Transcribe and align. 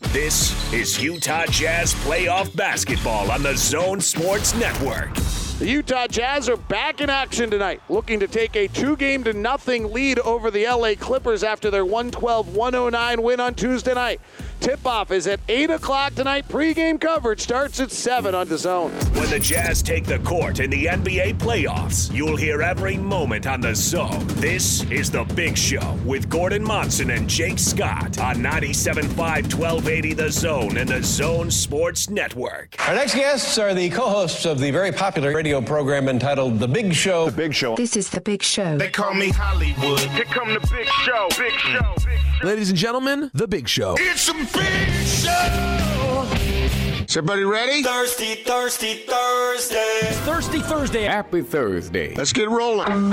This 0.00 0.72
is 0.72 1.02
Utah 1.02 1.44
Jazz 1.46 1.92
playoff 1.92 2.54
basketball 2.54 3.32
on 3.32 3.42
the 3.42 3.56
Zone 3.56 4.00
Sports 4.00 4.54
Network. 4.54 5.12
The 5.58 5.68
Utah 5.68 6.06
Jazz 6.06 6.48
are 6.48 6.56
back 6.56 7.00
in 7.00 7.10
action 7.10 7.50
tonight, 7.50 7.82
looking 7.88 8.20
to 8.20 8.28
take 8.28 8.54
a 8.54 8.68
two 8.68 8.94
game 8.94 9.24
to 9.24 9.32
nothing 9.32 9.92
lead 9.92 10.20
over 10.20 10.52
the 10.52 10.66
LA 10.68 10.94
Clippers 10.94 11.42
after 11.42 11.68
their 11.68 11.84
112 11.84 12.54
109 12.54 13.22
win 13.22 13.40
on 13.40 13.54
Tuesday 13.56 13.92
night. 13.92 14.20
Tip 14.60 14.84
off 14.86 15.12
is 15.12 15.26
at 15.26 15.40
8 15.48 15.70
o'clock 15.70 16.14
tonight. 16.14 16.48
Pre-game 16.48 16.98
coverage 16.98 17.40
starts 17.40 17.78
at 17.80 17.92
7 17.92 18.34
on 18.34 18.48
the 18.48 18.58
zone. 18.58 18.90
When 19.14 19.30
the 19.30 19.38
Jazz 19.38 19.82
take 19.82 20.04
the 20.04 20.18
court 20.18 20.58
in 20.58 20.68
the 20.70 20.86
NBA 20.86 21.34
playoffs, 21.38 22.12
you'll 22.12 22.36
hear 22.36 22.60
every 22.60 22.96
moment 22.96 23.46
on 23.46 23.60
the 23.60 23.74
zone. 23.74 24.26
This 24.26 24.82
is 24.90 25.10
The 25.10 25.24
Big 25.24 25.56
Show 25.56 25.96
with 26.04 26.28
Gordon 26.28 26.62
Monson 26.64 27.10
and 27.10 27.28
Jake 27.28 27.58
Scott 27.58 28.18
on 28.18 28.36
97.5 28.36 29.08
1280 29.54 30.12
The 30.14 30.30
Zone 30.30 30.76
and 30.76 30.88
the 30.88 31.02
Zone 31.02 31.50
Sports 31.50 32.10
Network. 32.10 32.74
Our 32.88 32.94
next 32.94 33.14
guests 33.14 33.58
are 33.58 33.74
the 33.74 33.88
co-hosts 33.90 34.44
of 34.44 34.58
the 34.58 34.70
very 34.72 34.90
popular 34.92 35.34
radio 35.34 35.60
program 35.60 36.08
entitled 36.08 36.58
The 36.58 36.68
Big 36.68 36.92
Show. 36.94 37.26
The 37.30 37.36
Big 37.36 37.54
Show. 37.54 37.76
This 37.76 37.96
is 37.96 38.10
The 38.10 38.20
Big 38.20 38.42
Show. 38.42 38.76
They 38.76 38.90
call 38.90 39.14
me 39.14 39.30
Hollywood. 39.30 40.00
Here 40.00 40.24
come 40.24 40.52
the 40.52 40.60
Big 40.60 40.88
Show. 40.88 41.28
Big 41.38 41.52
Show. 41.52 41.94
Big 42.04 42.18
show. 42.40 42.46
Ladies 42.46 42.70
and 42.70 42.78
gentlemen, 42.78 43.30
The 43.34 43.48
Big 43.48 43.68
Show. 43.68 43.96
It's 43.98 44.28
a 44.28 44.34
big 44.52 45.06
show. 45.06 46.26
Is 47.08 47.16
everybody 47.16 47.44
ready? 47.44 47.82
Thirsty, 47.82 48.34
thirsty 48.36 48.94
Thursday. 49.06 50.00
Thirsty 50.24 50.60
Thursday. 50.60 51.04
Happy 51.04 51.42
Thursday. 51.42 52.14
Let's 52.14 52.32
get 52.32 52.48
rolling. 52.50 53.12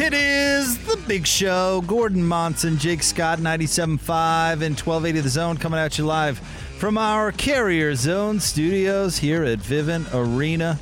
It 0.00 0.14
is 0.14 0.78
the 0.86 0.96
big 1.08 1.26
show. 1.26 1.82
Gordon 1.84 2.24
Monson, 2.24 2.78
Jake 2.78 3.02
Scott, 3.02 3.40
97.5 3.40 4.62
and 4.62 4.78
1280 4.78 5.20
The 5.20 5.28
Zone 5.28 5.56
coming 5.56 5.80
at 5.80 5.98
you 5.98 6.06
live 6.06 6.38
from 6.78 6.96
our 6.96 7.32
Carrier 7.32 7.96
Zone 7.96 8.38
studios 8.38 9.18
here 9.18 9.42
at 9.42 9.58
Vivint 9.58 10.08
Arena. 10.14 10.78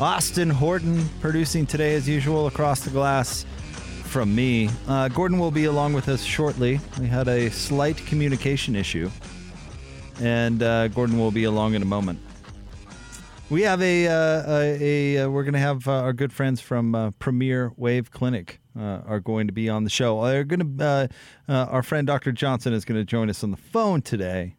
Austin 0.00 0.50
Horton 0.50 1.08
producing 1.20 1.66
today 1.66 1.94
as 1.94 2.08
usual 2.08 2.48
across 2.48 2.80
the 2.80 2.90
glass 2.90 3.46
from 4.02 4.34
me. 4.34 4.68
Uh, 4.88 5.06
Gordon 5.06 5.38
will 5.38 5.52
be 5.52 5.66
along 5.66 5.92
with 5.92 6.08
us 6.08 6.24
shortly. 6.24 6.80
We 6.98 7.06
had 7.06 7.28
a 7.28 7.48
slight 7.48 7.96
communication 8.06 8.74
issue, 8.74 9.08
and 10.20 10.64
uh, 10.64 10.88
Gordon 10.88 11.16
will 11.16 11.30
be 11.30 11.44
along 11.44 11.74
in 11.74 11.82
a 11.82 11.86
moment. 11.86 12.18
We 13.52 13.62
have 13.62 13.82
a, 13.82 14.06
uh, 14.06 14.42
a, 14.48 15.16
a, 15.16 15.30
we're 15.30 15.44
going 15.44 15.52
to 15.52 15.60
have 15.60 15.86
uh, 15.86 15.92
our 15.92 16.12
good 16.12 16.32
friends 16.32 16.60
from 16.60 16.94
uh, 16.94 17.10
Premier 17.18 17.72
Wave 17.76 18.10
Clinic 18.10 18.60
uh, 18.74 19.02
are 19.06 19.20
going 19.20 19.46
to 19.46 19.52
be 19.52 19.68
on 19.68 19.84
the 19.84 19.90
show. 19.90 20.24
They're 20.24 20.42
going 20.42 20.78
to 20.78 21.08
our 21.48 21.82
friend 21.82 22.06
Dr. 22.06 22.32
Johnson 22.32 22.72
is 22.72 22.84
going 22.84 22.98
to 22.98 23.04
join 23.04 23.28
us 23.28 23.44
on 23.44 23.50
the 23.50 23.58
phone 23.58 24.00
today 24.00 24.56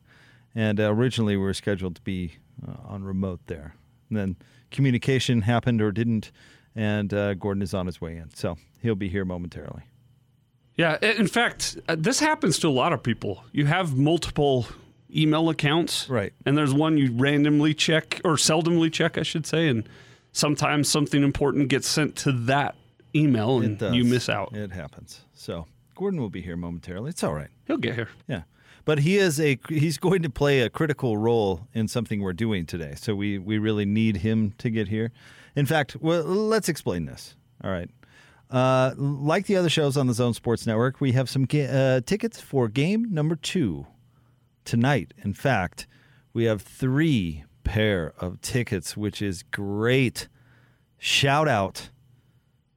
and 0.56 0.80
uh, 0.80 0.94
originally 0.94 1.36
we 1.38 1.44
were 1.44 1.54
scheduled 1.54 1.96
to 1.96 2.02
be 2.02 2.34
uh, 2.68 2.76
on 2.86 3.04
remote 3.04 3.42
there. 3.48 3.76
And 4.10 4.18
then 4.18 4.36
communication 4.72 5.42
happened 5.42 5.82
or 5.82 5.92
didn't, 5.92 6.32
and 6.76 7.14
uh, 7.14 7.34
Gordon 7.36 7.64
is 7.64 7.74
on 7.74 7.86
his 7.86 8.00
way 8.00 8.18
in, 8.18 8.30
so 8.34 8.58
he'll 8.82 8.96
be 8.96 9.10
here 9.10 9.26
momentarily. 9.26 9.84
Yeah, 10.76 10.98
in 11.02 11.28
fact, 11.28 11.78
uh, 11.88 11.96
this 11.98 12.20
happens 12.20 12.58
to 12.60 12.68
a 12.68 12.72
lot 12.72 12.94
of 12.94 13.04
people. 13.04 13.44
You 13.52 13.68
have 13.68 13.96
multiple 13.96 14.68
email 15.16 15.50
accounts, 15.50 16.10
right? 16.10 16.34
And 16.46 16.58
there's 16.58 16.74
one 16.74 16.98
you 16.98 17.12
randomly 17.14 17.74
check 17.74 18.22
or 18.24 18.36
seldomly 18.36 18.92
check, 18.92 19.18
I 19.18 19.24
should 19.24 19.46
say, 19.46 19.68
and 19.68 19.88
sometimes 20.32 20.90
something 20.90 21.24
important 21.24 21.70
gets 21.70 21.88
sent 21.88 22.16
to 22.18 22.32
that 22.32 22.76
email 23.16 23.62
and 23.62 23.80
you 23.96 24.04
miss 24.04 24.30
out. 24.30 24.56
It 24.56 24.72
happens. 24.72 25.22
So 25.34 25.68
Gordon 25.96 26.20
will 26.20 26.30
be 26.30 26.42
here 26.42 26.58
momentarily. 26.58 27.10
It's 27.10 27.24
all 27.24 27.34
right. 27.34 27.50
He'll 27.66 27.78
get 27.78 27.96
here. 27.96 28.10
Yeah 28.28 28.44
but 28.86 29.00
he 29.00 29.18
is 29.18 29.40
a 29.40 29.58
he's 29.70 29.98
going 29.98 30.22
to 30.24 30.30
play 30.30 30.62
a 30.62 30.70
critical 30.70 31.18
role 31.18 31.68
in 31.74 31.88
something 31.88 32.22
we're 32.22 32.34
doing 32.34 32.66
today. 32.66 32.96
So 32.98 33.16
we 33.16 33.38
we 33.38 33.58
really 33.58 33.86
need 33.86 34.18
him 34.18 34.54
to 34.58 34.70
get 34.70 34.88
here. 34.88 35.12
In 35.56 35.66
fact, 35.66 35.96
well, 36.00 36.24
let's 36.24 36.70
explain 36.70 37.06
this. 37.06 37.36
All 37.64 37.72
right. 37.72 37.90
Uh, 38.50 38.94
like 38.98 39.48
the 39.48 39.56
other 39.56 39.70
shows 39.70 39.98
on 39.98 40.08
the 40.08 40.14
Zone 40.14 40.34
Sports 40.34 40.68
Network, 40.68 41.02
we 41.02 41.14
have 41.14 41.28
some 41.30 41.46
ga- 41.46 41.68
uh, 41.98 42.02
tickets 42.02 42.40
for 42.40 42.68
game 42.68 43.12
number 43.12 43.36
two 43.36 43.88
tonight. 44.66 45.14
In 45.24 45.34
fact, 45.34 45.88
we 46.34 46.46
have 46.46 46.62
three 46.62 47.44
pair 47.64 48.14
of 48.20 48.42
tickets, 48.42 48.98
which 48.98 49.22
is 49.22 49.44
great. 49.44 50.28
Shout 50.98 51.48
out 51.48 51.90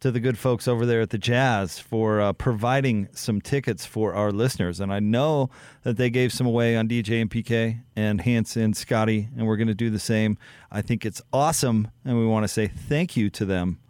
to 0.01 0.11
the 0.11 0.21
good 0.21 0.39
folks 0.39 0.69
over 0.69 0.85
there 0.85 1.01
at 1.01 1.11
the 1.11 1.19
Jazz 1.19 1.79
for 1.79 2.21
uh, 2.21 2.33
providing 2.33 3.09
some 3.13 3.41
tickets 3.41 3.87
for 3.87 4.15
our 4.15 4.31
listeners. 4.31 4.79
And 4.79 4.93
I 4.93 5.01
know 5.01 5.51
that 5.83 5.97
they 5.97 6.11
gave 6.11 6.33
some 6.33 6.47
away 6.47 6.77
on 6.77 6.87
DJ 6.87 7.21
and 7.21 7.31
PK 7.31 7.83
and 7.97 8.21
Hans 8.21 8.57
and 8.57 8.77
Scotty, 8.77 9.29
and 9.37 9.47
we're 9.47 9.57
going 9.57 9.69
to 9.69 9.75
do 9.75 9.91
the 9.91 9.99
same. 9.99 10.37
I 10.71 10.83
think 10.83 11.07
it's 11.07 11.23
awesome, 11.33 11.89
and 12.05 12.19
we 12.19 12.27
want 12.27 12.45
to 12.45 12.49
say 12.49 12.67
thank 12.67 13.17
you 13.17 13.31
to 13.31 13.45
them 13.45 13.81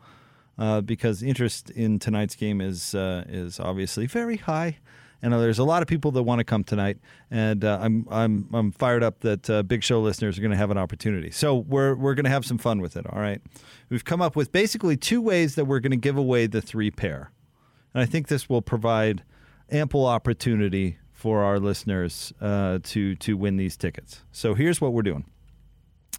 uh, 0.59 0.81
because 0.81 1.23
interest 1.23 1.71
in 1.71 1.99
tonight's 1.99 2.34
game 2.34 2.61
is 2.61 2.95
uh, 2.95 3.25
is 3.28 3.61
obviously 3.61 4.07
very 4.07 4.37
high. 4.37 4.78
And 5.22 5.32
there's 5.32 5.59
a 5.59 5.65
lot 5.65 5.82
of 5.82 5.88
people 5.88 6.10
that 6.12 6.22
want 6.22 6.41
to 6.41 6.44
come 6.44 6.62
tonight, 6.62 6.99
and 7.31 7.65
uh, 7.65 7.78
I'm 7.81 8.06
I'm 8.10 8.49
I'm 8.53 8.72
fired 8.72 9.03
up 9.03 9.21
that 9.21 9.49
uh, 9.49 9.62
Big 9.62 9.82
Show 9.82 10.00
listeners 10.00 10.38
are 10.38 10.41
going 10.41 10.50
to 10.50 10.56
have 10.56 10.71
an 10.71 10.78
opportunity. 10.78 11.31
So 11.31 11.56
we're 11.56 11.94
we're 11.94 12.15
going 12.15 12.25
to 12.25 12.31
have 12.31 12.44
some 12.44 12.59
fun 12.59 12.81
with 12.81 12.97
it. 12.97 13.06
All 13.10 13.19
right, 13.19 13.41
we've 13.88 14.04
come 14.04 14.21
up 14.21 14.37
with 14.37 14.53
basically 14.53 14.97
two 14.97 15.22
ways 15.22 15.54
that 15.54 15.65
we're 15.65 15.81
going 15.81 15.93
to 15.93 15.97
give 15.97 16.16
away 16.16 16.47
the 16.47 16.60
three 16.60 16.91
pair, 16.91 17.32
and 17.94 18.03
I 18.03 18.06
think 18.06 18.28
this 18.28 18.49
will 18.49 18.62
provide 18.62 19.25
ample 19.71 20.06
opportunity 20.06 20.99
for 21.12 21.43
our 21.43 21.59
listeners 21.59 22.33
uh, 22.41 22.78
to 22.83 23.16
to 23.16 23.37
win 23.37 23.56
these 23.56 23.77
tickets. 23.77 24.22
So 24.33 24.54
here's 24.54 24.81
what 24.81 24.93
we're 24.93 25.03
doing. 25.03 25.25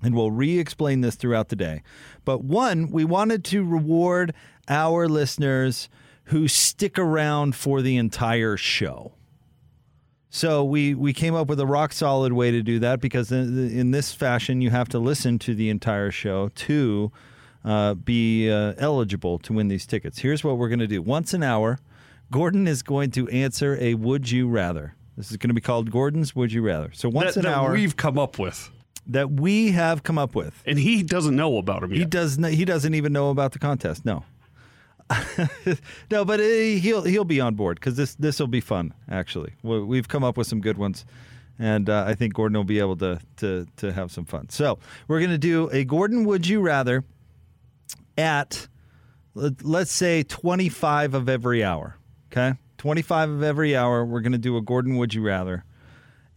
And 0.04 0.14
we'll 0.14 0.32
re 0.32 0.60
explain 0.60 1.02
this 1.02 1.16
throughout 1.16 1.50
the 1.50 1.56
day. 1.56 1.82
But 2.24 2.44
one, 2.44 2.92
we 2.92 3.04
wanted 3.04 3.44
to 3.46 3.64
reward 3.64 4.34
our 4.68 5.08
listeners 5.08 5.90
who 6.28 6.48
stick 6.48 7.00
around 7.00 7.56
for 7.56 7.82
the 7.82 7.96
entire 7.98 8.58
show. 8.58 9.14
So 10.30 10.64
we 10.64 10.94
we 10.94 11.14
came 11.14 11.36
up 11.36 11.48
with 11.48 11.60
a 11.60 11.66
rock 11.66 11.94
solid 11.94 12.34
way 12.34 12.52
to 12.52 12.62
do 12.62 12.80
that 12.80 13.00
because 13.00 13.32
in, 13.32 13.70
in 13.72 13.92
this 13.92 14.14
fashion 14.14 14.62
you 14.62 14.70
have 14.70 14.90
to 14.90 15.00
listen 15.00 15.40
to 15.40 15.56
the 15.56 15.70
entire 15.70 16.12
show 16.12 16.50
to 16.50 17.12
uh, 17.64 17.94
be 17.94 18.52
uh, 18.52 18.74
eligible 18.78 19.40
to 19.40 19.54
win 19.54 19.70
these 19.70 19.86
tickets. 19.86 20.20
Here's 20.20 20.44
what 20.44 20.58
we're 20.58 20.70
going 20.70 20.80
to 20.80 20.88
do: 20.88 21.02
once 21.02 21.34
an 21.34 21.44
hour, 21.44 21.80
Gordon 22.30 22.68
is 22.68 22.84
going 22.84 23.12
to 23.12 23.28
answer 23.30 23.78
a 23.80 23.94
"Would 23.94 24.30
you 24.30 24.50
rather." 24.50 24.96
This 25.16 25.32
is 25.32 25.38
going 25.38 25.50
to 25.50 25.56
be 25.56 25.62
called 25.62 25.90
Gordon's 25.92 26.36
"Would 26.36 26.52
you 26.52 26.62
rather." 26.62 26.92
So 26.94 27.08
once 27.08 27.36
that, 27.36 27.46
an 27.46 27.52
that 27.52 27.58
hour, 27.58 27.72
we've 27.72 27.96
come 27.96 28.20
up 28.20 28.38
with 28.38 28.70
that 29.08 29.32
we 29.32 29.72
have 29.72 30.04
come 30.04 30.18
up 30.18 30.36
with, 30.36 30.62
and 30.66 30.78
he 30.78 31.04
doesn't 31.04 31.36
know 31.36 31.58
about 31.58 31.84
him. 31.84 31.92
Yet. 31.92 32.00
He 32.00 32.06
does. 32.06 32.36
He 32.36 32.66
doesn't 32.66 32.94
even 32.94 33.14
know 33.14 33.30
about 33.30 33.54
the 33.54 33.60
contest. 33.60 34.06
No. 34.06 34.26
no, 36.12 36.26
but 36.26 36.40
uh, 36.40 36.44
he'll 36.44 37.04
he'll 37.04 37.24
be 37.24 37.40
on 37.40 37.56
board 37.56 37.80
because 37.80 37.96
this 37.96 38.16
this 38.16 38.40
will 38.40 38.48
be 38.48 38.60
fun. 38.60 38.94
Actually, 39.10 39.54
we've 39.64 40.08
come 40.08 40.24
up 40.24 40.38
with 40.38 40.48
some 40.48 40.60
good 40.60 40.78
ones, 40.78 41.06
and 41.58 41.90
uh, 41.90 42.04
I 42.06 42.14
think 42.14 42.34
Gordon 42.34 42.58
will 42.58 42.66
be 42.66 42.80
able 42.80 42.98
to 42.98 43.20
to 43.38 43.66
to 43.78 43.94
have 43.94 44.12
some 44.12 44.26
fun. 44.26 44.50
So 44.50 44.80
we're 45.08 45.22
gonna 45.22 45.38
do 45.38 45.70
a 45.72 45.86
Gordon 45.86 46.26
Would 46.26 46.48
You 46.48 46.60
Rather 46.62 47.06
at 48.18 48.68
let's 49.34 49.92
say 49.92 50.24
twenty 50.24 50.68
five 50.68 51.14
of 51.14 51.30
every 51.30 51.64
hour. 51.64 51.98
Okay, 52.32 52.58
twenty 52.78 53.02
five 53.02 53.30
of 53.30 53.44
every 53.44 53.76
hour. 53.78 54.04
We're 54.04 54.22
gonna 54.22 54.38
do 54.38 54.58
a 54.58 54.62
Gordon 54.62 54.98
Would 54.98 55.14
You 55.14 55.22
Rather, 55.22 55.64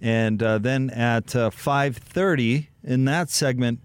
and 0.00 0.40
uh, 0.40 0.58
then 0.58 0.90
at 0.90 1.34
uh, 1.34 1.50
five 1.50 1.96
thirty 1.96 2.68
in 2.84 3.04
that 3.06 3.30
segment 3.30 3.80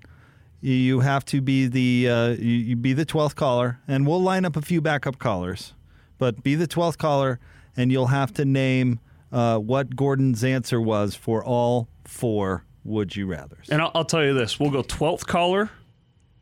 you 0.66 1.00
have 1.02 1.24
to 1.26 1.42
be 1.42 1.68
the 1.68 2.10
uh, 2.10 2.30
you, 2.30 2.76
be 2.76 2.94
the 2.94 3.06
12th 3.06 3.36
caller 3.36 3.80
and 3.88 4.08
we'll 4.08 4.22
line 4.22 4.46
up 4.46 4.56
a 4.56 4.62
few 4.62 4.82
backup 4.82 5.20
callers 5.20 5.74
but 6.18 6.44
be 6.44 6.56
the 6.56 6.68
12th 6.68 6.98
caller 6.98 7.40
and 7.78 7.92
you'll 7.92 8.08
have 8.08 8.34
to 8.34 8.46
name 8.46 9.00
uh, 9.32 9.58
what 9.58 9.96
gordon's 9.96 10.44
answer 10.44 10.82
was 10.82 11.16
for 11.16 11.44
all 11.44 11.88
four 12.04 12.66
would 12.84 13.16
you 13.16 13.28
rathers 13.28 13.70
and 13.70 13.82
I'll, 13.82 13.92
I'll, 13.94 14.06
tell 14.06 14.24
you 14.24 14.34
this 14.34 14.60
we'll 14.60 14.72
go 14.72 14.84
12th 14.84 15.26
caller 15.26 15.70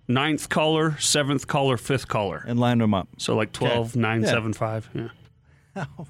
ninth 0.08 0.50
caller 0.50 0.98
seventh 1.00 1.48
caller 1.48 1.78
fifth 1.78 2.08
caller 2.08 2.44
and 2.48 2.60
line 2.60 2.78
them 2.78 2.94
up 2.94 3.08
so 3.18 3.36
like 3.36 3.52
12 3.52 3.92
okay. 3.92 4.00
9 4.00 4.22
yeah. 4.22 4.28
7 4.28 4.54
5 4.54 4.90
yeah 4.94 5.08
oh, 5.75 6.08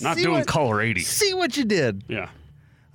Not 0.00 0.16
See 0.16 0.22
doing 0.22 0.38
what- 0.38 0.46
color 0.46 0.80
80. 0.80 1.00
See 1.00 1.34
what 1.34 1.56
you 1.56 1.64
did. 1.64 2.04
Yeah. 2.08 2.28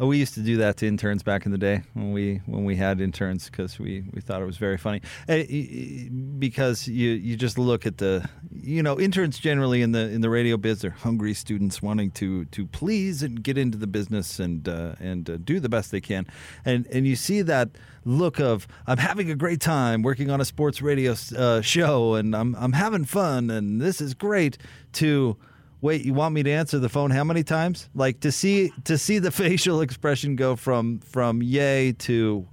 Oh, 0.01 0.07
we 0.07 0.17
used 0.17 0.33
to 0.33 0.39
do 0.39 0.57
that 0.57 0.77
to 0.77 0.87
interns 0.87 1.21
back 1.21 1.45
in 1.45 1.51
the 1.51 1.59
day 1.59 1.83
when 1.93 2.11
we 2.11 2.41
when 2.47 2.65
we 2.65 2.75
had 2.75 2.99
interns 2.99 3.51
because 3.51 3.77
we, 3.77 4.03
we 4.15 4.19
thought 4.19 4.41
it 4.41 4.47
was 4.47 4.57
very 4.57 4.79
funny. 4.79 4.99
Eh, 5.29 6.07
Because 6.39 6.87
you 6.87 7.11
you 7.11 7.37
just 7.37 7.59
look 7.59 7.85
at 7.85 7.99
the 7.99 8.27
you 8.51 8.81
know 8.81 8.99
interns 8.99 9.37
generally 9.37 9.83
in 9.83 9.91
the 9.91 10.09
in 10.09 10.21
the 10.21 10.29
radio 10.31 10.57
biz 10.57 10.81
they're 10.81 10.89
hungry 10.89 11.35
students 11.35 11.83
wanting 11.83 12.09
to 12.11 12.45
to 12.45 12.65
please 12.65 13.21
and 13.21 13.43
get 13.43 13.59
into 13.59 13.77
the 13.77 13.85
business 13.85 14.39
and 14.39 14.67
uh, 14.67 14.95
and 14.99 15.29
uh, 15.29 15.37
do 15.37 15.59
the 15.59 15.69
best 15.69 15.91
they 15.91 16.01
can, 16.01 16.25
and 16.65 16.87
and 16.87 17.05
you 17.05 17.15
see 17.15 17.43
that 17.43 17.69
look 18.03 18.39
of 18.39 18.67
I'm 18.87 18.97
having 18.97 19.29
a 19.29 19.35
great 19.35 19.61
time 19.61 20.01
working 20.01 20.31
on 20.31 20.41
a 20.41 20.45
sports 20.45 20.81
radio 20.81 21.15
uh, 21.37 21.61
show 21.61 22.15
and 22.15 22.35
I'm 22.35 22.55
I'm 22.55 22.73
having 22.73 23.05
fun 23.05 23.51
and 23.51 23.79
this 23.79 24.01
is 24.01 24.15
great 24.15 24.57
to 24.93 25.37
Wait, 25.81 26.05
you 26.05 26.13
want 26.13 26.33
me 26.35 26.43
to 26.43 26.51
answer 26.51 26.77
the 26.77 26.89
phone 26.89 27.09
how 27.11 27.23
many 27.23 27.43
times? 27.43 27.89
Like 27.95 28.19
to 28.21 28.31
see 28.31 28.71
to 28.85 28.97
see 28.97 29.19
the 29.19 29.31
facial 29.43 29.81
expression 29.81 30.35
go 30.35 30.55
from 30.55 30.99
from 30.99 31.41
yay 31.41 31.93
to 31.93 32.47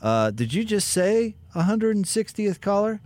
uh, 0.00 0.30
did 0.30 0.54
you 0.54 0.64
just 0.64 0.88
say 0.88 1.34
160th 1.56 2.60
caller? 2.60 3.00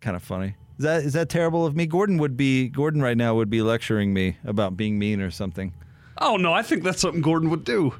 Kind 0.00 0.16
of 0.16 0.22
funny. 0.22 0.54
Is 0.78 0.82
that 0.84 1.02
is 1.04 1.12
that 1.14 1.28
terrible 1.30 1.64
of 1.64 1.74
me? 1.74 1.86
Gordon 1.86 2.18
would 2.18 2.36
be 2.36 2.68
Gordon 2.68 3.00
right 3.00 3.16
now 3.16 3.34
would 3.34 3.48
be 3.48 3.62
lecturing 3.62 4.12
me 4.12 4.36
about 4.44 4.76
being 4.76 4.98
mean 4.98 5.22
or 5.22 5.30
something. 5.30 5.72
Oh, 6.18 6.36
no, 6.36 6.52
I 6.52 6.62
think 6.62 6.82
that's 6.82 7.00
something 7.00 7.20
Gordon 7.22 7.50
would 7.50 7.64
do. 7.64 7.94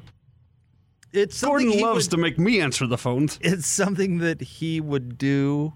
It's 1.13 1.41
Gordon 1.43 1.79
loves 1.79 2.05
would- 2.05 2.11
to 2.11 2.17
make 2.17 2.37
me 2.37 2.59
answer 2.61 2.85
the 2.85 2.97
phones. 2.97 3.39
It's 3.41 3.65
something 3.65 4.19
that 4.19 4.41
he 4.41 4.79
would 4.81 5.17
do 5.17 5.73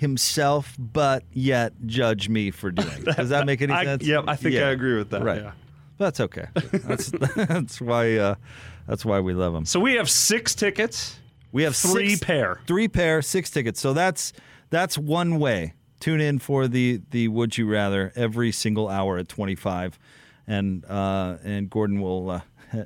himself, 0.00 0.74
but 0.78 1.22
yet 1.32 1.72
judge 1.86 2.28
me 2.28 2.50
for 2.50 2.70
doing. 2.72 3.04
Does 3.04 3.28
that 3.28 3.46
make 3.46 3.62
any 3.62 3.72
I- 3.72 3.84
sense? 3.84 4.04
yeah, 4.04 4.22
I 4.26 4.34
think 4.36 4.56
I 4.56 4.70
agree 4.70 4.96
with 4.96 5.10
that, 5.10 5.22
Right. 5.22 5.42
yeah. 5.42 5.52
That's 5.98 6.18
okay. 6.20 6.46
That's 6.54 7.10
that's 7.36 7.80
why 7.80 8.16
uh, 8.16 8.34
that's 8.88 9.04
why 9.04 9.20
we 9.20 9.34
love 9.34 9.54
him. 9.54 9.66
So 9.66 9.78
we 9.78 9.94
have 9.94 10.08
six 10.08 10.54
tickets. 10.54 11.18
We 11.52 11.62
have 11.64 11.76
three 11.76 12.10
six- 12.10 12.24
pair. 12.24 12.60
Three 12.66 12.88
pair, 12.88 13.20
six 13.20 13.50
tickets. 13.50 13.78
So 13.80 13.92
that's 13.92 14.32
that's 14.70 14.96
one 14.96 15.38
way. 15.38 15.74
Tune 16.00 16.22
in 16.22 16.38
for 16.38 16.66
the 16.68 17.02
the 17.10 17.28
Would 17.28 17.58
You 17.58 17.66
Rather 17.70 18.12
every 18.16 18.50
single 18.50 18.88
hour 18.88 19.18
at 19.18 19.28
twenty 19.28 19.54
five, 19.54 19.98
and 20.46 20.82
uh, 20.86 21.36
and 21.44 21.68
Gordon 21.68 22.00
will 22.00 22.30
uh, 22.30 22.40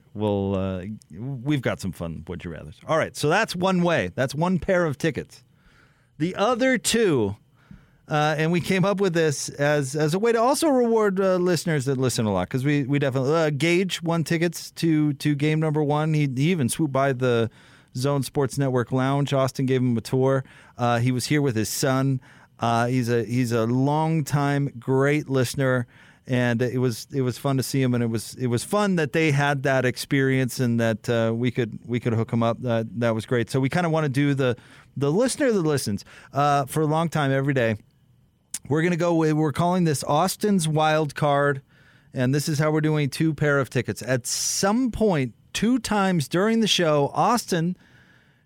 will 0.15 0.57
uh, 0.57 0.85
we've 1.17 1.63
got 1.63 1.81
some 1.81 1.93
fun 1.93 2.25
Would 2.27 2.45
You 2.45 2.51
Rather's. 2.51 2.81
All 2.89 2.99
right, 2.99 3.15
so 3.15 3.29
that's 3.29 3.55
one 3.55 3.83
way. 3.85 4.11
That's 4.17 4.35
one 4.35 4.59
pair 4.59 4.85
of 4.87 4.99
tickets. 4.99 5.45
The 6.19 6.35
other 6.37 6.79
two. 6.79 7.37
Uh, 8.07 8.35
and 8.37 8.53
we 8.53 8.61
came 8.61 8.85
up 8.85 9.01
with 9.01 9.15
this 9.15 9.49
as 9.49 9.97
as 9.97 10.13
a 10.13 10.19
way 10.19 10.31
to 10.31 10.39
also 10.39 10.69
reward 10.69 11.19
uh, 11.19 11.37
listeners 11.37 11.87
that 11.87 11.97
listen 11.97 12.27
a 12.27 12.33
lot 12.33 12.49
because 12.49 12.63
we 12.63 12.85
we 12.85 12.99
definitely 12.99 13.35
uh, 13.35 13.49
Gage 13.49 14.03
won 14.03 14.25
tickets 14.25 14.71
to 14.73 15.15
to 15.15 15.35
game 15.35 15.59
number 15.59 15.83
one. 15.83 16.13
He, 16.13 16.29
he 16.37 16.51
even 16.51 16.69
swooped 16.69 16.93
by 16.93 17.15
the 17.15 17.51
Zone 17.97 18.23
Sports 18.23 18.59
Network 18.59 18.93
Lounge. 18.93 19.33
Austin 19.33 19.65
gave 19.65 19.81
him 19.81 19.97
a 19.97 20.03
tour. 20.03 20.45
Uh, 20.77 20.99
he 20.99 21.13
was 21.13 21.27
here 21.27 21.41
with 21.41 21.57
his 21.57 21.71
son. 21.71 22.21
Uh, 22.61 22.87
he's 22.87 23.09
a 23.09 23.25
he's 23.25 23.53
a 23.53 23.65
longtime 23.65 24.71
great 24.79 25.31
listener, 25.31 25.87
and 26.27 26.61
it 26.61 26.79
was 26.79 27.07
it 27.13 27.23
was 27.23 27.39
fun 27.39 27.57
to 27.57 27.63
see 27.63 27.81
him, 27.81 27.95
and 27.95 28.03
it 28.03 28.09
was 28.09 28.35
it 28.35 28.49
was 28.49 28.65
fun 28.65 28.97
that 28.97 29.13
they 29.13 29.31
had 29.31 29.63
that 29.63 29.85
experience 29.85 30.61
and 30.61 30.79
that 30.79 31.09
uh, 31.09 31.33
we 31.35 31.51
could 31.51 31.79
we 31.87 32.01
could 32.01 32.13
hook 32.13 32.33
him 32.33 32.43
up. 32.43 32.61
That 32.61 33.01
that 33.01 33.15
was 33.15 33.27
great. 33.27 33.51
So 33.51 33.61
we 33.61 33.69
kind 33.69 33.87
of 33.87 33.93
want 33.93 34.05
to 34.05 34.11
do 34.11 34.35
the 34.35 34.57
the 34.97 35.11
listener 35.11 35.53
that 35.53 35.63
listens 35.63 36.05
uh, 36.33 36.67
for 36.67 36.83
a 36.83 36.87
long 36.87 37.09
time 37.09 37.33
every 37.33 37.55
day. 37.55 37.77
We're 38.69 38.83
going 38.83 38.93
to 38.93 38.97
go 38.97 39.15
with, 39.15 39.33
we're 39.35 39.53
calling 39.53 39.85
this 39.85 40.03
Austin's 40.05 40.67
Wild 40.67 41.15
Card. 41.15 41.63
And 42.15 42.35
this 42.35 42.49
is 42.49 42.59
how 42.59 42.71
we're 42.71 42.81
doing 42.81 43.11
two 43.11 43.35
pair 43.35 43.59
of 43.59 43.69
tickets. 43.69 44.01
At 44.01 44.27
some 44.27 44.91
point, 44.91 45.35
two 45.53 45.79
times 45.79 46.29
during 46.29 46.61
the 46.61 46.69
show, 46.69 47.11
Austin 47.13 47.77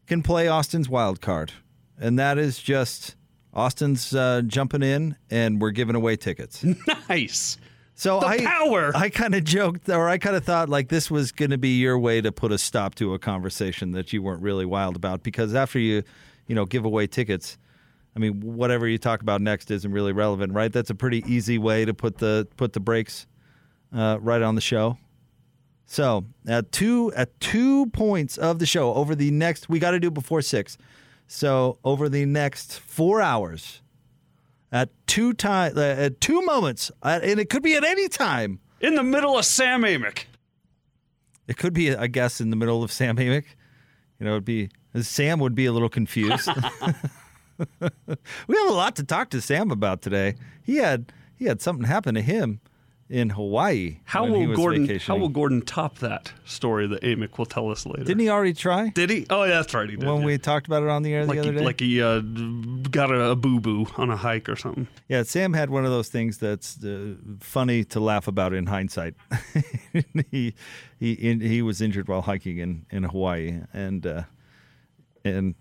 can 0.07 0.23
play 0.23 0.49
Austin's 0.49 0.89
Wild 0.89 1.21
Card. 1.21 1.53
And 2.01 2.19
that 2.19 2.39
is 2.39 2.59
just 2.59 3.15
Austin's 3.53 4.15
uh, 4.15 4.43
jumping 4.47 4.83
in 4.83 5.17
and 5.31 5.61
we're 5.61 5.71
giving 5.71 5.97
away 5.97 6.17
tickets. 6.17 6.65
Nice. 7.09 7.57
So 7.95 8.21
The 8.21 8.27
I, 8.27 8.45
power. 8.45 8.93
I 8.95 9.09
kind 9.09 9.35
of 9.35 9.45
joked, 9.45 9.89
or 9.89 10.09
I 10.09 10.19
kind 10.19 10.37
of 10.37 10.45
thought 10.45 10.69
like 10.69 10.89
this 10.89 11.11
was 11.11 11.33
going 11.33 11.51
to 11.51 11.59
be 11.59 11.79
your 11.79 11.99
way 11.99 12.21
to 12.21 12.31
put 12.31 12.53
a 12.53 12.59
stop 12.59 12.95
to 12.97 13.15
a 13.15 13.19
conversation 13.19 13.93
that 13.93 14.13
you 14.13 14.23
weren't 14.23 14.43
really 14.43 14.67
wild 14.67 14.95
about. 14.95 15.23
Because 15.23 15.55
after 15.55 15.79
you, 15.79 16.03
you 16.49 16.57
know, 16.57 16.65
give 16.65 16.85
away 16.85 17.07
tickets, 17.07 17.57
I 18.17 18.19
mean, 18.19 18.41
whatever 18.41 18.89
you 18.89 18.99
talk 18.99 19.23
about 19.23 19.41
next 19.41 19.71
isn't 19.71 19.93
really 19.93 20.13
relevant, 20.13 20.53
right? 20.53 20.73
That's 20.73 20.91
a 20.91 20.95
pretty 20.95 21.23
easy 21.33 21.57
way 21.57 21.85
to 21.85 21.95
put 21.95 22.19
the 22.19 22.49
put 22.57 22.73
the 22.73 22.81
brakes 22.81 23.29
uh, 23.95 24.19
right 24.21 24.43
on 24.43 24.57
the 24.57 24.61
show. 24.61 24.99
So 25.87 26.25
at 26.47 26.73
two 26.73 27.13
at 27.15 27.39
two 27.39 27.87
points 27.87 28.37
of 28.37 28.59
the 28.59 28.67
show 28.67 28.93
over 28.95 29.15
the 29.15 29.31
next, 29.31 29.69
we 29.69 29.79
got 29.79 29.93
to 29.93 30.01
do 30.01 30.09
it 30.09 30.15
before 30.15 30.43
six. 30.43 30.77
So 31.29 31.79
over 31.85 32.09
the 32.09 32.25
next 32.25 32.81
four 32.81 33.21
hours, 33.21 33.83
at 34.73 34.91
two 35.07 35.33
time, 35.33 35.75
uh, 35.77 35.81
at 35.81 36.21
two 36.21 36.43
moments, 36.43 36.91
and 37.03 37.39
it 37.39 37.49
could 37.49 37.63
be 37.63 37.77
at 37.77 37.85
any 37.85 38.09
time. 38.09 38.59
In 38.81 38.97
the 38.97 39.03
middle 39.03 39.39
of 39.39 39.45
Sam 39.45 39.83
Amick. 39.83 40.25
It 41.47 41.57
could 41.57 41.73
be, 41.73 41.95
I 41.95 42.09
guess, 42.09 42.41
in 42.41 42.51
the 42.51 42.57
middle 42.57 42.83
of 42.83 42.93
Sam 42.93 43.17
Amick. 43.17 43.45
You 44.19 44.27
know, 44.27 44.33
it'd 44.33 44.45
be 44.45 44.71
Sam 45.01 45.41
would 45.41 45.55
be 45.55 45.67
a 45.67 45.73
little 45.73 45.89
confused. 45.89 46.49
we 47.81 48.57
have 48.57 48.69
a 48.69 48.73
lot 48.73 48.97
to 48.97 49.05
talk 49.05 49.31
to 49.31 49.41
Sam 49.41 49.71
about 49.71 50.03
today. 50.03 50.35
He 50.63 50.77
had 50.77 51.13
he 51.37 51.47
had 51.47 51.61
something 51.61 51.87
happen 51.87 52.15
to 52.15 52.23
him 52.23 52.61
in 53.11 53.31
Hawaii. 53.31 53.99
How 54.05 54.27
he 54.27 54.47
will 54.47 54.55
Gordon? 54.55 54.99
How 54.99 55.17
will 55.17 55.29
Gordon 55.29 55.63
top 55.63 55.99
that 55.99 56.33
story 56.45 56.87
that 56.89 57.03
Amick 57.03 57.39
will 57.39 57.47
tell 57.47 57.71
us 57.71 57.87
later? 57.87 58.05
Didn't 58.05 58.21
he 58.21 58.29
already 58.29 58.53
try 58.53 58.91
Did 58.91 59.11
he? 59.11 59.27
Oh, 59.31 59.45
yeah, 59.45 59.57
that's 59.57 59.73
right. 59.73 59.89
He 59.89 59.97
did. 59.97 60.07
when 60.07 60.21
yeah. 60.21 60.27
we 60.27 60.39
talked 60.39 60.67
about 60.67 60.83
it 60.83 60.89
on 60.89 61.03
the 61.03 61.15
air 61.15 61.25
like 61.25 61.37
the 61.37 61.43
he, 61.43 61.49
other 61.49 61.59
day? 61.59 61.65
like 61.65 61.81
he 61.81 62.03
uh, 62.03 62.21
got 62.91 63.11
a, 63.11 63.31
a 63.31 63.37
boo 63.37 63.61
boo 63.61 63.87
on 63.97 64.11
a 64.11 64.17
hike 64.17 64.49
or 64.49 64.57
something. 64.57 64.87
Yeah, 65.09 65.23
Sam 65.23 65.53
had 65.53 65.71
one 65.71 65.85
of 65.85 65.91
those 65.91 66.09
things 66.09 66.39
that's 66.39 66.83
uh, 66.85 67.15
funny 67.41 67.85
to 67.85 68.01
laugh 68.01 68.29
about 68.29 68.53
in 68.53 68.67
hindsight. 68.67 69.15
he 70.31 70.55
he 70.99 71.13
in, 71.13 71.41
he 71.41 71.63
was 71.63 71.81
injured 71.81 72.09
while 72.09 72.23
hiking 72.23 72.59
in, 72.59 72.87
in 72.91 73.05
Hawaii, 73.05 73.61
and 73.73 74.07
uh, 74.07 74.23
and 75.35 75.55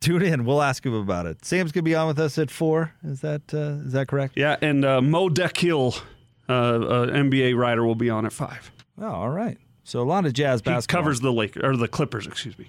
tune 0.00 0.22
in. 0.22 0.44
We'll 0.44 0.62
ask 0.62 0.84
him 0.84 0.94
about 0.94 1.26
it. 1.26 1.44
Sam's 1.44 1.72
gonna 1.72 1.82
be 1.82 1.94
on 1.94 2.06
with 2.06 2.18
us 2.18 2.38
at 2.38 2.50
four. 2.50 2.92
Is 3.04 3.20
that 3.20 3.42
uh, 3.52 3.84
is 3.86 3.92
that 3.92 4.08
correct? 4.08 4.34
Yeah, 4.36 4.56
and 4.60 4.84
uh, 4.84 5.00
Mo 5.00 5.28
Dakhil, 5.28 6.00
uh, 6.48 6.52
uh, 6.52 7.06
NBA 7.06 7.56
writer, 7.56 7.84
will 7.84 7.94
be 7.94 8.10
on 8.10 8.26
at 8.26 8.32
five. 8.32 8.70
Oh, 9.00 9.06
all 9.06 9.30
right. 9.30 9.58
So 9.82 10.00
a 10.00 10.04
lot 10.04 10.24
of 10.24 10.32
jazz 10.32 10.60
He 10.60 10.64
basketball. 10.70 11.02
covers 11.02 11.20
the 11.20 11.32
Lakers 11.32 11.62
or 11.62 11.76
the 11.76 11.88
Clippers, 11.88 12.26
excuse 12.26 12.58
me. 12.58 12.68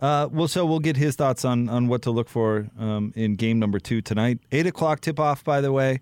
Uh, 0.00 0.28
well, 0.30 0.46
so 0.48 0.66
we'll 0.66 0.78
get 0.78 0.96
his 0.96 1.16
thoughts 1.16 1.44
on 1.44 1.68
on 1.68 1.88
what 1.88 2.02
to 2.02 2.10
look 2.10 2.28
for 2.28 2.68
um, 2.78 3.12
in 3.16 3.34
game 3.36 3.58
number 3.58 3.78
two 3.78 4.02
tonight. 4.02 4.38
Eight 4.52 4.66
o'clock 4.66 5.00
tip 5.00 5.18
off, 5.18 5.42
by 5.42 5.60
the 5.60 5.72
way. 5.72 6.00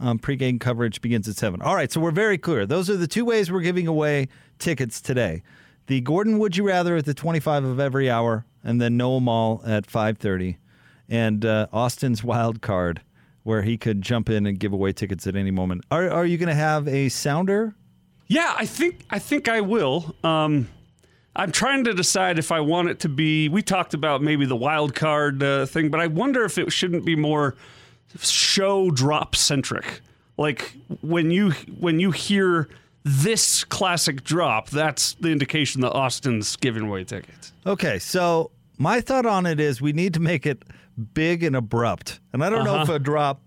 Um, 0.00 0.18
pregame 0.18 0.58
coverage 0.60 1.00
begins 1.00 1.28
at 1.28 1.36
seven. 1.36 1.62
All 1.62 1.74
right, 1.76 1.90
so 1.92 2.00
we're 2.00 2.10
very 2.10 2.38
clear. 2.38 2.66
Those 2.66 2.90
are 2.90 2.96
the 2.96 3.06
two 3.06 3.24
ways 3.24 3.52
we're 3.52 3.60
giving 3.60 3.86
away 3.86 4.28
tickets 4.58 5.00
today. 5.00 5.42
The 5.86 6.00
Gordon 6.00 6.38
Would 6.38 6.56
You 6.56 6.66
Rather 6.66 6.96
at 6.96 7.04
the 7.04 7.14
twenty-five 7.14 7.64
of 7.64 7.80
every 7.80 8.10
hour, 8.10 8.44
and 8.62 8.80
then 8.80 8.96
Noah 8.96 9.20
Mall 9.20 9.62
at 9.66 9.86
five 9.86 10.18
thirty, 10.18 10.58
and 11.08 11.44
uh, 11.44 11.66
Austin's 11.72 12.22
wild 12.22 12.62
card 12.62 13.00
where 13.42 13.62
he 13.62 13.76
could 13.76 14.00
jump 14.02 14.30
in 14.30 14.46
and 14.46 14.58
give 14.58 14.72
away 14.72 14.92
tickets 14.92 15.26
at 15.26 15.34
any 15.34 15.50
moment. 15.50 15.84
Are 15.90 16.08
are 16.10 16.26
you 16.26 16.38
going 16.38 16.48
to 16.48 16.54
have 16.54 16.86
a 16.88 17.08
sounder? 17.08 17.74
Yeah, 18.28 18.54
I 18.56 18.66
think 18.66 19.04
I 19.10 19.18
think 19.18 19.48
I 19.48 19.60
will. 19.60 20.14
Um, 20.22 20.68
I'm 21.34 21.50
trying 21.50 21.84
to 21.84 21.94
decide 21.94 22.38
if 22.38 22.52
I 22.52 22.60
want 22.60 22.88
it 22.88 23.00
to 23.00 23.08
be. 23.08 23.48
We 23.48 23.62
talked 23.62 23.94
about 23.94 24.22
maybe 24.22 24.46
the 24.46 24.56
wild 24.56 24.94
card 24.94 25.42
uh, 25.42 25.66
thing, 25.66 25.90
but 25.90 26.00
I 26.00 26.06
wonder 26.06 26.44
if 26.44 26.58
it 26.58 26.70
shouldn't 26.72 27.04
be 27.04 27.16
more 27.16 27.56
show 28.20 28.90
drop 28.90 29.34
centric. 29.34 30.00
Like 30.38 30.74
when 31.00 31.30
you 31.30 31.50
when 31.78 32.00
you 32.00 32.10
hear 32.10 32.68
this 33.04 33.64
classic 33.64 34.22
drop, 34.24 34.70
that's 34.70 35.14
the 35.14 35.30
indication 35.30 35.80
that 35.82 35.92
Austin's 35.92 36.56
giving 36.56 36.84
away 36.84 37.04
tickets. 37.04 37.52
Okay, 37.66 37.98
so 37.98 38.50
my 38.78 39.00
thought 39.00 39.26
on 39.26 39.46
it 39.46 39.58
is 39.60 39.80
we 39.80 39.92
need 39.92 40.14
to 40.14 40.20
make 40.20 40.46
it 40.46 40.62
big 41.14 41.42
and 41.42 41.56
abrupt. 41.56 42.20
And 42.32 42.44
I 42.44 42.50
don't 42.50 42.64
know 42.64 42.76
if 42.76 42.88
Uh-huh. 42.88 42.94
a 42.94 42.98
drop 42.98 43.40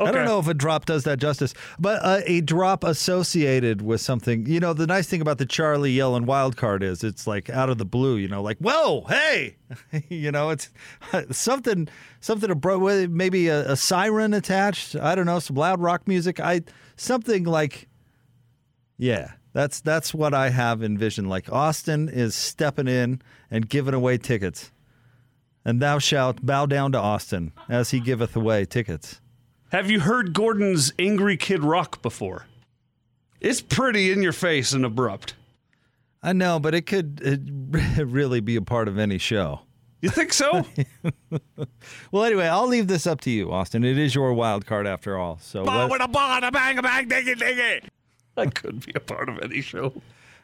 I 0.00 0.12
don't 0.12 0.26
know 0.26 0.38
if 0.38 0.46
a 0.46 0.54
drop 0.54 0.86
does 0.86 1.02
that 1.04 1.18
justice, 1.18 1.54
but 1.80 1.98
uh, 2.04 2.20
a 2.24 2.40
drop 2.40 2.84
associated 2.84 3.82
with 3.82 4.00
something. 4.00 4.46
You 4.46 4.60
know, 4.60 4.72
the 4.72 4.86
nice 4.86 5.08
thing 5.08 5.20
about 5.20 5.38
the 5.38 5.44
Charlie 5.44 5.92
Yellen 5.96 6.24
wild 6.24 6.56
card 6.56 6.84
is 6.84 7.02
it's 7.02 7.26
like 7.26 7.50
out 7.50 7.68
of 7.68 7.78
the 7.78 7.84
blue. 7.84 8.14
You 8.16 8.28
know, 8.28 8.40
like 8.40 8.58
whoa, 8.58 9.04
hey, 9.08 9.56
you 10.08 10.30
know, 10.30 10.50
it's 10.50 10.70
something 11.32 11.88
something 12.20 12.48
abrupt. 12.48 13.10
Maybe 13.10 13.48
a, 13.48 13.72
a 13.72 13.76
siren 13.76 14.34
attached. 14.34 14.94
I 14.94 15.16
don't 15.16 15.26
know, 15.26 15.40
some 15.40 15.56
loud 15.56 15.80
rock 15.80 16.06
music. 16.06 16.38
I 16.38 16.62
something 16.94 17.42
like, 17.42 17.88
yeah, 18.98 19.32
that's 19.52 19.80
that's 19.80 20.12
what 20.12 20.34
I 20.34 20.50
have 20.50 20.82
envisioned. 20.82 21.28
Like 21.30 21.50
Austin 21.50 22.08
is 22.08 22.34
stepping 22.34 22.88
in 22.88 23.22
and 23.50 23.68
giving 23.68 23.94
away 23.94 24.18
tickets, 24.18 24.70
and 25.64 25.80
thou 25.80 25.98
shalt 25.98 26.44
bow 26.44 26.66
down 26.66 26.92
to 26.92 26.98
Austin 26.98 27.52
as 27.68 27.90
he 27.90 28.00
giveth 28.00 28.36
away 28.36 28.64
tickets. 28.64 29.20
Have 29.70 29.90
you 29.90 30.00
heard 30.00 30.32
Gordon's 30.32 30.92
Angry 30.98 31.36
Kid 31.36 31.62
Rock 31.62 32.02
before? 32.02 32.46
It's 33.40 33.60
pretty 33.60 34.10
in 34.12 34.22
your 34.22 34.32
face 34.32 34.72
and 34.72 34.84
abrupt. 34.84 35.34
I 36.22 36.32
know, 36.32 36.58
but 36.58 36.74
it 36.74 36.82
could 36.86 37.22
uh, 37.24 38.04
really 38.04 38.40
be 38.40 38.56
a 38.56 38.62
part 38.62 38.88
of 38.88 38.98
any 38.98 39.18
show. 39.18 39.60
You 40.00 40.10
think 40.10 40.32
so? 40.32 40.64
Well, 42.10 42.24
anyway, 42.24 42.46
I'll 42.46 42.66
leave 42.66 42.86
this 42.86 43.06
up 43.06 43.20
to 43.22 43.30
you, 43.30 43.52
Austin. 43.52 43.84
It 43.84 43.98
is 43.98 44.14
your 44.14 44.32
wild 44.32 44.64
card 44.64 44.86
after 44.86 45.18
all. 45.18 45.38
So 45.42 45.64
what- 45.64 46.00
a 46.02 46.08
ball, 46.08 46.42
a 46.42 46.50
bang, 46.50 46.78
a 46.78 46.82
bang, 46.82 47.08
dig 47.08 47.28
it, 47.28 47.84
that 48.38 48.54
could 48.54 48.84
be 48.86 48.92
a 48.94 49.00
part 49.00 49.28
of 49.28 49.38
any 49.42 49.60
show. 49.60 49.92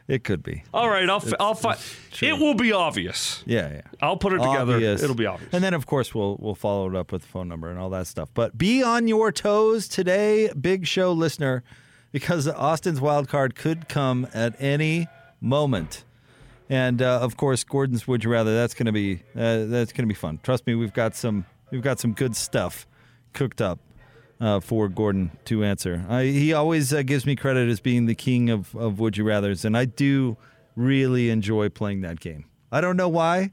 it 0.07 0.23
could 0.23 0.43
be. 0.43 0.63
All 0.73 0.89
right, 0.89 1.09
I'll 1.09 1.19
fi- 1.19 1.35
I'll 1.39 1.55
find. 1.55 1.79
It 2.21 2.33
will 2.39 2.53
be 2.53 2.71
obvious. 2.71 3.43
Yeah, 3.45 3.71
yeah. 3.73 3.81
I'll 4.01 4.17
put 4.17 4.33
it 4.33 4.37
together. 4.37 4.73
Obvious. 4.75 5.01
It'll 5.01 5.15
be 5.15 5.25
obvious. 5.25 5.51
And 5.53 5.63
then, 5.63 5.73
of 5.73 5.85
course, 5.87 6.13
we'll 6.13 6.37
we'll 6.39 6.55
follow 6.55 6.87
it 6.89 6.95
up 6.95 7.11
with 7.11 7.23
the 7.23 7.27
phone 7.27 7.47
number 7.47 7.69
and 7.69 7.79
all 7.79 7.89
that 7.89 8.07
stuff. 8.07 8.29
But 8.33 8.57
be 8.57 8.83
on 8.83 9.07
your 9.07 9.31
toes 9.31 9.87
today, 9.87 10.51
big 10.59 10.85
show 10.85 11.11
listener, 11.11 11.63
because 12.11 12.47
Austin's 12.47 13.01
wild 13.01 13.27
card 13.27 13.55
could 13.55 13.89
come 13.89 14.27
at 14.33 14.55
any 14.59 15.07
moment. 15.41 16.03
And 16.69 17.01
uh, 17.01 17.19
of 17.21 17.37
course, 17.37 17.63
Gordon's 17.63 18.07
Would 18.07 18.23
You 18.23 18.31
Rather. 18.31 18.55
That's 18.55 18.73
gonna 18.73 18.91
be 18.91 19.21
uh, 19.35 19.65
that's 19.65 19.91
gonna 19.93 20.07
be 20.07 20.13
fun. 20.15 20.39
Trust 20.43 20.65
me, 20.67 20.75
we've 20.75 20.93
got 20.93 21.15
some 21.15 21.45
we've 21.71 21.81
got 21.83 21.99
some 21.99 22.13
good 22.13 22.35
stuff 22.35 22.85
cooked 23.33 23.61
up 23.61 23.79
uh, 24.39 24.59
for 24.59 24.89
Gordon 24.89 25.31
to 25.45 25.63
answer. 25.63 26.05
I, 26.09 26.25
he 26.25 26.53
always 26.53 26.93
uh, 26.93 27.03
gives 27.03 27.25
me 27.25 27.35
credit 27.35 27.69
as 27.69 27.79
being 27.79 28.05
the 28.05 28.15
king 28.15 28.49
of 28.49 28.75
of 28.75 28.99
Would 28.99 29.17
You 29.17 29.23
Rather's, 29.23 29.65
and 29.65 29.77
I 29.77 29.85
do 29.85 30.37
really 30.75 31.29
enjoy 31.29 31.69
playing 31.69 32.01
that 32.01 32.19
game. 32.19 32.45
I 32.71 32.81
don't 32.81 32.97
know 32.97 33.09
why. 33.09 33.51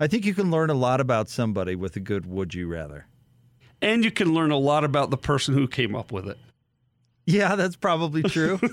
I 0.00 0.06
think 0.06 0.24
you 0.24 0.34
can 0.34 0.50
learn 0.50 0.70
a 0.70 0.74
lot 0.74 1.00
about 1.00 1.28
somebody 1.28 1.76
with 1.76 1.94
a 1.96 2.00
good 2.00 2.26
Would 2.26 2.54
You 2.54 2.68
Rather. 2.68 3.06
and 3.82 4.04
you 4.04 4.10
can 4.10 4.32
learn 4.34 4.50
a 4.50 4.56
lot 4.58 4.82
about 4.84 5.10
the 5.10 5.16
person 5.16 5.54
who 5.54 5.68
came 5.68 5.94
up 5.94 6.10
with 6.10 6.26
it. 6.26 6.38
Yeah, 7.26 7.54
that's 7.56 7.76
probably 7.76 8.22
true. 8.22 8.58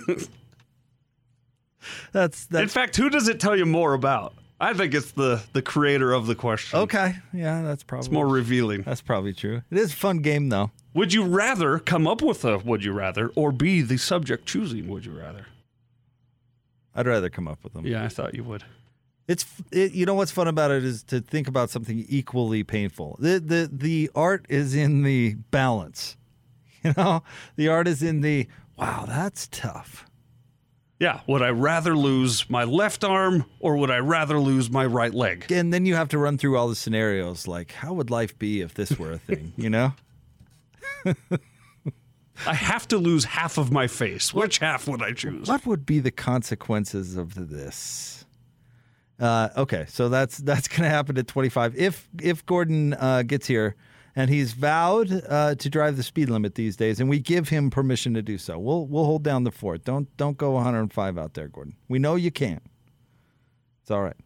that's 2.12 2.48
In 2.48 2.68
fact, 2.68 2.96
who 2.96 3.10
does 3.10 3.28
it 3.28 3.40
tell 3.40 3.56
you 3.56 3.66
more 3.66 3.94
about? 3.94 4.34
I 4.62 4.74
think 4.76 4.94
it's 4.94 5.12
the 5.12 5.42
the 5.54 5.62
creator 5.62 6.14
of 6.14 6.28
the 6.28 6.36
question. 6.36 6.80
okay. 6.82 7.16
Yeah, 7.34 7.64
that's 7.64 7.84
probably 7.84 8.06
It's 8.06 8.14
more 8.14 8.28
revealing. 8.28 8.84
That's 8.84 9.02
probably 9.02 9.34
true. 9.34 9.64
It 9.72 9.78
is 9.78 9.92
a 9.92 9.96
fun 9.96 10.20
game 10.20 10.50
though. 10.50 10.70
Would 10.94 11.14
you 11.14 11.24
rather 11.26 11.80
come 11.80 12.06
up 12.06 12.22
with 12.22 12.46
a 12.46 12.60
would 12.60 12.84
you 12.84 12.94
rather 12.94 13.30
or 13.36 13.52
be 13.52 13.82
the 13.82 13.98
subject 13.98 14.46
choosing 14.46 14.88
would 14.88 15.06
you 15.06 15.14
rather? 15.14 15.48
I'd 16.94 17.08
rather 17.08 17.30
come 17.30 17.48
up 17.48 17.64
with 17.64 17.74
them. 17.74 17.86
Yeah, 17.88 18.04
I 18.04 18.08
thought 18.10 18.36
you 18.36 18.44
would. 18.44 18.64
It's 19.28 19.46
it, 19.72 19.94
you 19.94 20.06
know 20.06 20.14
what's 20.14 20.32
fun 20.32 20.48
about 20.48 20.72
it 20.72 20.84
is 20.84 21.04
to 21.06 21.22
think 21.22 21.48
about 21.48 21.70
something 21.70 22.06
equally 22.08 22.64
painful. 22.64 23.18
The 23.20 23.40
the 23.40 23.70
the 23.72 24.12
art 24.14 24.46
is 24.50 24.76
in 24.76 25.04
the 25.04 25.36
balance. 25.52 26.18
You 26.84 26.94
know, 26.98 27.22
the 27.58 27.68
art 27.68 27.88
is 27.88 28.02
in 28.02 28.22
the 28.22 28.48
wow, 28.76 29.06
that's 29.08 29.48
tough. 29.52 30.08
Yeah, 31.02 31.22
would 31.26 31.42
I 31.42 31.50
rather 31.50 31.98
lose 31.98 32.48
my 32.48 32.64
left 32.64 33.04
arm 33.04 33.46
or 33.60 33.76
would 33.78 33.90
I 33.90 33.98
rather 33.98 34.40
lose 34.40 34.70
my 34.70 34.86
right 34.86 35.12
leg? 35.12 35.52
And 35.52 35.74
then 35.74 35.88
you 35.88 35.96
have 35.96 36.10
to 36.10 36.20
run 36.20 36.38
through 36.38 36.56
all 36.60 36.68
the 36.68 36.76
scenarios 36.76 37.48
like 37.48 37.72
how 37.72 37.94
would 37.94 38.12
life 38.12 38.38
be 38.38 38.62
if 38.62 38.76
this 38.76 39.00
were 39.00 39.12
a 39.12 39.18
thing, 39.18 39.52
you 39.58 39.72
know? 39.72 39.94
I 42.46 42.54
have 42.54 42.88
to 42.90 43.00
lose 43.00 43.26
half 43.26 43.58
of 43.58 43.72
my 43.72 43.88
face. 43.88 44.32
Which 44.32 44.60
half 44.60 44.88
would 44.88 45.02
I 45.02 45.14
choose? 45.14 45.48
What 45.48 45.66
would 45.66 45.88
be 45.88 45.98
the 45.98 46.12
consequences 46.12 47.18
of 47.18 47.50
this? 47.50 48.24
Uh, 49.20 49.50
okay, 49.58 49.86
so 49.88 50.08
that's 50.08 50.38
that's 50.38 50.68
going 50.68 50.84
to 50.84 50.90
happen 50.90 51.18
at 51.18 51.28
25. 51.28 51.78
If 51.78 52.08
if 52.22 52.46
Gordon 52.46 52.94
uh, 52.94 53.24
gets 53.24 53.48
here 53.48 53.76
and 54.16 54.30
he's 54.30 54.54
vowed 54.54 55.24
uh, 55.28 55.56
to 55.56 55.70
drive 55.70 55.98
the 55.98 56.04
speed 56.04 56.30
limit 56.30 56.56
these 56.56 56.76
days, 56.76 57.00
and 57.00 57.10
we 57.10 57.20
give 57.20 57.50
him 57.50 57.70
permission 57.70 58.14
to 58.14 58.22
do 58.22 58.38
so, 58.38 58.58
we'll 58.60 58.86
we'll 58.88 59.06
hold 59.06 59.24
down 59.24 59.44
the 59.44 59.52
fort. 59.52 59.84
Don't 59.84 60.16
don't 60.18 60.38
go 60.38 60.52
105 60.52 61.18
out 61.18 61.34
there, 61.34 61.48
Gordon. 61.48 61.76
We 61.88 62.00
know 62.00 62.16
you 62.16 62.32
can't. 62.32 62.64
It's 63.82 63.92
all 63.92 64.02
right. 64.02 64.18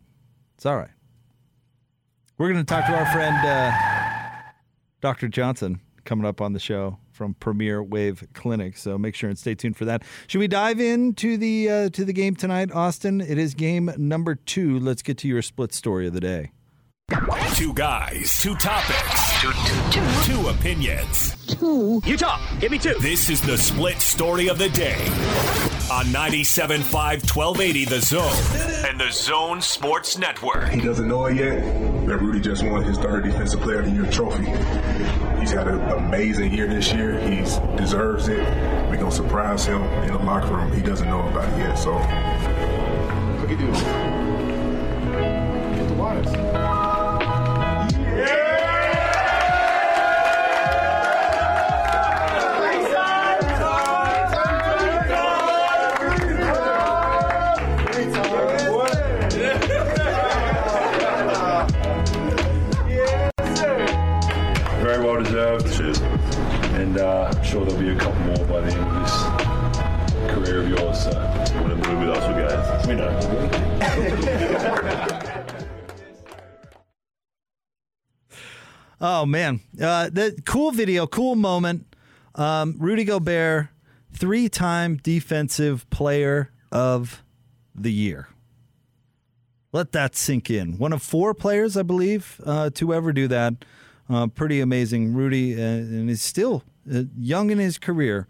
It's 0.56 0.66
all 0.66 0.78
right. 0.78 0.90
We're 2.38 2.52
going 2.52 2.66
to 2.66 2.74
talk 2.74 2.86
to 2.88 2.94
our 2.94 3.06
friend 3.14 3.36
uh, 3.46 3.72
Dr. 5.00 5.30
Johnson 5.30 5.80
coming 6.04 6.26
up 6.26 6.42
on 6.42 6.54
the 6.54 6.60
show 6.60 6.98
from 7.12 7.34
Premier 7.36 7.82
Wave 7.82 8.28
Clinic. 8.34 8.78
So 8.78 8.98
make 8.98 9.16
sure 9.16 9.30
and 9.30 9.40
stay 9.40 9.56
tuned 9.56 9.78
for 9.78 9.86
that. 9.86 10.04
Should 10.28 10.40
we 10.40 10.48
dive 10.48 10.80
into 10.80 11.38
the 11.38 11.70
uh, 11.70 11.90
to 11.90 12.06
the 12.06 12.14
game 12.14 12.36
tonight, 12.36 12.72
Austin? 12.72 13.22
It 13.22 13.38
is 13.38 13.54
game 13.54 13.92
number 13.98 14.36
two. 14.36 14.80
Let's 14.80 15.02
get 15.02 15.18
to 15.20 15.28
your 15.28 15.42
split 15.42 15.74
story 15.74 16.08
of 16.08 16.14
the 16.14 16.20
day. 16.20 16.52
Two 17.54 17.72
guys, 17.74 18.40
two 18.42 18.56
topics, 18.56 19.40
two, 20.26 20.48
opinions. 20.48 21.36
Two. 21.46 22.02
You 22.04 22.18
talk. 22.18 22.42
Give 22.60 22.72
me 22.72 22.80
two. 22.80 22.96
This 23.00 23.30
is 23.30 23.40
the 23.42 23.60
split 23.60 24.02
story 24.02 24.50
of 24.50 24.58
the 24.58 24.70
day 24.70 24.98
on 25.92 26.08
97.5 26.08 26.82
1280 26.92 27.86
The 27.86 28.02
Zone 28.02 28.90
and 28.90 29.00
The 29.00 29.12
Zone 29.12 29.62
Sports 29.62 30.18
Network. 30.18 30.70
He 30.70 30.82
doesn't 30.82 31.08
know 31.08 31.28
it 31.28 31.38
yet, 31.38 31.64
that 32.08 32.18
Rudy 32.18 32.40
just 32.40 32.64
won 32.64 32.84
his 32.84 32.98
third 32.98 33.24
Defensive 33.26 33.62
Player 33.62 33.82
of 33.82 33.86
the 33.86 33.92
Year 33.92 34.12
trophy. 34.12 34.46
He's 35.40 35.52
had 35.52 35.68
an 35.68 35.80
amazing 35.92 36.54
year 36.54 36.68
this 36.68 36.92
year. 36.92 37.20
He 37.20 37.36
deserves 37.78 38.30
it. 38.30 38.40
We're 38.90 38.98
going 38.98 39.12
to 39.12 39.16
surprise 39.16 39.64
him 39.64 39.84
in 39.84 40.12
the 40.14 40.20
locker 40.20 40.56
room. 40.56 40.74
He 40.74 40.82
doesn't 40.82 41.08
know 41.08 41.22
about 41.28 41.54
it 41.54 41.60
yet, 41.60 41.76
so. 41.76 41.94
Look 43.42 43.52
at 43.52 43.60
this. 43.60 43.82
Get 45.78 45.88
the 45.88 45.94
wires. 45.94 46.55
And 66.96 67.04
uh, 67.04 67.30
I'm 67.30 67.44
sure 67.44 67.66
there'll 67.66 67.82
be 67.82 67.90
a 67.90 67.96
couple 67.98 68.22
more 68.22 68.38
by 68.46 68.62
the 68.62 68.74
end 68.74 68.88
of 68.88 69.04
this 69.04 69.12
career 70.34 70.62
of 70.62 70.70
yours. 70.70 71.04
So 71.04 71.12
want 71.62 71.84
to 71.84 71.90
move 71.90 72.00
with 72.00 72.10
us, 72.10 72.24
guys. 72.54 72.88
We 72.88 72.96
know. 72.96 73.12
Oh 79.02 79.26
man, 79.26 79.60
uh, 79.80 80.10
the 80.10 80.42
cool 80.46 80.72
video, 80.72 81.06
cool 81.06 81.36
moment. 81.36 81.86
Um, 82.34 82.76
Rudy 82.80 83.04
Gobert, 83.04 83.68
three-time 84.14 84.96
Defensive 84.96 85.88
Player 85.90 86.50
of 86.72 87.22
the 87.76 87.92
Year. 87.92 88.30
Let 89.74 89.92
that 89.92 90.16
sink 90.16 90.50
in. 90.50 90.78
One 90.78 90.94
of 90.94 91.04
four 91.04 91.34
players, 91.34 91.76
I 91.76 91.84
believe, 91.84 92.40
uh, 92.46 92.70
to 92.76 92.94
ever 92.94 93.12
do 93.12 93.28
that. 93.28 93.66
Uh, 94.10 94.28
pretty 94.28 94.62
amazing. 94.62 95.14
Rudy, 95.14 95.56
uh, 95.56 95.66
and 95.66 96.10
is 96.10 96.22
still 96.22 96.64
young 96.86 97.50
in 97.50 97.58
his 97.60 97.78
career. 97.78 98.28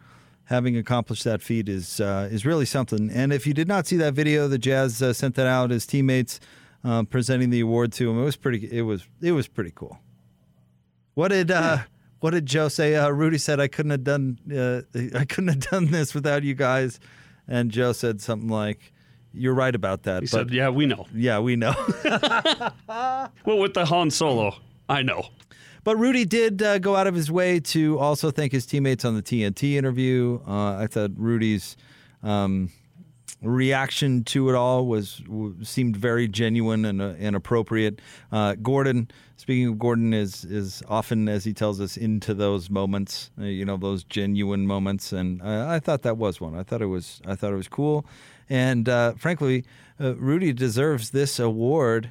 Having 0.49 0.77
accomplished 0.77 1.23
that 1.23 1.41
feat 1.41 1.67
is 1.67 1.99
uh, 1.99 2.29
is 2.31 2.45
really 2.45 2.65
something. 2.65 3.09
And 3.09 3.33
if 3.33 3.47
you 3.47 3.53
did 3.55 3.67
not 3.67 3.87
see 3.87 3.97
that 3.97 4.13
video, 4.13 4.47
the 4.47 4.59
Jazz 4.59 5.01
uh, 5.01 5.11
sent 5.11 5.33
that 5.35 5.47
out. 5.47 5.71
His 5.71 5.87
teammates 5.87 6.39
uh, 6.83 7.01
presenting 7.03 7.49
the 7.49 7.61
award 7.61 7.91
to 7.93 8.11
him. 8.11 8.19
It 8.21 8.23
was 8.25 8.35
pretty. 8.35 8.69
It 8.71 8.83
was 8.83 9.07
it 9.21 9.31
was 9.31 9.47
pretty 9.47 9.71
cool. 9.73 9.97
What 11.15 11.29
did 11.29 11.49
uh, 11.49 11.79
what 12.19 12.31
did 12.31 12.45
Joe 12.45 12.67
say? 12.67 12.95
Uh, 12.95 13.09
Rudy 13.09 13.39
said 13.39 13.59
I 13.59 13.67
couldn't 13.67 13.91
have 13.91 14.03
done 14.03 14.37
uh, 14.51 14.81
I 15.17 15.25
couldn't 15.25 15.47
have 15.47 15.59
done 15.61 15.91
this 15.91 16.13
without 16.13 16.43
you 16.43 16.53
guys, 16.53 16.99
and 17.47 17.71
Joe 17.71 17.91
said 17.91 18.21
something 18.21 18.49
like, 18.49 18.93
"You're 19.33 19.55
right 19.55 19.73
about 19.73 20.03
that." 20.03 20.21
He 20.21 20.27
but 20.27 20.29
said, 20.29 20.51
"Yeah, 20.51 20.69
we 20.69 20.85
know." 20.85 21.07
yeah, 21.13 21.39
we 21.39 21.55
know. 21.55 21.73
Well, 23.45 23.59
with 23.59 23.73
the 23.73 23.85
Han 23.85 24.09
Solo, 24.11 24.55
I 24.87 25.01
know. 25.01 25.27
But 25.85 25.97
Rudy 25.97 26.25
did 26.25 26.63
uh, 26.63 26.79
go 26.79 26.95
out 26.95 27.05
of 27.05 27.13
his 27.13 27.31
way 27.31 27.59
to 27.59 27.99
also 27.99 28.31
thank 28.31 28.51
his 28.51 28.65
teammates 28.65 29.05
on 29.05 29.15
the 29.15 29.21
TNT 29.21 29.75
interview. 29.75 30.39
Uh, 30.47 30.77
I 30.77 30.87
thought 30.87 31.11
Rudy's 31.15 31.77
um, 32.23 32.71
reaction 33.43 34.23
to 34.23 34.49
it 34.49 34.55
all 34.55 34.87
was 34.87 35.21
seemed 35.61 35.95
very 35.95 36.27
genuine 36.27 36.85
and, 36.85 37.03
uh, 37.03 37.13
and 37.19 37.35
appropriate. 37.35 38.01
Uh, 38.31 38.55
Gordon, 38.55 39.11
speaking 39.37 39.67
of 39.67 39.77
Gordon, 39.77 40.11
is 40.11 40.43
is 40.43 40.81
often 40.87 41.29
as 41.29 41.43
he 41.43 41.53
tells 41.53 41.79
us 41.79 41.97
into 41.97 42.33
those 42.33 42.71
moments, 42.71 43.29
uh, 43.39 43.43
you 43.43 43.63
know, 43.63 43.77
those 43.77 44.03
genuine 44.03 44.65
moments, 44.65 45.13
and 45.13 45.39
I, 45.43 45.75
I 45.75 45.79
thought 45.79 46.01
that 46.01 46.17
was 46.17 46.41
one. 46.41 46.55
I 46.55 46.63
thought 46.63 46.81
it 46.81 46.87
was 46.87 47.21
I 47.27 47.35
thought 47.35 47.53
it 47.53 47.57
was 47.57 47.67
cool, 47.67 48.07
and 48.49 48.89
uh, 48.89 49.13
frankly, 49.13 49.65
uh, 49.99 50.15
Rudy 50.15 50.51
deserves 50.51 51.11
this 51.11 51.37
award. 51.37 52.09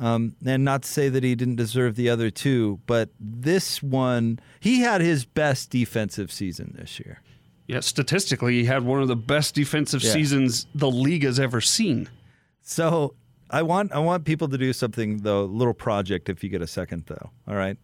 Um, 0.00 0.36
and 0.46 0.64
not 0.64 0.82
to 0.82 0.88
say 0.88 1.08
that 1.08 1.24
he 1.24 1.34
didn't 1.34 1.56
deserve 1.56 1.96
the 1.96 2.08
other 2.08 2.30
two, 2.30 2.78
but 2.86 3.10
this 3.18 3.82
one, 3.82 4.38
he 4.60 4.80
had 4.80 5.00
his 5.00 5.24
best 5.24 5.70
defensive 5.70 6.30
season 6.30 6.74
this 6.78 7.00
year. 7.00 7.20
Yeah, 7.66 7.80
statistically, 7.80 8.54
he 8.60 8.64
had 8.64 8.84
one 8.84 9.02
of 9.02 9.08
the 9.08 9.16
best 9.16 9.54
defensive 9.54 10.02
Yeah. 10.02 10.12
seasons 10.12 10.66
the 10.74 10.90
league 10.90 11.24
has 11.24 11.40
ever 11.40 11.60
seen. 11.60 12.08
So 12.62 13.14
I 13.50 13.62
want 13.62 13.92
I 13.92 13.98
want 13.98 14.24
people 14.24 14.48
to 14.48 14.56
do 14.58 14.72
something 14.72 15.18
though, 15.18 15.42
a 15.42 15.46
little 15.46 15.74
project 15.74 16.28
if 16.28 16.44
you 16.44 16.48
get 16.48 16.62
a 16.62 16.66
second 16.66 17.04
though. 17.06 17.30
All 17.48 17.56
right. 17.56 17.76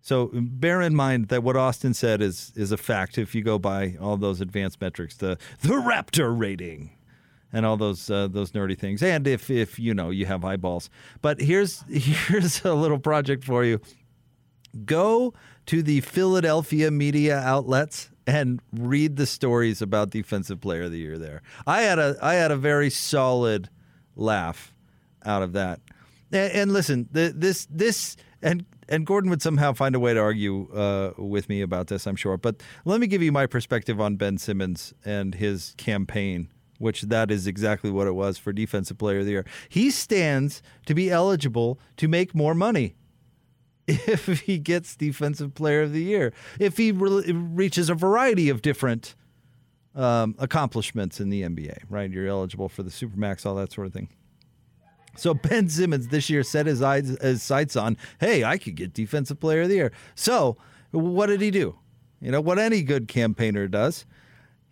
So 0.00 0.30
bear 0.34 0.80
in 0.82 0.94
mind 0.96 1.28
that 1.28 1.42
what 1.44 1.56
Austin 1.56 1.94
said 1.94 2.20
is 2.22 2.52
is 2.56 2.72
a 2.72 2.76
fact. 2.76 3.18
If 3.18 3.34
you 3.34 3.42
go 3.42 3.58
by 3.58 3.96
all 4.00 4.16
those 4.16 4.40
advanced 4.40 4.80
metrics, 4.80 5.16
the 5.16 5.38
the 5.60 5.74
Raptor 5.74 6.36
rating, 6.36 6.90
and 7.52 7.66
all 7.66 7.76
those 7.76 8.10
uh, 8.10 8.28
those 8.28 8.52
nerdy 8.52 8.78
things, 8.78 9.02
and 9.02 9.26
if 9.26 9.50
if 9.50 9.78
you 9.78 9.94
know 9.94 10.10
you 10.10 10.26
have 10.26 10.44
eyeballs. 10.44 10.90
But 11.20 11.40
here's 11.40 11.82
here's 11.88 12.64
a 12.64 12.74
little 12.74 12.98
project 12.98 13.44
for 13.44 13.64
you. 13.64 13.80
Go 14.84 15.34
to 15.66 15.82
the 15.82 16.00
Philadelphia 16.00 16.90
media 16.90 17.38
outlets 17.38 18.10
and 18.26 18.60
read 18.72 19.16
the 19.16 19.26
stories 19.26 19.82
about 19.82 20.10
defensive 20.10 20.60
player 20.60 20.84
of 20.84 20.92
the 20.92 20.98
year 20.98 21.18
there. 21.18 21.42
I 21.66 21.82
had 21.82 21.98
a 21.98 22.16
I 22.22 22.34
had 22.34 22.50
a 22.50 22.56
very 22.56 22.90
solid 22.90 23.68
laugh 24.16 24.74
out 25.24 25.42
of 25.42 25.52
that. 25.52 25.80
And, 26.30 26.52
and 26.52 26.72
listen, 26.72 27.08
the, 27.12 27.32
this 27.34 27.66
this 27.70 28.16
and 28.40 28.64
and 28.88 29.06
Gordon 29.06 29.30
would 29.30 29.42
somehow 29.42 29.72
find 29.72 29.94
a 29.94 30.00
way 30.00 30.12
to 30.14 30.20
argue 30.20 30.70
uh, 30.72 31.12
with 31.16 31.48
me 31.48 31.62
about 31.62 31.86
this, 31.86 32.06
I'm 32.06 32.16
sure. 32.16 32.36
But 32.36 32.62
let 32.84 33.00
me 33.00 33.06
give 33.06 33.22
you 33.22 33.32
my 33.32 33.46
perspective 33.46 34.00
on 34.00 34.16
Ben 34.16 34.38
Simmons 34.38 34.92
and 35.04 35.34
his 35.34 35.74
campaign, 35.78 36.48
which 36.82 37.02
that 37.02 37.30
is 37.30 37.46
exactly 37.46 37.90
what 37.90 38.08
it 38.08 38.14
was 38.14 38.38
for 38.38 38.52
Defensive 38.52 38.98
Player 38.98 39.20
of 39.20 39.24
the 39.24 39.30
Year. 39.30 39.46
He 39.68 39.88
stands 39.90 40.62
to 40.86 40.94
be 40.94 41.10
eligible 41.10 41.78
to 41.96 42.08
make 42.08 42.34
more 42.34 42.54
money 42.54 42.96
if 43.86 44.40
he 44.40 44.58
gets 44.58 44.96
Defensive 44.96 45.54
Player 45.54 45.82
of 45.82 45.92
the 45.92 46.02
Year, 46.02 46.32
if 46.58 46.76
he 46.76 46.90
re- 46.90 47.30
reaches 47.30 47.88
a 47.88 47.94
variety 47.94 48.48
of 48.48 48.62
different 48.62 49.14
um, 49.94 50.34
accomplishments 50.38 51.20
in 51.20 51.30
the 51.30 51.42
NBA, 51.42 51.84
right? 51.88 52.10
You're 52.10 52.26
eligible 52.26 52.68
for 52.68 52.82
the 52.82 52.90
Supermax, 52.90 53.46
all 53.46 53.54
that 53.54 53.72
sort 53.72 53.86
of 53.86 53.92
thing. 53.92 54.08
So 55.16 55.34
Ben 55.34 55.68
Simmons 55.68 56.08
this 56.08 56.30
year 56.30 56.42
set 56.42 56.66
his 56.66 56.82
eyes 56.82 57.16
his 57.20 57.42
sights 57.42 57.76
on, 57.76 57.96
hey, 58.18 58.42
I 58.42 58.58
could 58.58 58.74
get 58.74 58.92
defensive 58.92 59.38
player 59.38 59.62
of 59.62 59.68
the 59.68 59.76
year. 59.76 59.92
So 60.14 60.56
what 60.90 61.26
did 61.26 61.40
he 61.40 61.50
do? 61.50 61.78
You 62.20 62.30
know 62.30 62.40
what 62.40 62.58
any 62.58 62.82
good 62.82 63.08
campaigner 63.08 63.68
does. 63.68 64.06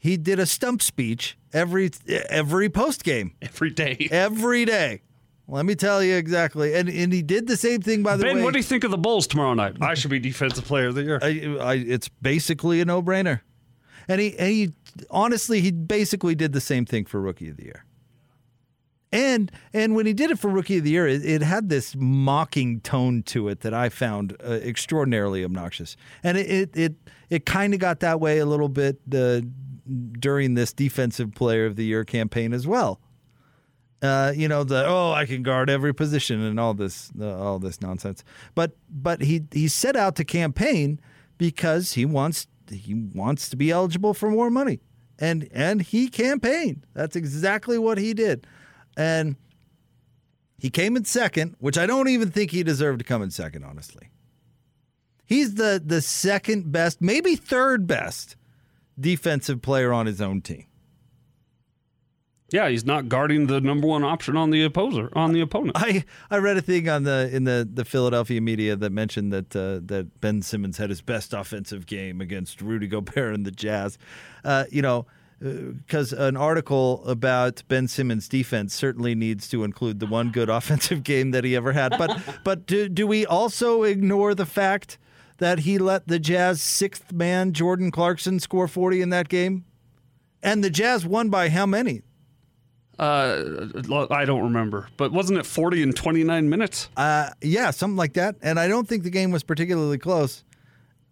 He 0.01 0.17
did 0.17 0.39
a 0.39 0.47
stump 0.47 0.83
speech 0.83 1.39
every 1.53 1.91
every 2.09 2.69
post 2.69 3.05
game. 3.05 3.35
Every 3.43 3.71
day. 3.71 4.09
Every 4.11 4.65
day. 4.65 5.03
Let 5.47 5.67
me 5.67 5.75
tell 5.75 6.03
you 6.03 6.15
exactly. 6.15 6.75
And 6.75 6.89
and 6.89 7.13
he 7.13 7.23
did 7.23 7.47
the 7.47 7.57
same 7.57 7.83
thing 7.83 8.03
by 8.03 8.17
the 8.17 8.25
ben, 8.25 8.37
way. 8.37 8.43
what 8.43 8.55
do 8.55 8.59
you 8.59 8.65
think 8.65 8.83
of 8.83 8.91
the 8.91 8.99
Bulls 8.99 9.27
tomorrow 9.27 9.55
night? 9.55 9.77
I 9.81 9.95
should 9.95 10.11
be 10.11 10.19
defensive 10.19 10.65
player 10.65 10.89
of 10.89 10.95
the 10.95 11.03
year. 11.03 11.19
I, 11.23 11.57
I, 11.61 11.75
it's 11.75 12.09
basically 12.09 12.81
a 12.81 12.85
no 12.85 13.03
brainer. 13.03 13.41
And 14.09 14.21
he 14.21 14.39
and 14.39 14.49
he 14.49 14.73
honestly 15.11 15.61
he 15.61 15.71
basically 15.71 16.35
did 16.35 16.53
the 16.53 16.61
same 16.61 16.87
thing 16.87 17.05
for 17.05 17.21
rookie 17.21 17.51
of 17.51 17.57
the 17.57 17.65
year. 17.65 17.85
And 19.13 19.51
and 19.75 19.97
when 19.97 20.07
he 20.07 20.13
did 20.13 20.31
it 20.31 20.39
for 20.39 20.49
Rookie 20.49 20.79
of 20.79 20.85
the 20.85 20.91
Year, 20.91 21.07
it, 21.07 21.25
it 21.25 21.43
had 21.43 21.69
this 21.69 21.97
mocking 21.97 22.81
tone 22.81 23.25
to 23.25 23.49
it 23.49 23.61
that 23.61 23.75
I 23.75 23.89
found 23.89 24.37
uh, 24.45 24.53
extraordinarily 24.53 25.45
obnoxious. 25.45 25.97
And 26.23 26.39
it 26.39 26.49
it 26.49 26.77
it, 26.77 26.95
it 27.29 27.47
kind 27.47 27.75
of 27.75 27.81
got 27.81 28.01
that 28.01 28.21
way 28.21 28.39
a 28.39 28.47
little 28.47 28.69
bit 28.69 29.01
uh, 29.13 29.41
during 30.19 30.55
this 30.55 30.73
Defensive 30.73 31.35
Player 31.35 31.67
of 31.67 31.77
the 31.77 31.85
Year 31.85 32.05
campaign 32.05 32.53
as 32.53 32.67
well. 32.67 33.01
Uh, 34.03 34.33
you 34.35 34.49
know 34.49 34.65
the 34.65 34.87
oh 34.87 35.13
I 35.13 35.27
can 35.27 35.43
guard 35.43 35.69
every 35.69 35.93
position 35.95 36.41
and 36.41 36.59
all 36.59 36.73
this 36.73 37.11
uh, 37.21 37.39
all 37.39 37.59
this 37.59 37.83
nonsense. 37.83 38.25
But 38.55 38.73
but 38.89 39.21
he 39.21 39.43
he 39.53 39.69
set 39.69 39.95
out 39.95 40.17
to 40.17 40.25
campaign 40.25 41.01
because 41.37 41.93
he 41.93 42.07
wants 42.07 42.47
he 42.71 42.95
wants 42.95 43.51
to 43.51 43.57
be 43.57 43.71
eligible 43.71 44.15
for 44.15 44.31
more 44.31 44.51
money. 44.51 44.81
And 45.19 45.49
and 45.53 45.83
he 45.83 46.09
campaigned. 46.09 46.87
That's 46.95 47.15
exactly 47.15 47.79
what 47.79 47.99
he 47.99 48.15
did. 48.15 48.47
And 48.97 49.37
he 50.59 50.71
came 50.71 50.97
in 50.97 51.05
second, 51.05 51.57
which 51.59 51.77
I 51.77 51.87
don't 51.87 52.09
even 52.09 52.31
think 52.31 52.51
he 52.51 52.63
deserved 52.63 53.01
to 53.01 53.05
come 53.05 53.23
in 53.23 53.31
second, 53.31 53.65
honestly. 53.65 54.11
He's 55.27 55.55
the 55.55 55.81
the 55.85 56.01
second 56.01 56.73
best, 56.73 57.03
maybe 57.03 57.37
third 57.37 57.87
best 57.87 58.37
defensive 59.01 59.63
player 59.63 59.93
on 59.93 60.07
his 60.07 60.21
own 60.21 60.41
team. 60.41 60.67
Yeah, 62.53 62.69
he's 62.69 62.85
not 62.85 63.09
guarding 63.09 63.47
the 63.47 63.61
number 63.61 63.87
one 63.87 64.03
option 64.03 64.37
on 64.37 64.51
the 64.51 64.65
opposer 64.65 65.11
on 65.15 65.33
the 65.33 65.41
opponent. 65.41 65.73
I, 65.77 66.05
I 66.31 66.39
read 66.39 66.57
a 66.57 66.61
thing 66.61 66.89
on 66.89 67.05
the 67.05 67.31
in 67.33 67.45
the, 67.45 67.69
the 67.73 67.85
Philadelphia 67.85 68.41
media 68.41 68.75
that 68.77 68.91
mentioned 68.91 69.33
that 69.33 69.55
uh, 69.55 69.81
that 69.85 70.21
Ben 70.21 70.43
Simmons 70.43 70.79
had 70.79 70.91
his 70.91 71.01
best 71.01 71.33
offensive 71.33 71.87
game 71.87 72.21
against 72.21 72.61
Rudy 72.61 72.89
Gobert 72.89 73.35
and 73.35 73.47
the 73.47 73.53
Jazz. 73.53 73.99
Uh, 74.45 74.65
you 74.71 74.83
know, 74.83 75.07
because 75.39 76.13
an 76.13 76.37
article 76.37 77.05
about 77.07 77.63
Ben 77.69 77.87
Simmons' 77.87 78.29
defense 78.29 78.75
certainly 78.75 79.15
needs 79.15 79.49
to 79.49 79.63
include 79.63 80.01
the 80.01 80.07
one 80.07 80.31
good 80.31 80.49
offensive 80.51 81.05
game 81.05 81.31
that 81.31 81.45
he 81.45 81.55
ever 81.55 81.73
had. 81.73 81.95
But 81.97 82.21
but 82.43 82.67
do, 82.67 82.89
do 82.89 83.07
we 83.07 83.25
also 83.25 83.85
ignore 83.85 84.35
the 84.35 84.47
fact 84.47 84.99
that 85.41 85.61
he 85.61 85.77
let 85.79 86.07
the 86.07 86.19
Jazz 86.19 86.63
sixth 86.63 87.13
man 87.13 87.53
Jordan 87.53 87.91
Clarkson 87.91 88.39
score 88.41 88.69
forty 88.69 89.03
in 89.03 89.11
that 89.11 89.29
game, 89.29 89.65
and 90.43 90.63
the 90.63 90.71
Jazz 90.71 91.05
won 91.05 91.29
by 91.29 91.49
how 91.49 91.67
many? 91.67 92.03
Uh, 92.99 93.67
I 94.11 94.27
don't 94.27 94.43
remember, 94.43 94.89
but 94.99 95.11
wasn't 95.11 95.39
it 95.39 95.47
40 95.47 95.83
in 95.83 95.93
29 95.95 96.51
minutes? 96.51 96.91
Uh, 96.99 97.31
yeah, 97.41 97.71
something 97.71 97.97
like 97.97 98.13
that. 98.13 98.37
And 98.43 98.61
I 98.61 98.69
don't 98.69 98.87
think 98.87 99.05
the 99.05 99.11
game 99.11 99.31
was 99.31 99.43
particularly 99.43 99.97
close. 99.97 100.45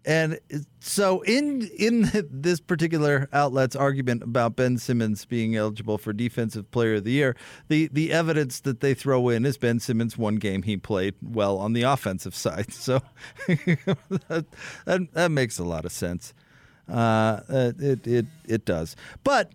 And 0.08 0.40
so, 0.80 1.20
in 1.20 1.68
in 1.78 2.10
this 2.30 2.60
particular 2.60 3.28
outlet's 3.30 3.76
argument 3.76 4.22
about 4.22 4.56
Ben 4.56 4.78
Simmons 4.78 5.26
being 5.26 5.54
eligible 5.54 5.98
for 5.98 6.14
Defensive 6.14 6.70
Player 6.70 6.94
of 6.94 7.04
the 7.04 7.12
Year, 7.12 7.36
the 7.68 7.90
the 7.92 8.10
evidence 8.10 8.60
that 8.60 8.80
they 8.80 8.94
throw 8.94 9.28
in 9.28 9.44
is 9.44 9.58
Ben 9.58 9.80
Simmons 9.80 10.16
one 10.16 10.36
game 10.36 10.62
he 10.62 10.78
played 10.78 11.14
well 11.20 11.58
on 11.58 11.74
the 11.74 11.82
offensive 11.82 12.34
side. 12.44 12.72
So 12.72 13.02
that, 13.46 14.46
that, 14.86 15.12
that 15.12 15.30
makes 15.30 15.58
a 15.58 15.64
lot 15.64 15.84
of 15.84 15.92
sense. 15.92 16.32
Uh, 16.88 17.42
it 17.78 18.06
it 18.06 18.26
it 18.46 18.64
does, 18.64 18.96
but. 19.22 19.52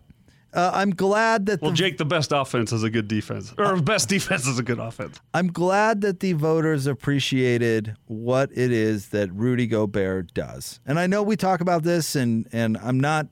Uh, 0.54 0.70
I'm 0.74 0.92
glad 0.92 1.48
that. 1.48 1.62
Well, 1.62 1.72
the, 1.72 1.78
Jake, 1.78 1.98
the 1.98 2.06
best 2.06 2.32
offense 2.32 2.72
is 2.72 2.84
a 2.84 2.90
good 2.90 3.08
defense, 3.08 3.54
or 3.58 3.82
best 3.82 4.08
defense 4.16 4.46
is 4.46 4.60
a 4.60 4.64
good 4.64 4.80
offense. 4.80 5.20
I'm 5.34 5.48
glad 5.48 6.02
that 6.02 6.20
the 6.20 6.34
voters 6.34 6.86
appreciated 6.86 7.96
what 8.06 8.52
it 8.54 8.72
is 8.72 9.10
that 9.10 9.32
Rudy 9.34 9.66
Gobert 9.66 10.34
does, 10.34 10.80
and 10.86 11.00
I 11.00 11.08
know 11.08 11.24
we 11.24 11.36
talk 11.36 11.62
about 11.62 11.84
this, 11.84 12.16
and 12.16 12.48
and 12.52 12.78
I'm 12.78 13.00
not, 13.00 13.28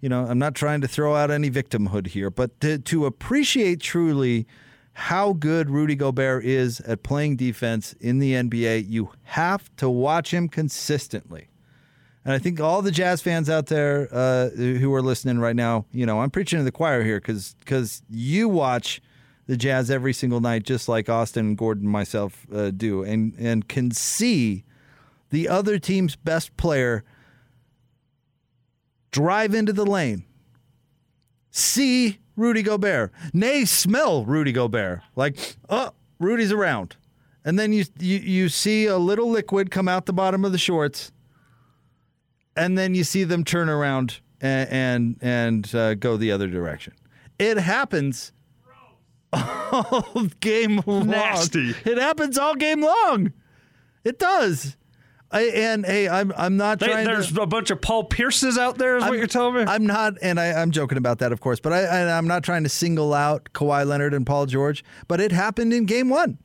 you 0.00 0.08
know, 0.08 0.26
I'm 0.26 0.38
not 0.38 0.54
trying 0.54 0.80
to 0.80 0.88
throw 0.88 1.14
out 1.14 1.30
any 1.30 1.50
victimhood 1.50 2.08
here, 2.08 2.30
but 2.30 2.60
to, 2.60 2.78
to 2.78 3.06
appreciate 3.06 3.80
truly 3.80 4.46
how 4.94 5.32
good 5.32 5.70
Rudy 5.70 5.96
Gobert 5.96 6.44
is 6.44 6.80
at 6.80 7.02
playing 7.02 7.36
defense 7.36 7.94
in 8.00 8.20
the 8.20 8.32
NBA, 8.32 8.88
you 8.88 9.10
have 9.24 9.74
to 9.76 9.90
watch 9.90 10.32
him 10.32 10.48
consistently. 10.48 11.48
And 12.24 12.32
I 12.32 12.38
think 12.38 12.58
all 12.58 12.80
the 12.80 12.90
jazz 12.90 13.20
fans 13.20 13.50
out 13.50 13.66
there 13.66 14.08
uh, 14.10 14.48
who 14.48 14.92
are 14.94 15.02
listening 15.02 15.38
right 15.38 15.54
now, 15.54 15.84
you 15.92 16.06
know, 16.06 16.20
I'm 16.20 16.30
preaching 16.30 16.58
to 16.58 16.64
the 16.64 16.72
choir 16.72 17.02
here 17.02 17.20
because 17.20 17.54
because 17.60 18.02
you 18.08 18.48
watch 18.48 19.02
the 19.46 19.56
Jazz 19.56 19.90
every 19.90 20.14
single 20.14 20.40
night, 20.40 20.62
just 20.62 20.88
like 20.88 21.08
Austin, 21.08 21.54
Gordon, 21.54 21.86
myself 21.86 22.46
uh, 22.52 22.70
do, 22.70 23.02
and 23.02 23.34
and 23.38 23.68
can 23.68 23.90
see 23.90 24.64
the 25.30 25.48
other 25.48 25.78
team's 25.78 26.16
best 26.16 26.56
player 26.56 27.04
drive 29.10 29.54
into 29.54 29.72
the 29.72 29.84
lane, 29.84 30.24
see 31.50 32.20
Rudy 32.36 32.62
Gobert, 32.62 33.12
nay, 33.34 33.66
smell 33.66 34.24
Rudy 34.24 34.52
Gobert, 34.52 35.02
like 35.14 35.56
oh, 35.68 35.90
Rudy's 36.18 36.52
around, 36.52 36.96
and 37.44 37.58
then 37.58 37.74
you 37.74 37.84
you 37.98 38.16
you 38.16 38.48
see 38.48 38.86
a 38.86 38.96
little 38.96 39.28
liquid 39.28 39.70
come 39.70 39.88
out 39.88 40.06
the 40.06 40.14
bottom 40.14 40.42
of 40.46 40.52
the 40.52 40.58
shorts 40.58 41.12
and 42.56 42.76
then 42.78 42.94
you 42.94 43.04
see 43.04 43.24
them 43.24 43.44
turn 43.44 43.68
around 43.68 44.20
and 44.40 44.68
and, 44.70 45.16
and 45.20 45.74
uh, 45.74 45.94
go 45.94 46.16
the 46.16 46.30
other 46.32 46.48
direction. 46.48 46.92
It 47.38 47.58
happens 47.58 48.32
all 49.32 50.28
game 50.40 50.80
long. 50.86 51.06
Nasty. 51.08 51.74
It 51.84 51.98
happens 51.98 52.38
all 52.38 52.54
game 52.54 52.80
long. 52.82 53.32
It 54.04 54.18
does. 54.18 54.76
I, 55.30 55.42
and 55.46 55.84
hey, 55.84 56.08
I'm 56.08 56.32
I'm 56.36 56.56
not 56.56 56.78
They- 56.78 56.86
trying. 56.86 57.04
there's 57.06 57.32
to, 57.32 57.42
a 57.42 57.46
bunch 57.46 57.70
of 57.70 57.80
Paul 57.80 58.04
Pierces 58.04 58.56
out 58.56 58.78
there, 58.78 58.98
is 58.98 59.02
I'm- 59.02 59.10
what 59.10 59.18
you're 59.18 59.26
telling 59.26 59.54
me? 59.54 59.62
I'm 59.66 59.84
not, 59.84 60.14
and 60.22 60.38
I, 60.38 60.52
I'm 60.52 60.70
joking 60.70 60.96
about 60.98 61.18
that, 61.18 61.32
of 61.32 61.40
course. 61.40 61.58
But 61.58 61.72
I, 61.72 61.84
I, 61.86 62.16
I'm 62.16 62.28
not 62.28 62.44
trying 62.44 62.62
to 62.62 62.68
single 62.68 63.12
out 63.12 63.48
Kawhi 63.52 63.84
Leonard 63.84 64.14
and 64.14 64.24
Paul 64.24 64.46
George. 64.46 64.84
But 65.08 65.20
it 65.20 65.32
happened 65.32 65.72
in 65.72 65.86
Game 65.86 66.08
One. 66.08 66.38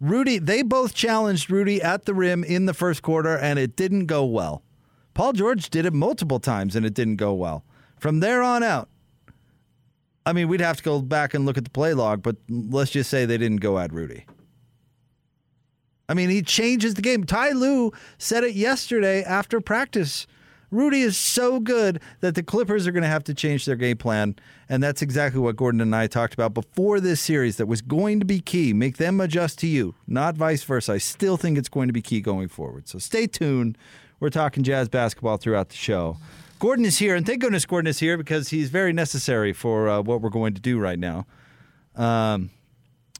Rudy, 0.00 0.38
they 0.38 0.60
both 0.62 0.92
challenged 0.92 1.50
Rudy 1.50 1.80
at 1.80 2.04
the 2.04 2.12
rim 2.12 2.44
in 2.44 2.66
the 2.66 2.74
first 2.74 3.00
quarter, 3.00 3.38
and 3.38 3.58
it 3.58 3.76
didn't 3.76 4.06
go 4.06 4.26
well. 4.26 4.62
Paul 5.14 5.32
George 5.32 5.70
did 5.70 5.86
it 5.86 5.92
multiple 5.92 6.40
times, 6.40 6.76
and 6.76 6.84
it 6.84 6.94
didn't 6.94 7.16
go 7.16 7.32
well. 7.32 7.64
From 7.98 8.20
there 8.20 8.42
on 8.42 8.62
out, 8.62 8.88
I 10.26 10.32
mean, 10.32 10.48
we'd 10.48 10.60
have 10.60 10.78
to 10.78 10.82
go 10.82 11.00
back 11.00 11.34
and 11.34 11.46
look 11.46 11.56
at 11.56 11.64
the 11.64 11.70
play 11.70 11.94
log, 11.94 12.22
but 12.22 12.36
let's 12.48 12.90
just 12.90 13.10
say 13.10 13.24
they 13.24 13.38
didn't 13.38 13.60
go 13.60 13.78
at 13.78 13.92
Rudy. 13.92 14.26
I 16.08 16.14
mean, 16.14 16.30
he 16.30 16.42
changes 16.42 16.94
the 16.94 17.02
game. 17.02 17.24
Ty 17.24 17.50
Lue 17.50 17.92
said 18.18 18.44
it 18.44 18.54
yesterday 18.54 19.22
after 19.22 19.60
practice. 19.60 20.26
Rudy 20.70 21.02
is 21.02 21.16
so 21.16 21.60
good 21.60 22.00
that 22.20 22.34
the 22.34 22.42
Clippers 22.42 22.86
are 22.86 22.92
going 22.92 23.04
to 23.04 23.08
have 23.08 23.24
to 23.24 23.34
change 23.34 23.64
their 23.64 23.76
game 23.76 23.96
plan. 23.96 24.34
And 24.68 24.82
that's 24.82 25.02
exactly 25.02 25.40
what 25.40 25.56
Gordon 25.56 25.80
and 25.80 25.94
I 25.94 26.08
talked 26.08 26.34
about 26.34 26.52
before 26.52 27.00
this 27.00 27.20
series 27.20 27.58
that 27.58 27.66
was 27.66 27.80
going 27.80 28.18
to 28.18 28.26
be 28.26 28.40
key. 28.40 28.72
Make 28.72 28.96
them 28.96 29.20
adjust 29.20 29.60
to 29.60 29.66
you, 29.66 29.94
not 30.06 30.36
vice 30.36 30.64
versa. 30.64 30.94
I 30.94 30.98
still 30.98 31.36
think 31.36 31.58
it's 31.58 31.68
going 31.68 31.88
to 31.88 31.92
be 31.92 32.02
key 32.02 32.20
going 32.20 32.48
forward. 32.48 32.88
So 32.88 32.98
stay 32.98 33.26
tuned. 33.26 33.78
We're 34.24 34.30
talking 34.30 34.62
jazz 34.62 34.88
basketball 34.88 35.36
throughout 35.36 35.68
the 35.68 35.76
show. 35.76 36.16
Gordon 36.58 36.86
is 36.86 36.96
here, 36.96 37.14
and 37.14 37.26
thank 37.26 37.42
goodness 37.42 37.66
Gordon 37.66 37.88
is 37.88 37.98
here 37.98 38.16
because 38.16 38.48
he's 38.48 38.70
very 38.70 38.90
necessary 38.90 39.52
for 39.52 39.86
uh, 39.86 40.00
what 40.00 40.22
we're 40.22 40.30
going 40.30 40.54
to 40.54 40.62
do 40.62 40.78
right 40.78 40.98
now. 40.98 41.26
Um, 41.94 42.48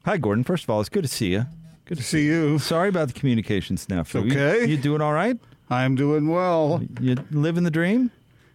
hi, 0.07 0.17
Gordon. 0.17 0.45
First 0.45 0.65
of 0.65 0.71
all, 0.71 0.81
it's 0.81 0.89
good 0.89 1.03
to 1.03 1.09
see 1.09 1.33
you. 1.33 1.45
Good 1.85 1.99
to 1.99 2.03
see 2.03 2.25
you. 2.25 2.59
Sorry 2.59 2.89
about 2.89 3.09
the 3.09 3.21
communication 3.21 3.77
snafu. 3.77 4.31
okay. 4.31 4.63
You, 4.63 4.69
you 4.69 4.77
doing 4.79 5.03
all 5.03 5.13
right? 5.13 5.37
I'm 5.69 5.95
doing 5.95 6.31
well. 6.31 6.83
You 6.99 7.17
living 7.31 7.65
the 7.65 7.71
dream? 7.71 8.11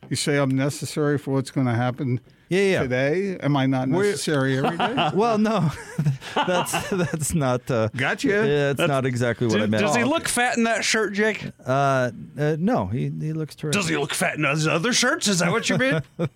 You 0.09 0.15
say 0.15 0.37
I'm 0.37 0.49
necessary 0.49 1.19
for 1.19 1.35
what's 1.35 1.51
going 1.51 1.67
to 1.67 1.75
happen 1.75 2.19
yeah, 2.49 2.61
yeah. 2.61 2.81
today? 2.81 3.37
Am 3.39 3.55
I 3.55 3.65
not 3.65 3.87
necessary 3.89 4.57
every 4.57 4.77
day? 4.77 5.09
well, 5.13 5.37
no, 5.37 5.71
that's 6.35 6.89
that's 6.89 7.33
not. 7.33 7.69
Uh, 7.69 7.89
Gotcha. 7.95 8.27
Yeah, 8.27 8.73
that's, 8.73 8.87
not 8.87 9.05
exactly 9.05 9.47
what 9.47 9.53
Does, 9.53 9.63
I 9.63 9.67
meant. 9.67 9.83
does 9.83 9.95
he 9.95 10.03
look 10.03 10.27
fat 10.27 10.57
in 10.57 10.63
that 10.63 10.83
shirt, 10.83 11.13
Jake? 11.13 11.45
Uh, 11.65 12.11
uh, 12.37 12.55
no, 12.59 12.87
he 12.87 13.11
he 13.19 13.33
looks 13.33 13.55
terrific. 13.55 13.79
Does 13.79 13.89
he 13.89 13.97
look 13.97 14.13
fat 14.13 14.37
in 14.37 14.43
his 14.43 14.67
other 14.67 14.93
shirts? 14.93 15.27
Is 15.27 15.39
that 15.39 15.51
what 15.51 15.69
you 15.69 15.77
mean? 15.77 16.01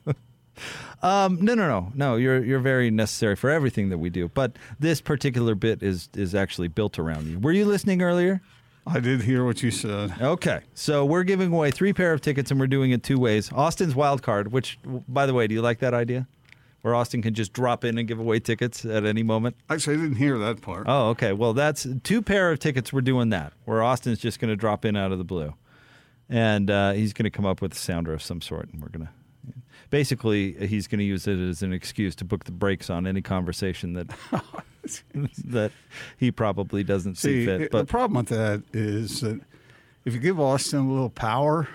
Um, 1.01 1.39
no, 1.41 1.53
no, 1.53 1.67
no, 1.67 1.91
no. 1.95 2.15
You're 2.15 2.41
you're 2.45 2.61
very 2.61 2.89
necessary 2.89 3.35
for 3.35 3.49
everything 3.49 3.89
that 3.89 3.97
we 3.97 4.09
do. 4.09 4.29
But 4.29 4.55
this 4.79 5.01
particular 5.01 5.53
bit 5.53 5.83
is 5.83 6.07
is 6.15 6.33
actually 6.33 6.69
built 6.69 6.97
around 6.97 7.27
you. 7.27 7.39
Were 7.39 7.51
you 7.51 7.65
listening 7.65 8.01
earlier? 8.01 8.41
I 8.85 8.99
did 8.99 9.21
hear 9.21 9.45
what 9.45 9.63
you 9.63 9.71
said. 9.71 10.13
Okay, 10.21 10.59
so 10.73 11.05
we're 11.05 11.23
giving 11.23 11.53
away 11.53 11.71
three 11.71 11.93
pair 11.93 12.11
of 12.13 12.21
tickets, 12.21 12.51
and 12.51 12.59
we're 12.59 12.67
doing 12.67 12.91
it 12.91 13.01
two 13.01 13.17
ways. 13.17 13.49
Austin's 13.53 13.95
wild 13.95 14.21
card, 14.21 14.51
which, 14.51 14.77
by 15.07 15.25
the 15.25 15.33
way, 15.33 15.47
do 15.47 15.55
you 15.55 15.61
like 15.61 15.79
that 15.79 15.93
idea? 15.93 16.27
Where 16.81 16.93
Austin 16.93 17.21
can 17.21 17.33
just 17.33 17.53
drop 17.53 17.85
in 17.85 17.97
and 17.97 18.05
give 18.07 18.19
away 18.19 18.39
tickets 18.41 18.83
at 18.83 19.05
any 19.05 19.23
moment. 19.23 19.55
Actually, 19.69 19.95
I 19.95 19.99
didn't 20.01 20.17
hear 20.17 20.37
that 20.37 20.61
part. 20.61 20.85
Oh, 20.89 21.09
okay. 21.09 21.31
Well, 21.31 21.53
that's 21.53 21.87
two 22.03 22.21
pair 22.21 22.51
of 22.51 22.59
tickets. 22.59 22.91
We're 22.91 22.99
doing 22.99 23.29
that, 23.29 23.53
where 23.63 23.81
Austin's 23.81 24.19
just 24.19 24.41
going 24.41 24.49
to 24.49 24.57
drop 24.57 24.83
in 24.83 24.97
out 24.97 25.13
of 25.13 25.17
the 25.17 25.23
blue, 25.23 25.53
and 26.27 26.69
uh, 26.69 26.91
he's 26.91 27.13
going 27.13 27.23
to 27.23 27.31
come 27.31 27.45
up 27.45 27.61
with 27.61 27.71
a 27.71 27.77
sounder 27.77 28.13
of 28.13 28.21
some 28.21 28.41
sort, 28.41 28.69
and 28.73 28.81
we're 28.81 28.89
going 28.89 29.05
to. 29.05 29.11
Basically, 29.89 30.53
he's 30.67 30.87
going 30.87 30.99
to 30.99 31.05
use 31.05 31.27
it 31.27 31.37
as 31.37 31.61
an 31.61 31.71
excuse 31.71 32.15
to 32.15 32.25
book 32.25 32.45
the 32.45 32.51
brakes 32.51 32.89
on 32.89 33.05
any 33.05 33.21
conversation 33.21 33.93
that 33.93 34.07
that 35.45 35.71
he 36.17 36.31
probably 36.31 36.83
doesn't 36.83 37.15
see, 37.15 37.41
See, 37.41 37.45
fit. 37.45 37.71
the 37.71 37.85
problem 37.85 38.17
with 38.25 38.29
that 38.29 38.63
is 38.73 39.21
that 39.21 39.39
if 40.05 40.13
you 40.13 40.19
give 40.19 40.39
Austin 40.39 40.79
a 40.79 40.91
little 40.91 41.09
power, 41.09 41.67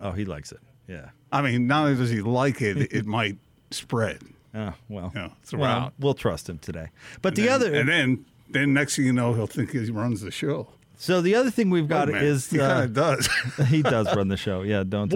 oh, 0.00 0.10
he 0.12 0.24
likes 0.24 0.50
it. 0.52 0.60
Yeah. 0.88 1.10
I 1.30 1.40
mean, 1.42 1.66
not 1.66 1.84
only 1.86 1.96
does 1.96 2.10
he 2.10 2.20
like 2.20 2.60
it, 2.60 2.92
it 2.92 3.06
might 3.06 3.38
spread. 3.70 4.18
Oh 4.54 4.74
well, 4.90 5.12
Yeah, 5.14 5.30
it's 5.40 5.54
well, 5.54 5.94
we'll 5.98 6.12
trust 6.12 6.46
him 6.46 6.58
today. 6.58 6.88
But 7.22 7.36
the 7.36 7.44
And 7.44 7.50
other, 7.52 7.74
and 7.74 7.88
then, 7.88 8.26
then 8.50 8.74
next 8.74 8.96
thing 8.96 9.06
you 9.06 9.12
know, 9.14 9.32
he'll 9.32 9.46
think 9.46 9.70
he 9.70 9.90
runs 9.90 10.20
the 10.20 10.30
show. 10.30 10.68
So 11.02 11.20
the 11.20 11.34
other 11.34 11.50
thing 11.50 11.68
we've 11.68 11.88
got 11.88 12.06
minute. 12.06 12.22
is 12.22 12.48
he 12.48 12.60
uh, 12.60 12.68
kind 12.68 12.84
of 12.84 12.92
does. 12.92 13.28
he 13.66 13.82
does 13.82 14.14
run 14.14 14.28
the 14.28 14.36
show. 14.36 14.62
Yeah, 14.62 14.84
don't. 14.84 15.10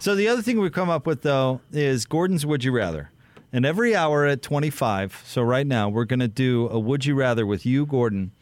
So 0.00 0.16
the 0.16 0.26
other 0.26 0.42
thing 0.42 0.58
we've 0.58 0.72
come 0.72 0.90
up 0.90 1.06
with 1.06 1.22
though 1.22 1.60
is 1.70 2.04
Gordon's 2.04 2.44
Would 2.44 2.64
You 2.64 2.72
Rather, 2.72 3.12
and 3.52 3.64
every 3.64 3.94
hour 3.94 4.26
at 4.26 4.42
twenty 4.42 4.70
five. 4.70 5.22
So 5.24 5.42
right 5.42 5.66
now 5.66 5.88
we're 5.88 6.04
going 6.04 6.18
to 6.18 6.28
do 6.28 6.68
a 6.68 6.80
Would 6.80 7.04
You 7.06 7.14
Rather 7.14 7.46
with 7.46 7.64
you, 7.64 7.86
Gordon, 7.86 8.32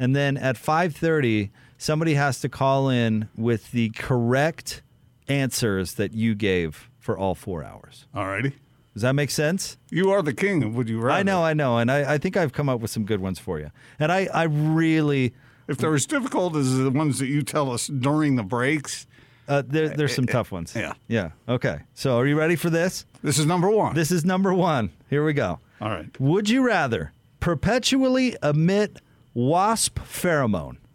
and 0.00 0.16
then 0.16 0.36
at 0.36 0.56
five 0.56 0.96
thirty 0.96 1.52
somebody 1.78 2.14
has 2.14 2.40
to 2.40 2.48
call 2.48 2.88
in 2.88 3.28
with 3.36 3.70
the 3.70 3.90
correct 3.90 4.82
answers 5.28 5.94
that 5.94 6.12
you 6.12 6.34
gave 6.34 6.90
for 6.98 7.16
all 7.16 7.36
four 7.36 7.62
hours. 7.62 8.06
All 8.14 8.26
righty. 8.26 8.52
Does 8.94 9.02
that 9.02 9.14
make 9.14 9.30
sense? 9.30 9.78
You 9.90 10.10
are 10.10 10.22
the 10.22 10.34
king 10.34 10.62
of 10.62 10.74
Would 10.74 10.88
You 10.88 11.00
Rather. 11.00 11.18
I 11.18 11.22
know, 11.22 11.42
I 11.42 11.54
know, 11.54 11.78
and 11.78 11.90
I, 11.90 12.14
I 12.14 12.18
think 12.18 12.36
I've 12.36 12.52
come 12.52 12.68
up 12.68 12.80
with 12.80 12.90
some 12.90 13.04
good 13.04 13.20
ones 13.20 13.38
for 13.38 13.58
you. 13.58 13.70
And 13.98 14.12
I, 14.12 14.28
I 14.34 14.42
really, 14.44 15.34
If 15.68 15.78
they're 15.78 15.94
as 15.94 16.06
difficult 16.06 16.56
as 16.56 16.76
the 16.76 16.90
ones 16.90 17.18
that 17.18 17.26
you 17.28 17.42
tell 17.42 17.70
us 17.70 17.86
during 17.86 18.36
the 18.36 18.42
breaks, 18.42 19.06
uh, 19.48 19.62
there, 19.66 19.88
there's 19.88 20.14
some 20.14 20.26
tough 20.26 20.50
ones. 20.52 20.74
yeah. 20.74 20.92
Yeah. 21.08 21.30
Okay. 21.48 21.80
So 21.94 22.16
are 22.18 22.26
you 22.26 22.36
ready 22.38 22.56
for 22.56 22.70
this? 22.70 23.06
this 23.22 23.38
is 23.38 23.46
number 23.46 23.70
one. 23.70 23.94
This 23.94 24.10
is 24.10 24.24
number 24.24 24.52
one. 24.54 24.90
Here 25.10 25.24
we 25.24 25.32
go. 25.32 25.58
All 25.80 25.90
right. 25.90 26.08
Would 26.20 26.48
you 26.48 26.64
rather 26.66 27.12
perpetually 27.40 28.36
emit 28.42 29.00
wasp 29.34 29.98
pheromone? 30.00 30.76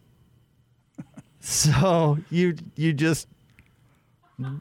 So 1.40 2.18
you 2.30 2.56
you 2.76 2.92
just 2.92 3.28
you 4.38 4.58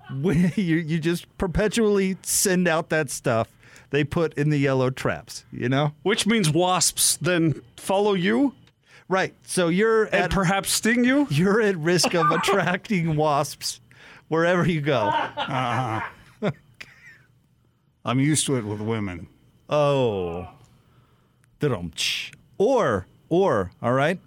you 0.56 0.98
just 1.00 1.26
perpetually 1.36 2.16
send 2.22 2.68
out 2.68 2.90
that 2.90 3.10
stuff 3.10 3.48
they 3.90 4.04
put 4.04 4.34
in 4.34 4.50
the 4.50 4.58
yellow 4.58 4.90
traps. 4.90 5.44
You 5.50 5.68
know, 5.68 5.92
Which 6.04 6.26
means 6.28 6.48
wasps 6.50 7.16
then 7.16 7.60
follow 7.76 8.14
you 8.14 8.54
right? 9.08 9.34
So 9.44 9.68
you're 9.68 10.04
and 10.04 10.14
at 10.14 10.30
perhaps 10.30 10.70
sting 10.70 11.04
you. 11.04 11.26
you're 11.30 11.60
at 11.60 11.76
risk 11.76 12.14
of 12.14 12.30
attracting 12.30 13.16
wasps 13.16 13.80
wherever 14.28 14.68
you 14.68 14.80
go. 14.80 14.98
Uh-huh. 14.98 16.00
I'm 18.04 18.20
used 18.20 18.46
to 18.46 18.56
it 18.56 18.64
with 18.64 18.80
women. 18.80 19.28
Oh. 19.68 20.48
Or, 22.58 23.06
or, 23.28 23.70
all 23.82 23.92
right, 23.92 24.20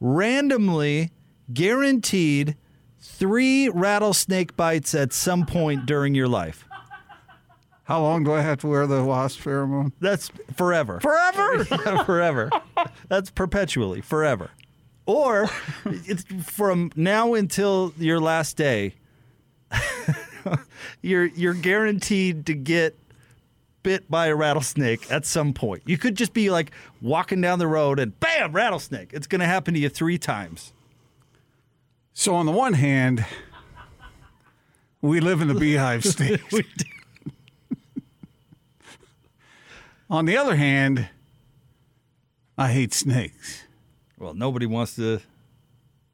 randomly 0.00 1.10
guaranteed 1.52 2.56
three 3.00 3.68
rattlesnake 3.68 4.56
bites 4.56 4.94
at 4.94 5.12
some 5.12 5.46
point 5.46 5.86
during 5.86 6.14
your 6.14 6.28
life. 6.28 6.67
How 7.88 8.02
long 8.02 8.22
do 8.22 8.34
I 8.34 8.42
have 8.42 8.58
to 8.58 8.66
wear 8.66 8.86
the 8.86 9.02
wasp 9.02 9.40
pheromone? 9.40 9.92
That's 9.98 10.30
forever. 10.54 11.00
Forever. 11.00 11.66
Yeah, 11.86 12.04
forever. 12.04 12.50
That's 13.08 13.30
perpetually, 13.30 14.02
forever. 14.02 14.50
Or 15.06 15.48
it's 15.86 16.24
from 16.44 16.92
now 16.96 17.32
until 17.32 17.94
your 17.96 18.20
last 18.20 18.58
day. 18.58 18.92
you're 21.00 21.24
you're 21.28 21.54
guaranteed 21.54 22.44
to 22.44 22.54
get 22.54 22.98
bit 23.82 24.10
by 24.10 24.26
a 24.26 24.36
rattlesnake 24.36 25.10
at 25.10 25.24
some 25.24 25.54
point. 25.54 25.82
You 25.86 25.96
could 25.96 26.14
just 26.14 26.34
be 26.34 26.50
like 26.50 26.72
walking 27.00 27.40
down 27.40 27.58
the 27.58 27.66
road 27.66 27.98
and 27.98 28.18
bam, 28.20 28.52
rattlesnake. 28.52 29.14
It's 29.14 29.26
going 29.26 29.40
to 29.40 29.46
happen 29.46 29.72
to 29.72 29.80
you 29.80 29.88
3 29.88 30.18
times. 30.18 30.74
So 32.12 32.34
on 32.34 32.44
the 32.44 32.52
one 32.52 32.74
hand, 32.74 33.24
we 35.00 35.20
live 35.20 35.40
in 35.40 35.48
the 35.48 35.54
beehive 35.54 36.04
state. 36.04 36.42
We 36.52 36.62
do. 36.76 36.84
On 40.10 40.24
the 40.24 40.36
other 40.36 40.56
hand, 40.56 41.08
I 42.56 42.72
hate 42.72 42.92
snakes. 42.92 43.64
Well, 44.18 44.34
nobody 44.34 44.66
wants 44.66 44.96
to 44.96 45.20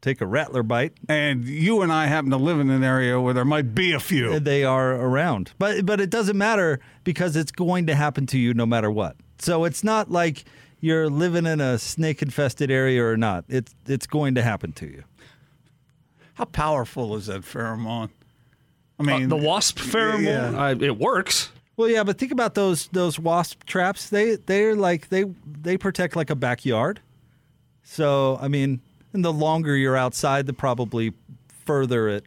take 0.03 0.21
a 0.21 0.27
rattler 0.27 0.63
bite. 0.63 0.93
And 1.09 1.45
you 1.45 1.81
and 1.81 1.91
I 1.91 2.07
happen 2.07 2.31
to 2.31 2.37
live 2.37 2.61
in 2.61 2.69
an 2.71 2.85
area 2.85 3.19
where 3.21 3.33
there 3.33 3.45
might 3.47 3.75
be 3.75 3.93
a 3.93 4.01
few. 4.01 4.39
they 4.41 4.63
are 4.65 4.93
around. 4.95 5.53
But 5.59 5.87
but 5.87 6.01
it 6.01 6.11
doesn't 6.11 6.37
matter 6.37 6.81
because 7.05 7.37
it's 7.37 7.51
going 7.53 7.87
to 7.87 7.95
happen 7.95 8.27
to 8.27 8.39
you 8.39 8.53
no 8.53 8.67
matter 8.67 8.91
what. 8.91 9.17
So 9.39 9.65
it's 9.65 9.83
not 9.83 10.11
like 10.11 10.45
you're 10.81 11.09
living 11.09 11.47
in 11.47 11.61
a 11.63 11.79
snake 11.79 12.21
infested 12.21 12.71
area 12.71 13.03
or 13.05 13.17
not. 13.17 13.45
It's 13.49 13.75
it's 13.87 14.07
going 14.07 14.35
to 14.35 14.43
happen 14.43 14.73
to 14.73 14.87
you. 14.87 15.05
How 16.35 16.45
powerful 16.45 17.17
is 17.17 17.27
that 17.27 17.43
pheromone? 17.43 18.11
I 18.99 19.03
Uh, 19.03 19.07
mean, 19.07 19.29
the 19.29 19.37
wasp 19.37 19.79
pheromone. 19.79 20.53
Yeah. 20.53 20.59
I, 20.61 20.73
it 20.73 20.99
works. 20.99 21.51
Well, 21.77 21.89
yeah, 21.89 22.05
but 22.05 22.19
think 22.19 22.33
about 22.33 22.55
those 22.55 22.87
those 22.89 23.19
wasp 23.19 23.65
traps. 23.65 24.09
They 24.09 24.37
they're 24.37 24.77
like 24.77 25.09
they 25.09 25.25
they 25.47 25.77
protect 25.77 26.15
like 26.17 26.31
a 26.31 26.37
backyard. 26.37 27.01
So 27.83 28.39
I 28.41 28.49
mean, 28.49 28.81
and 29.13 29.25
the 29.25 29.33
longer 29.33 29.77
you're 29.77 29.97
outside, 29.97 30.47
the 30.47 30.53
probably 30.53 31.13
further 31.65 32.09
it 32.09 32.25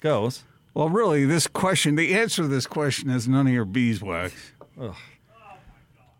goes. 0.00 0.44
Well, 0.74 0.88
really, 0.88 1.26
this 1.26 1.46
question, 1.46 1.96
the 1.96 2.14
answer 2.14 2.42
to 2.42 2.48
this 2.48 2.66
question 2.66 3.10
is 3.10 3.28
none 3.28 3.46
of 3.46 3.52
your 3.52 3.66
beeswax. 3.66 4.34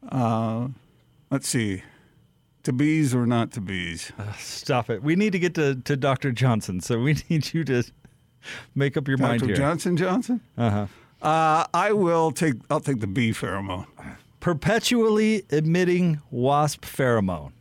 Uh, 0.09 0.69
let's 1.31 1.49
see. 1.49 1.83
To 2.65 2.73
bees 2.73 3.15
or 3.15 3.27
not 3.27 3.51
to 3.53 3.61
bees? 3.61 4.13
Stop 4.39 4.91
it. 4.91 5.03
We 5.03 5.17
need 5.17 5.33
to 5.33 5.39
get 5.39 5.55
to, 5.55 5.77
to 5.77 5.97
Dr. 5.97 6.33
Johnson, 6.33 6.81
so 6.81 7.01
we 7.01 7.17
need 7.31 7.55
you 7.55 7.65
to 7.65 7.83
make 8.75 8.97
up 8.97 9.09
your 9.09 9.17
mind 9.19 9.41
here. 9.41 9.55
Dr. 9.55 9.57
Johnson 9.57 9.97
Johnson? 9.97 10.41
Uh-huh. 10.57 10.87
Uh, 11.23 11.65
I 11.73 11.93
will 11.93 12.33
take, 12.33 12.55
I'll 12.69 12.81
take 12.81 13.01
the 13.01 13.07
bee 13.07 13.31
pheromone. 13.33 13.87
Perpetually 14.41 15.45
emitting 15.51 16.21
wasp 16.31 16.85
pheromone. 16.85 17.53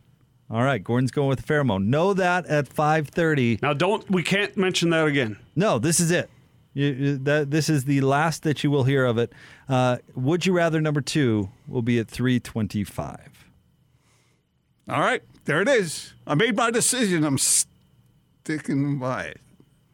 All 0.50 0.62
right, 0.62 0.82
Gordon's 0.82 1.12
going 1.12 1.28
with 1.28 1.44
the 1.46 1.50
pheromone. 1.54 1.86
Know 1.86 2.12
that 2.12 2.44
at 2.46 2.68
5:30. 2.68 3.62
Now, 3.62 3.72
don't 3.72 4.10
we 4.10 4.22
can't 4.22 4.56
mention 4.56 4.90
that 4.90 5.06
again. 5.06 5.38
No, 5.56 5.78
this 5.78 6.00
is 6.00 6.10
it. 6.10 6.28
You, 6.74 6.86
you- 6.88 7.18
that 7.18 7.50
this 7.50 7.68
is 7.70 7.84
the 7.84 8.00
last 8.02 8.42
that 8.42 8.62
you 8.64 8.70
will 8.70 8.84
hear 8.84 9.04
of 9.06 9.16
it. 9.16 9.32
Uh, 9.68 9.98
Would 10.14 10.44
you 10.44 10.52
rather 10.52 10.80
number 10.80 11.00
two 11.00 11.48
will 11.68 11.82
be 11.82 11.98
at 11.98 12.08
3:25. 12.08 13.20
All 14.88 15.00
right, 15.00 15.22
there 15.44 15.62
it 15.62 15.68
is. 15.68 16.12
I 16.26 16.34
made 16.34 16.56
my 16.56 16.70
decision. 16.70 17.24
I'm 17.24 17.38
sticking 17.38 18.98
by 18.98 19.24
it. 19.26 19.40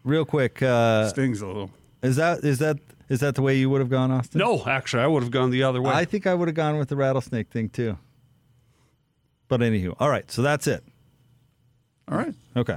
Real 0.02 0.24
quick, 0.24 0.62
uh, 0.62 1.08
Stings 1.10 1.42
a 1.42 1.46
little. 1.46 1.70
Is 2.02 2.16
that 2.16 2.42
is 2.44 2.58
that 2.58 2.78
is 3.08 3.20
that 3.20 3.34
the 3.34 3.42
way 3.42 3.56
you 3.56 3.70
would 3.70 3.80
have 3.80 3.90
gone, 3.90 4.10
Austin? 4.10 4.38
No, 4.38 4.62
actually, 4.66 5.02
I 5.02 5.06
would 5.06 5.22
have 5.22 5.32
gone 5.32 5.50
the 5.50 5.62
other 5.62 5.80
way. 5.80 5.92
I 5.92 6.04
think 6.04 6.26
I 6.26 6.34
would 6.34 6.48
have 6.48 6.54
gone 6.54 6.78
with 6.78 6.88
the 6.88 6.96
rattlesnake 6.96 7.48
thing 7.50 7.68
too. 7.68 7.96
But 9.48 9.60
anywho, 9.60 9.94
all 9.98 10.10
right. 10.10 10.30
So 10.30 10.42
that's 10.42 10.66
it. 10.66 10.84
All 12.10 12.18
right. 12.18 12.34
Okay. 12.56 12.76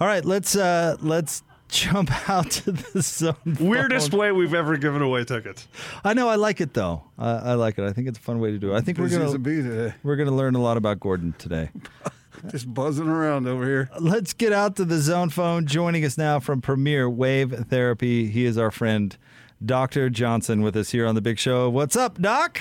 All 0.00 0.06
right. 0.06 0.24
Let's 0.24 0.54
uh 0.56 0.96
let's 1.00 1.42
jump 1.68 2.10
out 2.28 2.50
to 2.52 2.72
the 2.72 3.02
zone. 3.02 3.34
Weirdest 3.60 4.12
phone. 4.12 4.20
way 4.20 4.32
we've 4.32 4.54
ever 4.54 4.76
given 4.76 5.02
away 5.02 5.24
tickets. 5.24 5.66
I 6.04 6.14
know. 6.14 6.28
I 6.28 6.36
like 6.36 6.60
it 6.60 6.74
though. 6.74 7.02
I, 7.18 7.30
I 7.30 7.54
like 7.54 7.78
it. 7.78 7.84
I 7.84 7.92
think 7.92 8.06
it's 8.08 8.18
a 8.18 8.22
fun 8.22 8.38
way 8.38 8.52
to 8.52 8.58
do 8.58 8.72
it. 8.72 8.76
I 8.76 8.80
think 8.80 8.98
Busy 8.98 9.18
we're 9.18 9.24
gonna 9.26 9.38
bee 9.38 9.62
today. 9.62 9.94
we're 10.04 10.16
gonna 10.16 10.34
learn 10.34 10.54
a 10.54 10.62
lot 10.62 10.76
about 10.76 11.00
Gordon 11.00 11.34
today. 11.38 11.70
Just 12.50 12.72
buzzing 12.72 13.08
around 13.08 13.48
over 13.48 13.64
here. 13.64 13.90
Let's 13.98 14.32
get 14.34 14.52
out 14.52 14.76
to 14.76 14.84
the 14.84 14.98
zone 14.98 15.30
phone. 15.30 15.66
Joining 15.66 16.04
us 16.04 16.16
now 16.18 16.38
from 16.38 16.60
Premier 16.60 17.08
Wave 17.08 17.50
Therapy, 17.68 18.26
he 18.26 18.44
is 18.44 18.58
our 18.58 18.70
friend 18.70 19.16
Dr. 19.64 20.10
Johnson 20.10 20.60
with 20.62 20.76
us 20.76 20.90
here 20.90 21.06
on 21.06 21.14
the 21.14 21.20
Big 21.22 21.38
Show. 21.38 21.68
What's 21.70 21.96
up, 21.96 22.20
Doc? 22.20 22.60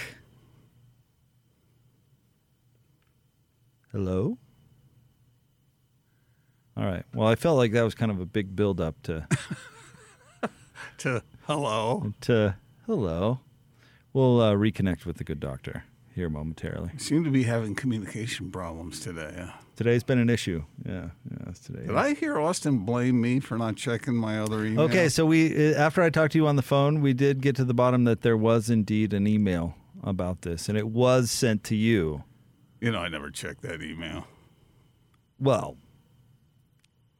Hello. 3.91 4.37
All 6.77 6.85
right. 6.85 7.03
Well, 7.13 7.27
I 7.27 7.35
felt 7.35 7.57
like 7.57 7.71
that 7.73 7.83
was 7.83 7.95
kind 7.95 8.11
of 8.11 8.19
a 8.19 8.25
big 8.25 8.55
build 8.55 8.81
up 8.81 9.01
to 9.03 9.27
To 10.99 11.23
hello. 11.43 12.13
to 12.21 12.55
hello. 12.85 13.39
We'll 14.13 14.39
uh, 14.41 14.53
reconnect 14.53 15.05
with 15.05 15.17
the 15.17 15.23
good 15.25 15.39
doctor 15.39 15.83
here 16.13 16.29
momentarily. 16.29 16.91
Seem 16.97 17.23
to 17.25 17.29
be 17.29 17.43
having 17.43 17.75
communication 17.75 18.51
problems 18.51 18.99
today. 19.01 19.33
Yeah. 19.35 19.51
Today's 19.75 20.03
been 20.03 20.19
an 20.19 20.29
issue. 20.29 20.63
Yeah, 20.85 21.09
yeah, 21.29 21.51
today. 21.63 21.87
Did 21.87 21.95
I 21.95 22.13
hear 22.13 22.39
Austin 22.39 22.79
blame 22.79 23.19
me 23.19 23.41
for 23.41 23.57
not 23.57 23.75
checking 23.75 24.15
my 24.15 24.39
other 24.39 24.65
email? 24.65 24.85
Okay, 24.85 25.09
so 25.09 25.25
we 25.25 25.73
uh, 25.73 25.77
after 25.77 26.01
I 26.01 26.09
talked 26.09 26.31
to 26.31 26.37
you 26.37 26.47
on 26.47 26.55
the 26.55 26.61
phone, 26.61 27.01
we 27.01 27.13
did 27.13 27.41
get 27.41 27.55
to 27.57 27.65
the 27.65 27.73
bottom 27.73 28.05
that 28.05 28.21
there 28.21 28.37
was 28.37 28.69
indeed 28.69 29.13
an 29.13 29.27
email 29.27 29.75
about 30.01 30.43
this, 30.43 30.69
and 30.69 30.77
it 30.77 30.87
was 30.87 31.29
sent 31.29 31.63
to 31.65 31.75
you. 31.75 32.23
You 32.79 32.91
know, 32.91 32.99
I 32.99 33.09
never 33.09 33.29
checked 33.29 33.63
that 33.63 33.81
email. 33.81 34.27
Well, 35.39 35.77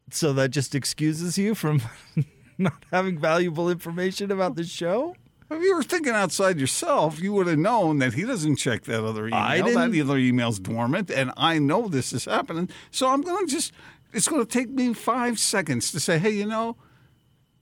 so 0.10 0.32
that 0.34 0.50
just 0.50 0.76
excuses 0.76 1.38
you 1.38 1.56
from 1.56 1.82
not 2.58 2.86
having 2.92 3.20
valuable 3.20 3.70
information 3.70 4.32
about 4.32 4.56
the 4.56 4.64
show. 4.64 5.16
If 5.52 5.62
you 5.62 5.76
were 5.76 5.84
thinking 5.84 6.14
outside 6.14 6.60
yourself, 6.60 7.20
you 7.22 7.32
would 7.34 7.46
have 7.48 7.60
known 7.60 8.00
that 8.00 8.14
he 8.16 8.24
doesn't 8.24 8.56
check 8.56 8.84
that 8.86 9.04
other 9.04 9.28
email. 9.28 9.40
I 9.40 9.58
That 9.62 9.66
didn't- 9.92 10.02
other 10.10 10.18
email's 10.18 10.60
dormant, 10.60 11.12
and 11.12 11.32
I 11.38 11.60
know 11.60 11.88
this 11.88 12.14
is 12.14 12.26
happening. 12.26 12.70
So 12.90 13.08
I'm 13.10 13.22
going 13.22 13.46
to 13.46 13.52
just, 13.52 13.72
it's 14.12 14.28
going 14.28 14.42
to 14.44 14.52
take 14.52 14.70
me 14.70 14.94
five 14.96 15.38
seconds 15.40 15.92
to 15.92 16.00
say, 16.00 16.18
hey, 16.18 16.32
you 16.32 16.48
know, 16.48 16.78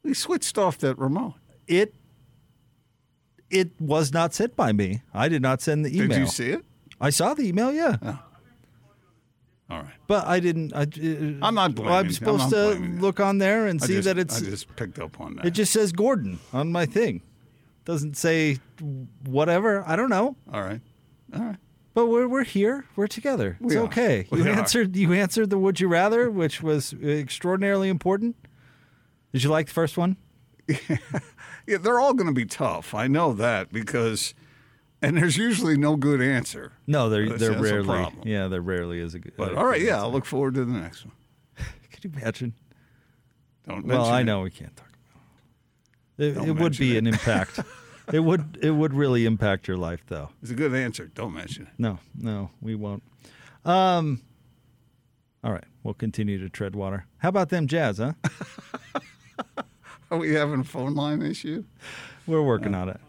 we 0.02 0.14
switched 0.14 0.58
off 0.58 0.78
that 0.80 0.98
remote. 0.98 1.36
It 1.68 1.94
it 3.50 3.70
was 3.80 4.12
not 4.12 4.34
sent 4.34 4.56
by 4.56 4.72
me. 4.72 5.02
I 5.14 5.30
did 5.30 5.42
not 5.42 5.62
send 5.62 5.86
the 5.86 5.96
email. 5.96 6.08
Did 6.10 6.18
you 6.20 6.28
see 6.28 6.50
it? 6.50 6.66
I 7.00 7.10
saw 7.12 7.34
the 7.36 7.44
email, 7.48 7.72
yeah. 7.72 7.98
All 9.70 9.80
right. 9.84 9.94
But 10.08 10.26
I 10.26 10.40
didn't. 10.40 10.74
I, 10.74 10.82
uh, 10.84 11.46
I'm 11.46 11.54
not 11.56 11.76
blaming 11.76 11.94
I'm 11.94 12.12
supposed 12.12 12.44
I'm 12.46 12.50
to 12.50 12.56
not 12.56 12.72
blaming 12.78 12.96
you. 12.96 13.02
look 13.02 13.20
on 13.20 13.38
there 13.38 13.68
and 13.68 13.82
I 13.82 13.86
see 13.86 13.94
just- 13.96 14.06
that 14.06 14.18
it's. 14.18 14.42
I 14.42 14.46
just 14.46 14.76
picked 14.76 14.98
up 15.00 15.20
on 15.22 15.36
that. 15.36 15.46
It 15.46 15.52
just 15.52 15.72
says 15.72 15.92
Gordon 15.92 16.40
on 16.52 16.72
my 16.72 16.86
thing. 16.86 17.22
Doesn't 17.86 18.16
say 18.18 18.58
whatever. 19.26 19.84
I 19.88 19.96
don't 19.96 20.10
know. 20.10 20.36
All 20.52 20.62
right. 20.62 20.82
All 21.36 21.42
right. 21.44 21.58
But 21.94 22.08
we're 22.08 22.28
we're 22.28 22.44
here. 22.44 22.86
We're 22.96 23.08
together. 23.08 23.58
It's 23.62 23.74
We 23.74 23.78
are. 23.78 23.84
okay. 23.86 24.26
We 24.32 24.40
you 24.44 24.46
are. 24.50 24.54
answered 24.54 24.96
you 24.96 25.14
answered 25.14 25.50
the 25.50 25.58
would 25.60 25.80
you 25.80 25.88
rather, 25.88 26.32
which 26.32 26.62
was 26.64 26.94
extraordinarily 27.04 27.90
important. 27.90 28.36
Did 29.32 29.44
you 29.44 29.50
like 29.50 29.68
the 29.68 29.74
first 29.74 29.98
one? 29.98 30.18
Yeah, 31.66 31.78
they're 31.78 31.98
all 32.00 32.14
going 32.14 32.28
to 32.28 32.34
be 32.34 32.46
tough. 32.46 32.94
I 32.94 33.08
know 33.08 33.32
that 33.32 33.72
because, 33.72 34.34
and 35.02 35.16
there's 35.16 35.38
usually 35.38 35.78
no 35.78 35.96
good 35.96 36.20
answer. 36.22 36.74
No, 36.88 37.08
they're 37.08 37.26
rarely. 37.58 38.06
Yeah, 38.26 38.50
there 38.50 38.62
rarely 38.62 39.00
is 39.00 39.14
a 39.16 39.20
good. 39.20 39.32
But 39.38 39.56
all 39.56 39.64
right, 39.66 39.80
yeah, 39.80 39.94
answer. 39.94 40.04
I'll 40.04 40.12
look 40.12 40.26
forward 40.26 40.56
to 40.56 40.66
the 40.66 40.74
next 40.74 41.06
one. 41.06 41.16
Could 41.90 42.04
you 42.04 42.12
imagine? 42.18 42.54
Don't 43.66 43.86
Well, 43.86 44.04
I 44.04 44.20
it. 44.20 44.24
know 44.26 44.42
we 44.42 44.50
can't 44.52 44.76
talk 44.76 44.90
it. 46.18 46.38
It, 46.38 46.54
would 46.54 46.78
be 46.78 46.96
it. 46.96 47.00
an 47.00 47.08
impact. 47.08 47.60
it 48.14 48.20
would 48.20 48.58
it 48.62 48.72
would 48.72 48.94
really 48.94 49.26
impact 49.26 49.68
your 49.68 49.78
life, 49.78 50.04
though. 50.08 50.30
It's 50.42 50.52
a 50.52 50.56
good 50.56 50.74
answer. 50.74 51.12
Don't 51.14 51.34
mention 51.34 51.64
it. 51.68 51.74
No, 51.78 52.00
no, 52.16 52.50
we 52.62 52.76
won't. 52.76 53.04
Um. 53.66 54.22
All 55.44 55.52
right, 55.52 55.66
we'll 55.84 55.94
continue 55.94 56.40
to 56.40 56.50
tread 56.50 56.74
water. 56.76 57.06
How 57.18 57.30
about 57.30 57.50
them 57.50 57.68
Jazz, 57.68 57.98
huh? 57.98 58.14
Are 60.12 60.18
we 60.18 60.34
having 60.34 60.62
a 60.62 60.64
phone 60.64 60.96
line 60.96 61.22
issue? 61.22 61.66
We're 62.28 62.44
working 62.44 62.74
on 62.74 62.88
it. 62.88 63.00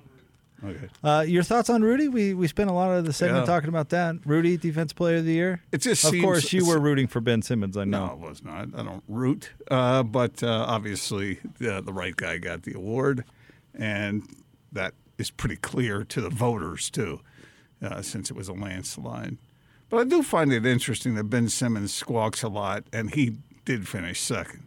Okay. 0.64 0.88
Uh, 1.02 1.24
your 1.26 1.42
thoughts 1.42 1.68
on 1.68 1.82
Rudy? 1.82 2.08
We 2.08 2.32
we 2.34 2.46
spent 2.48 2.70
a 2.70 2.72
lot 2.72 2.90
of 2.92 3.04
the 3.04 3.12
segment 3.12 3.46
Yeah. 3.46 3.52
talking 3.54 3.68
about 3.68 3.90
that. 3.90 4.16
Rudy, 4.24 4.56
defense 4.56 4.92
player 4.92 5.16
of 5.18 5.24
the 5.24 5.32
year. 5.32 5.60
It 5.72 5.78
just 5.78 6.04
of 6.04 6.10
seems- 6.10 6.24
course, 6.24 6.52
you 6.52 6.66
were 6.66 6.78
rooting 6.78 7.06
for 7.06 7.20
Ben 7.20 7.42
Simmons. 7.42 7.76
I 7.76 7.84
know. 7.84 8.06
No, 8.06 8.12
it 8.14 8.18
was 8.20 8.42
not. 8.44 8.68
I 8.74 8.82
don't 8.82 9.02
root, 9.08 9.50
uh, 9.70 10.02
but 10.02 10.42
uh, 10.42 10.64
obviously 10.68 11.38
the, 11.58 11.80
the 11.80 11.92
right 11.92 12.16
guy 12.16 12.38
got 12.38 12.62
the 12.62 12.72
award, 12.74 13.24
and 13.74 14.22
that 14.72 14.94
is 15.18 15.30
pretty 15.30 15.56
clear 15.56 16.02
to 16.04 16.20
the 16.20 16.30
voters 16.30 16.90
too, 16.90 17.20
uh, 17.82 18.02
since 18.02 18.30
it 18.30 18.36
was 18.36 18.48
a 18.48 18.52
landslide. 18.52 19.36
But 19.90 19.98
I 19.98 20.04
do 20.04 20.22
find 20.22 20.52
it 20.52 20.64
interesting 20.66 21.14
that 21.16 21.24
Ben 21.24 21.48
Simmons 21.48 21.92
squawks 21.92 22.42
a 22.42 22.48
lot, 22.48 22.84
and 22.92 23.14
he 23.14 23.36
did 23.64 23.86
finish 23.86 24.20
second. 24.20 24.62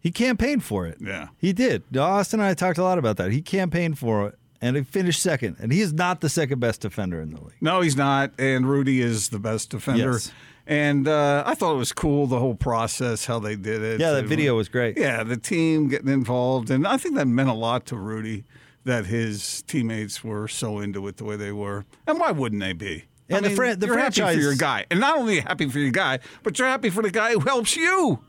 He 0.00 0.10
campaigned 0.12 0.62
for 0.64 0.86
it. 0.86 0.98
Yeah. 1.00 1.28
He 1.38 1.52
did. 1.52 1.82
Austin 1.96 2.40
and 2.40 2.48
I 2.48 2.54
talked 2.54 2.78
a 2.78 2.82
lot 2.82 2.98
about 2.98 3.16
that. 3.16 3.30
He 3.32 3.40
campaigned 3.42 3.98
for 3.98 4.28
it, 4.28 4.38
and 4.60 4.76
he 4.76 4.82
finished 4.82 5.22
second. 5.22 5.56
And 5.60 5.72
he 5.72 5.80
is 5.80 5.92
not 5.92 6.20
the 6.20 6.28
second 6.28 6.60
best 6.60 6.80
defender 6.80 7.20
in 7.20 7.30
the 7.30 7.40
league. 7.40 7.56
No, 7.60 7.80
he's 7.80 7.96
not, 7.96 8.32
and 8.38 8.68
Rudy 8.68 9.00
is 9.00 9.28
the 9.30 9.38
best 9.38 9.70
defender. 9.70 10.12
Yes. 10.12 10.32
And 10.66 11.08
uh, 11.08 11.44
I 11.46 11.54
thought 11.54 11.74
it 11.74 11.78
was 11.78 11.92
cool 11.92 12.26
the 12.26 12.38
whole 12.38 12.54
process, 12.54 13.24
how 13.24 13.38
they 13.38 13.56
did 13.56 13.82
it. 13.82 14.00
Yeah, 14.00 14.10
that 14.12 14.24
It 14.24 14.28
video 14.28 14.54
was 14.56 14.68
great. 14.68 14.98
Yeah, 14.98 15.22
the 15.24 15.38
team 15.38 15.88
getting 15.88 16.08
involved, 16.08 16.70
and 16.70 16.86
I 16.86 16.98
think 16.98 17.14
that 17.14 17.26
meant 17.26 17.48
a 17.48 17.54
lot 17.54 17.86
to 17.86 17.96
Rudy 17.96 18.44
that 18.84 19.06
his 19.06 19.62
teammates 19.62 20.22
were 20.22 20.46
so 20.46 20.78
into 20.78 21.06
it 21.08 21.16
the 21.16 21.24
way 21.24 21.36
they 21.36 21.52
were. 21.52 21.84
And 22.06 22.18
why 22.20 22.32
wouldn't 22.32 22.60
they 22.60 22.74
be? 22.74 23.04
And 23.30 23.44
the 23.44 23.50
fran- 23.50 23.78
the 23.78 23.86
you're 23.86 23.98
happy 23.98 24.16
franchise- 24.20 24.36
for 24.36 24.40
your 24.42 24.54
guy, 24.56 24.84
and 24.90 25.00
not 25.00 25.18
only 25.18 25.40
happy 25.40 25.68
for 25.68 25.78
your 25.78 25.90
guy, 25.90 26.18
but 26.42 26.58
you're 26.58 26.68
happy 26.68 26.90
for 26.90 27.02
the 27.02 27.10
guy 27.10 27.32
who 27.32 27.40
helps 27.40 27.74
you, 27.76 28.20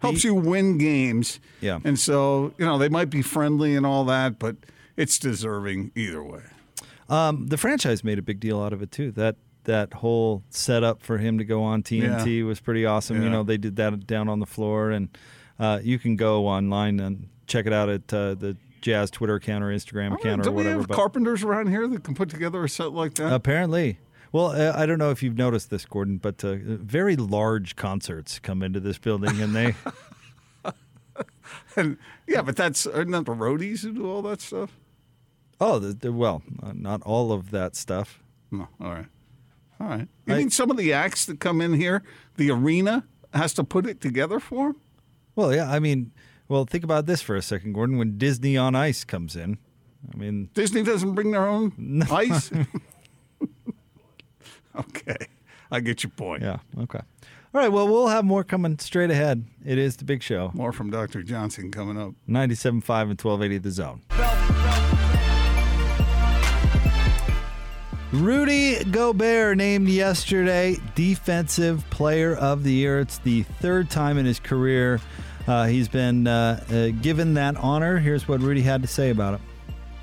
helps 0.00 0.24
you 0.24 0.34
win 0.34 0.78
games. 0.78 1.38
Yeah. 1.60 1.78
And 1.84 1.98
so 1.98 2.54
you 2.58 2.64
know 2.64 2.78
they 2.78 2.88
might 2.88 3.10
be 3.10 3.22
friendly 3.22 3.74
and 3.76 3.84
all 3.86 4.04
that, 4.06 4.38
but 4.40 4.56
it's 4.98 5.18
deserving 5.18 5.92
either 5.94 6.22
way. 6.22 6.42
Um, 7.08 7.46
the 7.46 7.56
franchise 7.56 8.04
made 8.04 8.18
a 8.18 8.22
big 8.22 8.40
deal 8.40 8.60
out 8.60 8.74
of 8.74 8.82
it 8.82 8.90
too. 8.90 9.10
That 9.12 9.36
that 9.64 9.94
whole 9.94 10.42
setup 10.50 11.02
for 11.02 11.18
him 11.18 11.38
to 11.38 11.44
go 11.44 11.62
on 11.62 11.82
TNT 11.82 12.44
was 12.44 12.60
pretty 12.60 12.84
awesome. 12.84 13.22
You 13.22 13.30
know, 13.30 13.42
they 13.42 13.56
did 13.56 13.76
that 13.76 14.06
down 14.06 14.28
on 14.28 14.40
the 14.40 14.46
floor, 14.46 14.90
and 14.90 15.08
uh, 15.58 15.80
you 15.82 15.98
can 15.98 16.16
go 16.16 16.46
online 16.46 17.00
and 17.00 17.28
check 17.46 17.66
it 17.66 17.72
out 17.72 17.88
at 17.88 18.12
uh, 18.12 18.34
the 18.34 18.56
Jazz 18.80 19.10
Twitter 19.10 19.34
account 19.36 19.64
or 19.64 19.68
Instagram 19.68 20.14
account 20.14 20.42
Do 20.42 20.50
or 20.50 20.52
we 20.52 20.56
whatever. 20.58 20.78
have 20.80 20.88
but 20.88 20.94
carpenters 20.94 21.42
around 21.42 21.68
here 21.68 21.86
that 21.88 22.04
can 22.04 22.14
put 22.14 22.28
together 22.30 22.62
a 22.64 22.68
set 22.68 22.92
like 22.92 23.14
that? 23.14 23.32
apparently. 23.32 23.98
Well, 24.30 24.48
uh, 24.48 24.72
I 24.76 24.84
don't 24.84 24.98
know 24.98 25.10
if 25.10 25.22
you've 25.22 25.38
noticed 25.38 25.70
this, 25.70 25.86
Gordon, 25.86 26.18
but 26.18 26.44
uh, 26.44 26.56
very 26.60 27.16
large 27.16 27.76
concerts 27.76 28.38
come 28.38 28.62
into 28.62 28.78
this 28.80 28.98
building, 28.98 29.40
and 29.40 29.54
they 29.56 29.74
And 31.76 31.96
yeah, 32.26 32.42
but 32.42 32.56
that's 32.56 32.86
aren't 32.86 33.10
the 33.10 33.22
roadies 33.22 33.82
who 33.82 33.92
do 33.92 34.10
all 34.10 34.22
that 34.22 34.40
stuff? 34.40 34.76
Oh, 35.60 35.78
the, 35.78 35.92
the, 35.94 36.12
well, 36.12 36.42
uh, 36.62 36.72
not 36.74 37.02
all 37.02 37.32
of 37.32 37.50
that 37.50 37.76
stuff. 37.76 38.22
No, 38.50 38.68
all 38.80 38.90
right, 38.92 39.06
all 39.80 39.88
right. 39.88 40.08
You 40.26 40.34
I- 40.34 40.38
mean 40.38 40.50
some 40.50 40.70
of 40.70 40.76
the 40.76 40.92
acts 40.92 41.26
that 41.26 41.40
come 41.40 41.60
in 41.60 41.74
here, 41.74 42.02
the 42.36 42.50
arena 42.50 43.04
has 43.34 43.52
to 43.54 43.64
put 43.64 43.86
it 43.86 44.00
together 44.00 44.40
for 44.40 44.68
'em? 44.68 44.76
Well, 45.36 45.54
yeah, 45.54 45.70
I 45.70 45.78
mean, 45.78 46.12
well, 46.48 46.64
think 46.64 46.82
about 46.84 47.06
this 47.06 47.20
for 47.22 47.36
a 47.36 47.42
second, 47.42 47.72
Gordon. 47.74 47.98
When 47.98 48.16
Disney 48.18 48.56
on 48.56 48.74
Ice 48.74 49.04
comes 49.04 49.36
in, 49.36 49.58
I 50.12 50.16
mean, 50.16 50.48
Disney 50.54 50.82
doesn't 50.82 51.14
bring 51.14 51.30
their 51.32 51.46
own 51.46 52.02
ice. 52.10 52.50
okay, 54.78 55.16
I 55.70 55.80
get 55.80 56.02
your 56.02 56.10
point. 56.10 56.42
yeah, 56.42 56.58
okay. 56.78 57.00
All 57.54 57.60
right, 57.62 57.72
well, 57.72 57.88
we'll 57.88 58.08
have 58.08 58.24
more 58.24 58.44
coming 58.44 58.78
straight 58.78 59.10
ahead. 59.10 59.44
It 59.64 59.78
is 59.78 59.96
the 59.96 60.04
big 60.04 60.22
show. 60.22 60.50
More 60.54 60.70
from 60.72 60.90
Dr. 60.90 61.22
Johnson 61.22 61.70
coming 61.70 61.98
up. 62.00 62.12
97.5 62.28 63.10
and 63.10 63.20
1280 63.20 63.58
The 63.58 63.70
Zone. 63.70 64.02
Rudy 68.12 68.82
Gobert 68.84 69.56
named 69.56 69.88
yesterday 69.88 70.76
Defensive 70.94 71.84
Player 71.90 72.34
of 72.36 72.64
the 72.64 72.72
Year. 72.72 73.00
It's 73.00 73.18
the 73.18 73.42
third 73.42 73.90
time 73.90 74.16
in 74.18 74.24
his 74.24 74.40
career 74.40 75.00
uh, 75.48 75.64
he's 75.64 75.88
been 75.88 76.26
uh, 76.26 76.62
uh, 76.70 76.88
given 77.00 77.34
that 77.34 77.56
honor. 77.56 77.98
Here's 77.98 78.28
what 78.28 78.40
Rudy 78.40 78.60
had 78.60 78.82
to 78.82 78.88
say 78.88 79.08
about 79.08 79.34
it. 79.34 79.40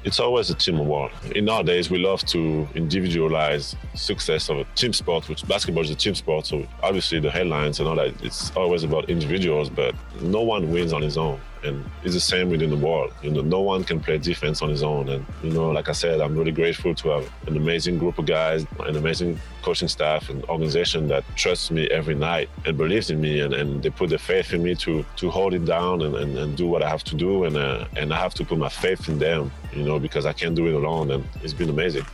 It's 0.03 0.19
always 0.19 0.49
a 0.49 0.55
team 0.55 0.79
award. 0.79 1.11
In 1.35 1.45
nowadays, 1.45 1.89
we 1.89 1.99
love 1.99 2.23
to 2.25 2.67
individualize 2.75 3.75
success 3.95 4.49
of 4.49 4.57
a 4.57 4.63
team 4.75 4.91
sport, 4.91 5.29
which 5.29 5.47
basketball 5.47 5.83
is 5.83 5.89
a 5.91 5.95
team 5.95 6.15
sport. 6.15 6.47
So 6.47 6.67
obviously, 6.81 7.19
the 7.19 7.31
headlines 7.31 7.79
and 7.79 7.87
all 7.87 7.95
that, 7.95 8.13
it's 8.23 8.51
always 8.55 8.83
about 8.83 9.09
individuals, 9.09 9.69
but 9.69 9.95
no 10.21 10.41
one 10.41 10.71
wins 10.71 10.93
on 10.93 11.01
his 11.01 11.17
own. 11.17 11.39
And 11.65 11.83
it's 12.03 12.13
the 12.13 12.19
same 12.19 12.49
within 12.49 12.69
the 12.69 12.77
world. 12.77 13.11
You 13.21 13.31
know, 13.31 13.41
no 13.41 13.61
one 13.61 13.83
can 13.83 13.99
play 13.99 14.17
defense 14.17 14.61
on 14.61 14.69
his 14.69 14.83
own. 14.83 15.09
And 15.09 15.25
you 15.43 15.51
know, 15.51 15.69
like 15.71 15.89
I 15.89 15.93
said, 15.93 16.21
I'm 16.21 16.35
really 16.37 16.51
grateful 16.51 16.93
to 16.95 17.09
have 17.09 17.31
an 17.47 17.57
amazing 17.57 17.97
group 17.97 18.17
of 18.19 18.25
guys, 18.25 18.65
an 18.79 18.95
amazing 18.95 19.39
coaching 19.61 19.87
staff 19.87 20.29
and 20.29 20.43
organization 20.45 21.07
that 21.07 21.23
trusts 21.35 21.71
me 21.71 21.87
every 21.89 22.15
night 22.15 22.49
and 22.65 22.77
believes 22.77 23.09
in 23.09 23.19
me 23.19 23.39
and, 23.39 23.53
and 23.53 23.81
they 23.81 23.89
put 23.89 24.09
their 24.09 24.19
faith 24.19 24.53
in 24.53 24.61
me 24.61 24.75
to 24.75 25.03
to 25.15 25.29
hold 25.29 25.53
it 25.53 25.65
down 25.65 26.01
and, 26.03 26.15
and, 26.15 26.37
and 26.37 26.55
do 26.55 26.67
what 26.67 26.83
I 26.83 26.89
have 26.89 27.03
to 27.05 27.15
do 27.15 27.45
and 27.45 27.57
uh, 27.57 27.85
and 27.95 28.13
I 28.13 28.19
have 28.19 28.33
to 28.35 28.45
put 28.45 28.57
my 28.57 28.69
faith 28.69 29.09
in 29.09 29.17
them, 29.17 29.51
you 29.73 29.83
know, 29.83 29.99
because 29.99 30.25
I 30.25 30.33
can't 30.33 30.55
do 30.55 30.67
it 30.67 30.73
alone 30.73 31.11
and 31.11 31.23
it's 31.43 31.53
been 31.53 31.69
amazing. 31.69 32.05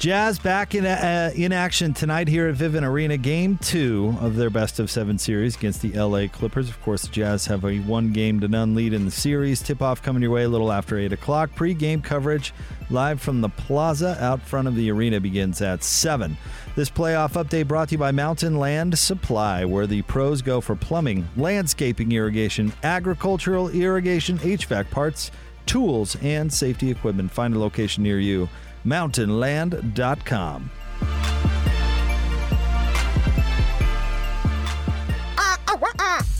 Jazz 0.00 0.38
back 0.38 0.74
in 0.74 0.86
uh, 0.86 1.30
in 1.34 1.52
action 1.52 1.92
tonight 1.92 2.26
here 2.26 2.48
at 2.48 2.54
Vivint 2.54 2.84
Arena. 2.84 3.18
Game 3.18 3.58
two 3.58 4.16
of 4.22 4.34
their 4.34 4.48
best 4.48 4.80
of 4.80 4.90
seven 4.90 5.18
series 5.18 5.56
against 5.56 5.82
the 5.82 5.92
LA 5.92 6.26
Clippers. 6.26 6.70
Of 6.70 6.80
course, 6.80 7.02
the 7.02 7.08
Jazz 7.08 7.44
have 7.44 7.66
a 7.66 7.80
one 7.80 8.10
game 8.10 8.40
to 8.40 8.48
none 8.48 8.74
lead 8.74 8.94
in 8.94 9.04
the 9.04 9.10
series. 9.10 9.60
Tip 9.60 9.82
off 9.82 10.02
coming 10.02 10.22
your 10.22 10.30
way 10.30 10.44
a 10.44 10.48
little 10.48 10.72
after 10.72 10.98
eight 10.98 11.12
o'clock. 11.12 11.54
Pre 11.54 11.74
game 11.74 12.00
coverage 12.00 12.54
live 12.88 13.20
from 13.20 13.42
the 13.42 13.50
plaza 13.50 14.16
out 14.24 14.40
front 14.40 14.66
of 14.66 14.74
the 14.74 14.90
arena 14.90 15.20
begins 15.20 15.60
at 15.60 15.84
seven. 15.84 16.34
This 16.74 16.88
playoff 16.88 17.32
update 17.32 17.68
brought 17.68 17.90
to 17.90 17.96
you 17.96 17.98
by 17.98 18.10
Mountain 18.10 18.58
Land 18.58 18.98
Supply, 18.98 19.66
where 19.66 19.86
the 19.86 20.00
pros 20.00 20.40
go 20.40 20.62
for 20.62 20.76
plumbing, 20.76 21.28
landscaping, 21.36 22.10
irrigation, 22.12 22.72
agricultural 22.84 23.68
irrigation, 23.68 24.38
HVAC 24.38 24.90
parts, 24.90 25.30
tools, 25.66 26.16
and 26.22 26.50
safety 26.50 26.90
equipment. 26.90 27.30
Find 27.30 27.54
a 27.54 27.58
location 27.58 28.02
near 28.02 28.18
you 28.18 28.48
mountainland.com. 28.84 30.70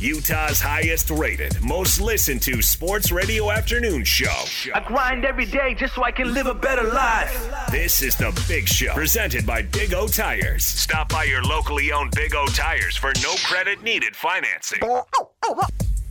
Utah's 0.00 0.59
highest 0.59 1.11
rated, 1.11 1.62
most 1.62 2.00
listened 2.00 2.40
to 2.40 2.62
sports 2.62 3.12
radio 3.12 3.50
afternoon 3.50 4.03
show. 4.03 4.44
I 4.74 4.81
grind 4.81 5.26
every 5.26 5.44
day 5.44 5.74
just 5.74 5.94
so 5.94 6.03
I 6.03 6.11
can 6.11 6.33
live 6.33 6.46
a 6.46 6.55
better 6.55 6.85
life. 6.85 7.53
This 7.70 8.00
is 8.00 8.16
the 8.16 8.33
Big 8.48 8.66
Show, 8.66 8.94
presented 8.94 9.44
by 9.44 9.61
Big 9.61 9.92
O 9.92 10.07
Tires. 10.09 10.64
Stop 10.64 11.11
by 11.11 11.24
your 11.24 11.42
locally 11.42 11.92
owned 11.92 12.12
Big 12.12 12.35
O 12.35 12.46
Tires 12.46 12.96
for 12.96 13.12
no 13.22 13.35
credit 13.44 13.83
needed 13.83 14.16
financing. 14.16 14.79
Oh, 14.83 15.05
oh, 15.18 15.31
oh, 15.44 15.66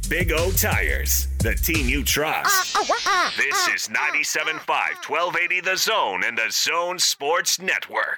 Big 0.09 0.31
O 0.31 0.49
Tires, 0.51 1.27
the 1.37 1.53
team 1.53 1.87
you 1.87 2.03
trust. 2.03 2.73
This 3.37 3.67
is 3.67 3.89
97.5, 3.89 4.57
1280 5.07 5.61
The 5.61 5.77
Zone 5.77 6.23
and 6.25 6.35
the 6.35 6.49
Zone 6.49 6.97
Sports 6.97 7.61
Network. 7.61 8.17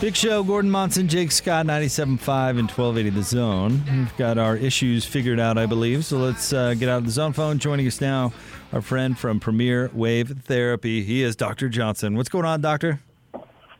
Big 0.00 0.14
Show, 0.14 0.44
Gordon 0.44 0.70
Monson, 0.70 1.08
Jake 1.08 1.32
Scott, 1.32 1.66
97.5 1.66 2.50
and 2.50 2.70
1280 2.70 3.10
The 3.10 3.22
Zone. 3.22 3.82
We've 3.90 4.16
got 4.16 4.38
our 4.38 4.56
issues 4.56 5.04
figured 5.04 5.40
out, 5.40 5.58
I 5.58 5.66
believe. 5.66 6.04
So 6.04 6.18
let's 6.18 6.52
uh, 6.52 6.74
get 6.74 6.88
out 6.88 6.98
of 6.98 7.04
the 7.04 7.10
zone 7.10 7.32
phone. 7.32 7.58
Joining 7.58 7.86
us 7.88 8.00
now, 8.00 8.32
our 8.72 8.82
friend 8.82 9.18
from 9.18 9.40
Premier 9.40 9.90
Wave 9.92 10.42
Therapy. 10.44 11.02
He 11.02 11.22
is 11.22 11.36
Dr. 11.36 11.68
Johnson. 11.68 12.16
What's 12.16 12.28
going 12.28 12.44
on, 12.44 12.60
Doctor? 12.60 13.00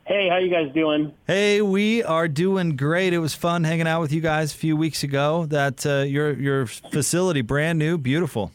Hey, 0.06 0.28
how 0.30 0.38
you 0.38 0.50
guys 0.50 0.72
doing? 0.72 1.12
Hey, 1.26 1.60
we 1.60 2.02
are 2.02 2.28
doing 2.28 2.76
great. 2.76 3.12
It 3.12 3.18
was 3.18 3.34
fun 3.34 3.64
hanging 3.64 3.86
out 3.86 4.00
with 4.00 4.10
you 4.12 4.22
guys 4.22 4.54
a 4.54 4.56
few 4.56 4.74
weeks 4.74 5.02
ago. 5.02 5.44
That 5.46 5.84
uh, 5.84 5.98
your 5.98 6.32
your 6.32 6.66
facility, 6.66 7.42
brand 7.42 7.78
new, 7.78 7.98
beautiful. 7.98 8.50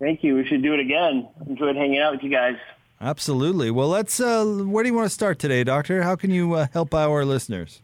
Thank 0.00 0.24
you. 0.24 0.36
We 0.36 0.46
should 0.46 0.62
do 0.62 0.72
it 0.72 0.80
again. 0.80 1.28
Enjoyed 1.46 1.76
hanging 1.76 1.98
out 1.98 2.12
with 2.14 2.22
you 2.22 2.30
guys. 2.30 2.56
Absolutely. 2.98 3.70
Well, 3.70 3.88
let's. 3.88 4.18
Uh, 4.18 4.44
where 4.66 4.82
do 4.82 4.88
you 4.88 4.94
want 4.94 5.06
to 5.06 5.14
start 5.14 5.38
today, 5.38 5.64
Doctor? 5.64 6.02
How 6.02 6.16
can 6.16 6.30
you 6.30 6.54
uh, 6.54 6.66
help 6.72 6.94
our 6.94 7.26
listeners? 7.26 7.82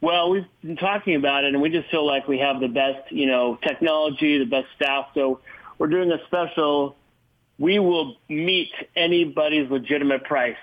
Well, 0.00 0.30
we've 0.30 0.46
been 0.62 0.76
talking 0.76 1.16
about 1.16 1.42
it, 1.42 1.54
and 1.54 1.60
we 1.60 1.70
just 1.70 1.90
feel 1.90 2.06
like 2.06 2.28
we 2.28 2.38
have 2.38 2.60
the 2.60 2.68
best, 2.68 3.10
you 3.10 3.26
know, 3.26 3.58
technology, 3.66 4.38
the 4.38 4.44
best 4.44 4.68
staff. 4.76 5.06
So 5.14 5.40
we're 5.78 5.88
doing 5.88 6.12
a 6.12 6.24
special. 6.26 6.96
We 7.58 7.78
will 7.78 8.16
meet 8.28 8.72
anybody's 8.94 9.70
legitimate 9.70 10.24
price. 10.24 10.56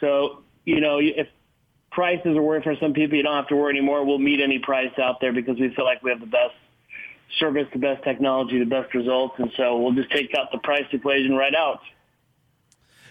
So 0.00 0.42
you 0.64 0.80
know, 0.80 0.98
if 1.00 1.28
prices 1.90 2.36
are 2.36 2.42
worth 2.42 2.64
for 2.64 2.76
some 2.80 2.92
people, 2.92 3.16
you 3.16 3.22
don't 3.22 3.36
have 3.36 3.48
to 3.48 3.56
worry 3.56 3.76
anymore. 3.76 4.04
We'll 4.04 4.18
meet 4.18 4.40
any 4.40 4.58
price 4.58 4.92
out 4.98 5.20
there 5.20 5.32
because 5.32 5.58
we 5.58 5.74
feel 5.74 5.84
like 5.84 6.02
we 6.02 6.10
have 6.10 6.20
the 6.20 6.26
best 6.26 6.54
service, 7.38 7.66
the 7.72 7.78
best 7.78 8.04
technology, 8.04 8.58
the 8.58 8.66
best 8.66 8.94
results, 8.94 9.34
and 9.38 9.50
so 9.56 9.78
we'll 9.78 9.94
just 9.94 10.10
take 10.10 10.34
out 10.34 10.52
the 10.52 10.58
price 10.58 10.84
equation 10.92 11.34
right 11.34 11.54
out. 11.54 11.80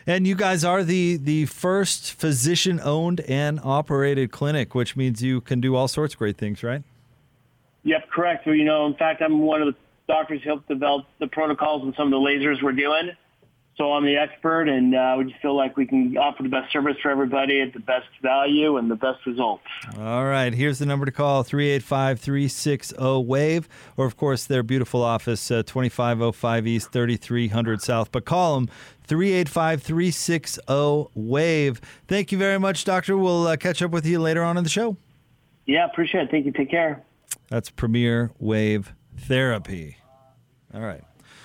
And 0.07 0.27
you 0.27 0.35
guys 0.35 0.63
are 0.63 0.83
the 0.83 1.17
the 1.17 1.47
first 1.47 2.13
physician 2.13 2.79
owned 2.83 3.21
and 3.21 3.59
operated 3.63 4.31
clinic, 4.31 4.75
which 4.75 4.95
means 4.95 5.23
you 5.23 5.41
can 5.41 5.59
do 5.59 5.75
all 5.75 5.87
sorts 5.87 6.13
of 6.13 6.19
great 6.19 6.37
things, 6.37 6.61
right? 6.61 6.83
Yep, 7.83 8.09
correct. 8.11 8.45
Well, 8.45 8.55
you 8.55 8.65
know, 8.65 8.85
in 8.85 8.95
fact, 8.95 9.21
I'm 9.21 9.41
one 9.41 9.61
of 9.61 9.73
the 9.73 9.75
doctors 10.07 10.41
helped 10.43 10.67
develop 10.67 11.05
the 11.19 11.27
protocols 11.27 11.83
and 11.83 11.93
some 11.95 12.07
of 12.07 12.11
the 12.11 12.17
lasers 12.17 12.61
we're 12.61 12.71
doing. 12.71 13.11
So 13.77 13.91
I'm 13.91 14.05
the 14.05 14.15
expert, 14.15 14.69
and 14.69 14.95
uh, 14.95 15.15
we 15.17 15.25
just 15.25 15.41
feel 15.41 15.53
like 15.53 15.75
we 15.75 15.85
can 15.85 16.15
offer 16.15 16.43
the 16.43 16.49
best 16.49 16.71
service 16.71 16.95
for 17.01 17.11
everybody 17.11 17.59
at 17.59 17.73
the 17.73 17.81
best 17.81 18.07
value 18.21 18.77
and 18.77 18.89
the 18.89 18.95
best 18.95 19.25
results. 19.25 19.65
All 19.99 20.23
right, 20.23 20.53
here's 20.53 20.79
the 20.79 20.85
number 20.85 21.05
to 21.05 21.11
call 21.11 21.43
385 21.43 22.21
360 22.21 22.95
WAVE, 22.97 23.67
or 23.97 24.05
of 24.05 24.15
course, 24.15 24.45
their 24.45 24.63
beautiful 24.63 25.03
office, 25.03 25.51
uh, 25.51 25.61
2505 25.63 26.65
East, 26.65 26.93
3300 26.93 27.81
South. 27.81 28.13
But 28.13 28.23
call 28.23 28.55
them 28.55 28.69
385 29.03 29.83
360 29.83 30.61
WAVE. 31.13 31.81
Thank 32.07 32.31
you 32.31 32.37
very 32.37 32.57
much, 32.57 32.85
Doctor. 32.85 33.17
We'll 33.17 33.45
uh, 33.45 33.57
catch 33.57 33.81
up 33.81 33.91
with 33.91 34.05
you 34.05 34.19
later 34.19 34.41
on 34.41 34.55
in 34.55 34.63
the 34.63 34.69
show. 34.69 34.95
Yeah, 35.65 35.83
appreciate 35.83 36.21
it. 36.21 36.31
Thank 36.31 36.45
you. 36.45 36.53
Take 36.53 36.71
care. 36.71 37.03
That's 37.49 37.69
Premier 37.69 38.31
Wave 38.39 38.93
Therapy. 39.17 39.97
All 40.73 40.81
right. 40.81 41.03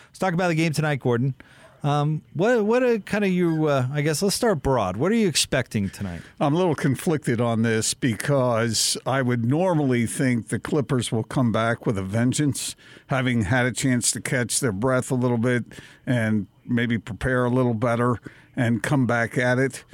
Let's 0.08 0.18
talk 0.18 0.34
about 0.34 0.48
the 0.48 0.54
game 0.54 0.72
tonight, 0.72 1.00
Gordon. 1.00 1.34
Um, 1.82 2.22
what 2.34 2.64
what 2.66 3.06
kind 3.06 3.24
of 3.24 3.30
you? 3.30 3.66
Uh, 3.66 3.86
I 3.92 4.02
guess 4.02 4.20
let's 4.20 4.36
start 4.36 4.62
broad. 4.62 4.98
What 4.98 5.10
are 5.12 5.14
you 5.14 5.28
expecting 5.28 5.88
tonight? 5.88 6.20
I'm 6.38 6.52
a 6.52 6.56
little 6.58 6.74
conflicted 6.74 7.40
on 7.40 7.62
this 7.62 7.94
because 7.94 8.98
I 9.06 9.22
would 9.22 9.46
normally 9.46 10.04
think 10.04 10.48
the 10.48 10.58
Clippers 10.58 11.10
will 11.10 11.22
come 11.24 11.52
back 11.52 11.86
with 11.86 11.96
a 11.96 12.02
vengeance, 12.02 12.76
having 13.06 13.42
had 13.42 13.64
a 13.64 13.72
chance 13.72 14.10
to 14.12 14.20
catch 14.20 14.60
their 14.60 14.72
breath 14.72 15.10
a 15.10 15.14
little 15.14 15.38
bit 15.38 15.64
and 16.06 16.46
maybe 16.66 16.98
prepare 16.98 17.46
a 17.46 17.50
little 17.50 17.74
better 17.74 18.16
and 18.54 18.82
come 18.82 19.06
back 19.06 19.38
at 19.38 19.58
it. 19.58 19.84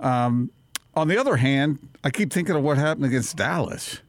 Um, 0.00 0.50
on 0.94 1.06
the 1.06 1.16
other 1.16 1.36
hand, 1.36 1.78
I 2.02 2.10
keep 2.10 2.32
thinking 2.32 2.56
of 2.56 2.62
what 2.62 2.76
happened 2.76 3.06
against 3.06 3.36
Dallas, 3.36 4.00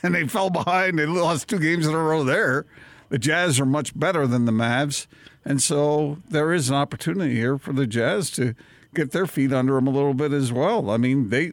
and 0.02 0.14
they 0.14 0.26
fell 0.26 0.50
behind. 0.50 0.98
They 0.98 1.06
lost 1.06 1.48
two 1.48 1.58
games 1.58 1.86
in 1.86 1.94
a 1.94 1.98
row 1.98 2.24
there. 2.24 2.66
The 3.08 3.18
Jazz 3.18 3.58
are 3.58 3.66
much 3.66 3.98
better 3.98 4.26
than 4.26 4.44
the 4.44 4.52
Mavs. 4.52 5.06
And 5.44 5.62
so 5.62 6.18
there 6.28 6.52
is 6.52 6.70
an 6.70 6.76
opportunity 6.76 7.34
here 7.34 7.58
for 7.58 7.72
the 7.72 7.86
Jazz 7.86 8.30
to 8.32 8.54
get 8.94 9.12
their 9.12 9.26
feet 9.26 9.52
under 9.52 9.74
them 9.74 9.86
a 9.86 9.90
little 9.90 10.14
bit 10.14 10.32
as 10.32 10.52
well. 10.52 10.90
I 10.90 10.96
mean, 10.96 11.28
they 11.28 11.52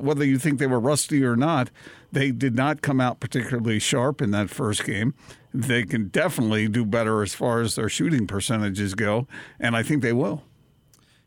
whether 0.00 0.24
you 0.24 0.38
think 0.38 0.58
they 0.58 0.66
were 0.66 0.80
rusty 0.80 1.24
or 1.24 1.36
not, 1.36 1.70
they 2.12 2.30
did 2.30 2.54
not 2.54 2.82
come 2.82 3.00
out 3.00 3.20
particularly 3.20 3.78
sharp 3.78 4.22
in 4.22 4.30
that 4.30 4.50
first 4.50 4.84
game. 4.84 5.14
They 5.52 5.84
can 5.84 6.08
definitely 6.08 6.68
do 6.68 6.84
better 6.84 7.22
as 7.22 7.34
far 7.34 7.60
as 7.60 7.74
their 7.74 7.88
shooting 7.88 8.26
percentages 8.26 8.94
go, 8.94 9.26
and 9.58 9.76
I 9.76 9.82
think 9.82 10.02
they 10.02 10.12
will. 10.12 10.44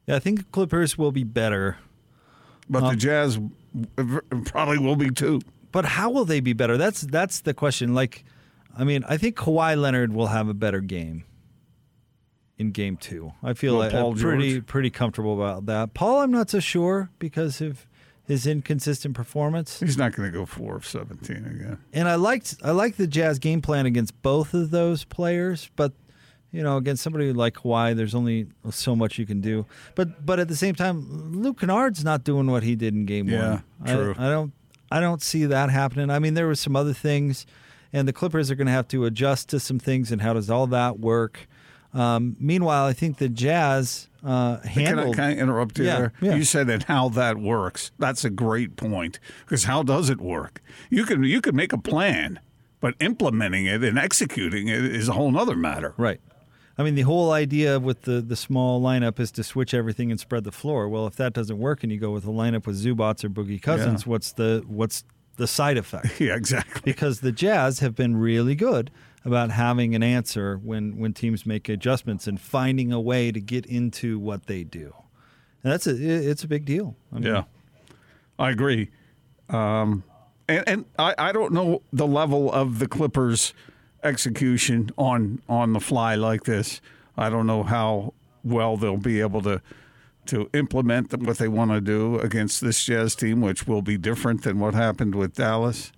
Yeah, 0.08 0.16
I 0.16 0.20
think 0.20 0.52
Clippers 0.52 0.98
will 0.98 1.12
be 1.12 1.24
better. 1.24 1.78
But 2.70 2.84
um, 2.84 2.90
the 2.90 2.96
Jazz 2.96 3.40
probably 4.46 4.78
will 4.78 4.96
be 4.96 5.12
too. 5.12 5.42
But 5.72 5.86
how 5.86 6.10
will 6.10 6.26
they 6.26 6.40
be 6.40 6.54
better? 6.54 6.78
That's 6.78 7.02
that's 7.02 7.42
the 7.42 7.54
question. 7.54 7.94
Like, 7.94 8.26
I 8.78 8.84
mean, 8.84 9.04
I 9.08 9.18
think 9.18 9.36
Kawhi 9.36 9.80
Leonard 9.80 10.14
will 10.14 10.28
have 10.28 10.48
a 10.48 10.54
better 10.54 10.82
game 10.82 11.24
in 12.58 12.72
game 12.72 12.98
two. 12.98 13.34
I 13.42 13.54
feel 13.54 13.78
well, 13.78 13.88
like 13.88 13.94
I'm 13.94 14.16
pretty 14.16 14.54
George. 14.54 14.66
pretty 14.68 14.90
comfortable 14.90 15.34
about 15.34 15.66
that. 15.66 15.94
Paul, 15.94 16.22
I'm 16.22 16.32
not 16.32 16.50
so 16.50 16.60
sure 16.60 17.10
because 17.20 17.62
of 17.62 17.88
his 18.24 18.46
inconsistent 18.46 19.16
performance. 19.16 19.80
He's 19.80 19.98
not 19.98 20.14
going 20.14 20.32
to 20.32 20.38
go 20.38 20.46
four 20.46 20.76
of 20.76 20.86
seventeen 20.86 21.46
again. 21.46 21.80
And 21.92 22.08
I 22.08 22.16
liked 22.16 22.56
I 22.64 22.72
liked 22.72 22.98
the 22.98 23.08
Jazz 23.08 23.40
game 23.40 23.62
plan 23.62 23.86
against 23.86 24.22
both 24.22 24.54
of 24.54 24.72
those 24.72 25.04
players, 25.06 25.70
but 25.76 25.94
you 26.52 26.62
know, 26.62 26.78
against 26.78 27.02
somebody 27.02 27.32
like 27.32 27.56
Kawhi, 27.56 27.96
there's 27.96 28.14
only 28.14 28.48
so 28.70 28.96
much 28.96 29.18
you 29.18 29.26
can 29.26 29.42
do. 29.42 29.66
But 29.96 30.26
but 30.26 30.40
at 30.40 30.48
the 30.48 30.56
same 30.56 30.76
time, 30.76 31.42
Luke 31.42 31.60
Kennard's 31.60 32.04
not 32.04 32.24
doing 32.24 32.52
what 32.52 32.64
he 32.64 32.76
did 32.76 32.94
in 32.94 33.06
game 33.06 33.30
yeah, 33.30 33.62
one. 33.80 33.88
True. 33.88 34.16
I, 34.18 34.28
I 34.28 34.30
don't 34.30 34.54
I 34.92 35.00
don't 35.00 35.22
see 35.22 35.46
that 35.46 35.70
happening. 35.70 36.10
I 36.10 36.20
mean, 36.20 36.34
there 36.34 36.48
were 36.48 36.56
some 36.56 36.76
other 36.76 36.94
things, 36.94 37.46
and 37.94 38.08
the 38.08 38.14
Clippers 38.14 38.52
are 38.52 38.56
going 38.56 38.68
to 38.68 38.74
have 38.74 38.88
to 38.90 39.06
adjust 39.06 39.50
to 39.50 39.60
some 39.60 39.80
things. 39.80 40.12
And 40.12 40.22
how 40.22 40.34
does 40.34 40.50
all 40.50 40.68
that 40.68 41.00
work? 41.00 41.48
Um, 41.94 42.36
meanwhile, 42.40 42.86
I 42.86 42.94
think 42.94 43.18
the 43.18 43.30
Jazz 43.30 44.08
uh, 44.24 44.60
handled. 44.60 45.16
Can 45.16 45.24
I, 45.24 45.34
can 45.34 45.38
I 45.40 45.42
interrupt 45.42 45.78
you 45.80 45.86
yeah, 45.86 45.98
there? 45.98 46.14
Yeah. 46.22 46.36
You 46.36 46.44
said 46.44 46.68
that 46.68 46.84
how 46.84 47.10
that 47.10 47.38
works. 47.38 47.92
That's 48.00 48.24
a 48.24 48.30
great 48.30 48.76
point 48.76 49.20
because 49.46 49.66
how 49.66 49.84
does 49.84 50.10
it 50.10 50.22
work? 50.22 50.62
You 50.90 51.06
can 51.06 51.24
you 51.24 51.42
can 51.42 51.56
make 51.56 51.74
a 51.74 51.78
plan, 51.78 52.40
but 52.80 52.96
implementing 53.00 53.66
it 53.66 53.84
and 53.84 53.98
executing 53.98 54.68
it 54.68 54.84
is 54.86 55.10
a 55.10 55.14
whole 55.14 55.38
other 55.38 55.56
matter. 55.56 55.94
Right. 55.98 56.22
I 56.82 56.84
mean, 56.84 56.96
the 56.96 57.04
whole 57.04 57.32
idea 57.32 57.80
with 57.80 58.02
the, 58.02 58.22
the 58.22 58.36
small 58.36 58.82
lineup 58.82 59.20
is 59.20 59.32
to 59.34 59.44
switch 59.44 59.74
everything 59.74 60.10
and 60.12 60.20
spread 60.20 60.44
the 60.44 60.52
floor. 60.52 60.90
Well, 60.90 61.06
if 61.08 61.16
that 61.18 61.34
doesn't 61.34 61.60
work 61.60 61.84
and 61.84 61.92
you 61.92 62.00
go 62.00 62.12
with 62.12 62.26
a 62.26 62.30
lineup 62.32 62.66
with 62.66 62.84
Zubac 62.84 63.24
or 63.24 63.30
Boogie 63.30 63.62
Cousins, 63.62 64.04
Yeah. 64.06 64.10
what's 64.10 64.32
the 64.34 64.64
what's 64.68 65.04
the 65.38 65.48
side 65.48 65.78
effect? 65.78 66.20
Yeah, 66.20 66.36
exactly. 66.36 66.82
Because 66.84 67.20
the 67.22 67.32
Jazz 67.32 67.80
have 67.80 67.96
been 67.96 68.18
really 68.18 68.56
good 68.56 68.92
about 69.24 69.52
having 69.52 69.94
an 69.94 70.02
answer 70.02 70.58
when 70.58 70.98
when 70.98 71.14
teams 71.14 71.46
make 71.46 71.70
adjustments 71.70 72.26
and 72.28 72.42
finding 72.42 72.92
a 72.92 73.00
way 73.00 73.32
to 73.32 73.40
get 73.40 73.66
into 73.68 74.18
what 74.18 74.48
they 74.48 74.64
do. 74.64 74.94
And 75.64 75.72
that's 75.72 75.86
a 75.88 75.92
it's 75.96 76.44
a 76.44 76.48
big 76.48 76.66
deal. 76.66 76.96
I 77.12 77.16
mean, 77.20 77.24
Yeah, 77.26 77.44
I 78.40 78.50
agree. 78.50 78.90
Um, 79.50 80.04
and 80.50 80.64
and 80.68 80.86
I, 80.98 81.14
I 81.18 81.32
don't 81.32 81.54
know 81.54 81.84
the 81.94 82.08
level 82.08 82.52
of 82.52 82.80
the 82.80 82.88
Clippers' 82.88 83.54
execution 84.04 84.90
on 84.98 85.42
on 85.48 85.74
the 85.74 85.80
fly 85.80 86.16
like 86.16 86.44
this. 86.44 86.82
I 87.18 87.30
don't 87.30 87.48
know 87.48 87.64
how 87.64 88.14
well 88.44 88.78
they'll 88.78 88.98
be 88.98 89.20
able 89.22 89.42
to 89.44 89.62
to 90.28 90.50
implement 90.54 91.14
what 91.18 91.38
they 91.38 91.48
want 91.48 91.72
to 91.72 91.82
do 91.82 92.18
against 92.20 92.62
this 92.62 92.84
Jazz 92.86 93.16
team, 93.16 93.42
which 93.42 93.68
will 93.68 93.82
be 93.82 93.98
different 93.98 94.44
than 94.44 94.60
what 94.60 94.74
happened 94.74 95.16
with 95.16 95.34
Dallas. 95.36 95.92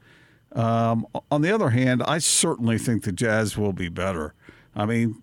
Um, 0.53 1.05
on 1.31 1.41
the 1.41 1.53
other 1.53 1.69
hand, 1.71 2.01
I 2.03 2.19
certainly 2.19 2.77
think 2.77 3.03
the 3.03 3.11
Jazz 3.11 3.57
will 3.57 3.73
be 3.73 3.89
better. 3.89 4.33
I 4.75 4.85
mean, 4.85 5.21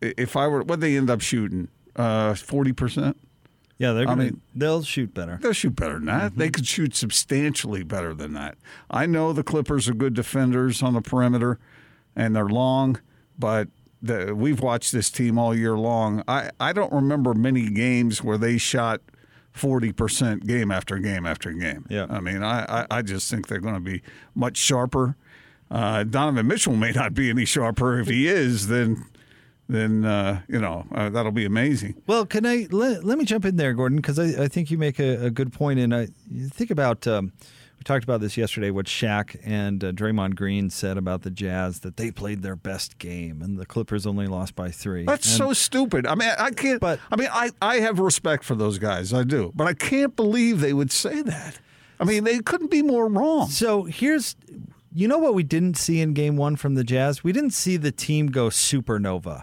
if 0.00 0.36
I 0.36 0.46
were, 0.46 0.62
what 0.62 0.80
they 0.80 0.96
end 0.96 1.10
up 1.10 1.20
shooting, 1.20 1.68
uh, 1.96 2.34
forty 2.34 2.72
percent. 2.72 3.16
Yeah, 3.78 3.92
they're 3.92 4.02
I 4.04 4.06
gonna, 4.06 4.24
mean- 4.24 4.40
they'll 4.54 4.82
shoot 4.82 5.12
better. 5.14 5.38
They'll 5.42 5.52
shoot 5.52 5.74
better 5.74 5.94
than 5.94 6.04
that. 6.06 6.36
They 6.36 6.48
could 6.48 6.66
shoot 6.66 6.94
substantially 6.94 7.82
better 7.82 8.14
than 8.14 8.32
that. 8.34 8.56
I 8.90 9.06
know 9.06 9.32
the 9.32 9.42
Clippers 9.42 9.88
are 9.88 9.94
good 9.94 10.14
defenders 10.14 10.80
on 10.82 10.94
the 10.94 11.00
perimeter, 11.02 11.58
and 12.16 12.34
they're 12.34 12.48
long, 12.48 13.00
but 13.38 13.68
the, 14.02 14.34
we've 14.34 14.60
watched 14.60 14.92
this 14.92 15.10
team 15.10 15.38
all 15.38 15.54
year 15.54 15.76
long. 15.76 16.22
I, 16.28 16.50
I 16.60 16.72
don't 16.72 16.92
remember 16.92 17.34
many 17.34 17.70
games 17.70 18.22
where 18.22 18.38
they 18.38 18.58
shot 18.58 19.00
forty 19.52 19.92
percent 19.92 20.46
game 20.46 20.70
after 20.70 20.98
game 20.98 21.24
after 21.26 21.52
game. 21.52 21.86
Yeah. 21.88 22.06
I 22.10 22.20
mean, 22.20 22.42
I, 22.42 22.82
I, 22.82 22.86
I 22.90 23.02
just 23.02 23.30
think 23.30 23.48
they're 23.48 23.60
going 23.60 23.74
to 23.74 23.80
be 23.80 24.02
much 24.34 24.56
sharper. 24.56 25.16
Uh, 25.70 26.04
Donovan 26.04 26.46
Mitchell 26.46 26.76
may 26.76 26.92
not 26.92 27.14
be 27.14 27.30
any 27.30 27.44
sharper. 27.44 27.98
If 27.98 28.08
he 28.08 28.28
is, 28.28 28.66
then 28.68 29.04
then 29.68 30.04
uh, 30.04 30.42
you 30.48 30.60
know 30.60 30.86
uh, 30.92 31.08
that'll 31.08 31.32
be 31.32 31.46
amazing. 31.46 31.94
Well, 32.06 32.26
can 32.26 32.44
I 32.44 32.66
let, 32.70 33.02
let 33.02 33.16
me 33.16 33.24
jump 33.24 33.44
in 33.46 33.56
there, 33.56 33.72
Gordon, 33.72 33.96
because 33.96 34.18
I, 34.18 34.44
I 34.44 34.48
think 34.48 34.70
you 34.70 34.76
make 34.76 34.98
a, 34.98 35.26
a 35.26 35.30
good. 35.30 35.54
And 35.58 35.94
I 35.94 36.08
think 36.50 36.70
about 36.70 37.06
um, 37.06 37.32
we 37.84 37.94
talked 37.94 38.04
about 38.04 38.22
this 38.22 38.38
yesterday. 38.38 38.70
What 38.70 38.86
Shaq 38.86 39.38
and 39.44 39.84
uh, 39.84 39.92
Draymond 39.92 40.36
Green 40.36 40.70
said 40.70 40.96
about 40.96 41.20
the 41.20 41.30
Jazz 41.30 41.80
that 41.80 41.98
they 41.98 42.10
played 42.10 42.40
their 42.40 42.56
best 42.56 42.96
game, 42.96 43.42
and 43.42 43.58
the 43.58 43.66
Clippers 43.66 44.06
only 44.06 44.26
lost 44.26 44.56
by 44.56 44.70
three. 44.70 45.04
That's 45.04 45.26
And- 45.28 45.36
so 45.36 45.52
stupid. 45.52 46.06
I 46.06 46.14
mean, 46.14 46.30
I 46.38 46.50
can't. 46.50 46.80
But- 46.80 46.98
I 47.12 47.16
mean, 47.16 47.28
I, 47.30 47.50
I 47.60 47.76
have 47.80 47.98
respect 47.98 48.42
for 48.44 48.54
those 48.54 48.78
guys. 48.78 49.12
I 49.12 49.22
do, 49.22 49.52
but 49.54 49.66
I 49.66 49.74
can't 49.74 50.16
believe 50.16 50.60
they 50.60 50.72
would 50.72 50.90
say 50.90 51.20
that. 51.20 51.58
I 52.00 52.04
mean, 52.04 52.24
they 52.24 52.38
couldn't 52.38 52.70
be 52.70 52.80
more 52.82 53.06
wrong. 53.06 53.48
So 53.50 53.82
here's, 53.84 54.34
you 54.94 55.06
know 55.06 55.18
what 55.18 55.34
we 55.34 55.42
didn't 55.42 55.76
see 55.76 56.00
in 56.00 56.14
Game 56.14 56.36
One 56.38 56.56
from 56.56 56.76
the 56.76 56.84
Jazz? 56.84 57.22
We 57.22 57.32
didn't 57.32 57.52
see 57.52 57.76
the 57.76 57.92
team 57.92 58.28
go 58.28 58.48
supernova. 58.48 59.42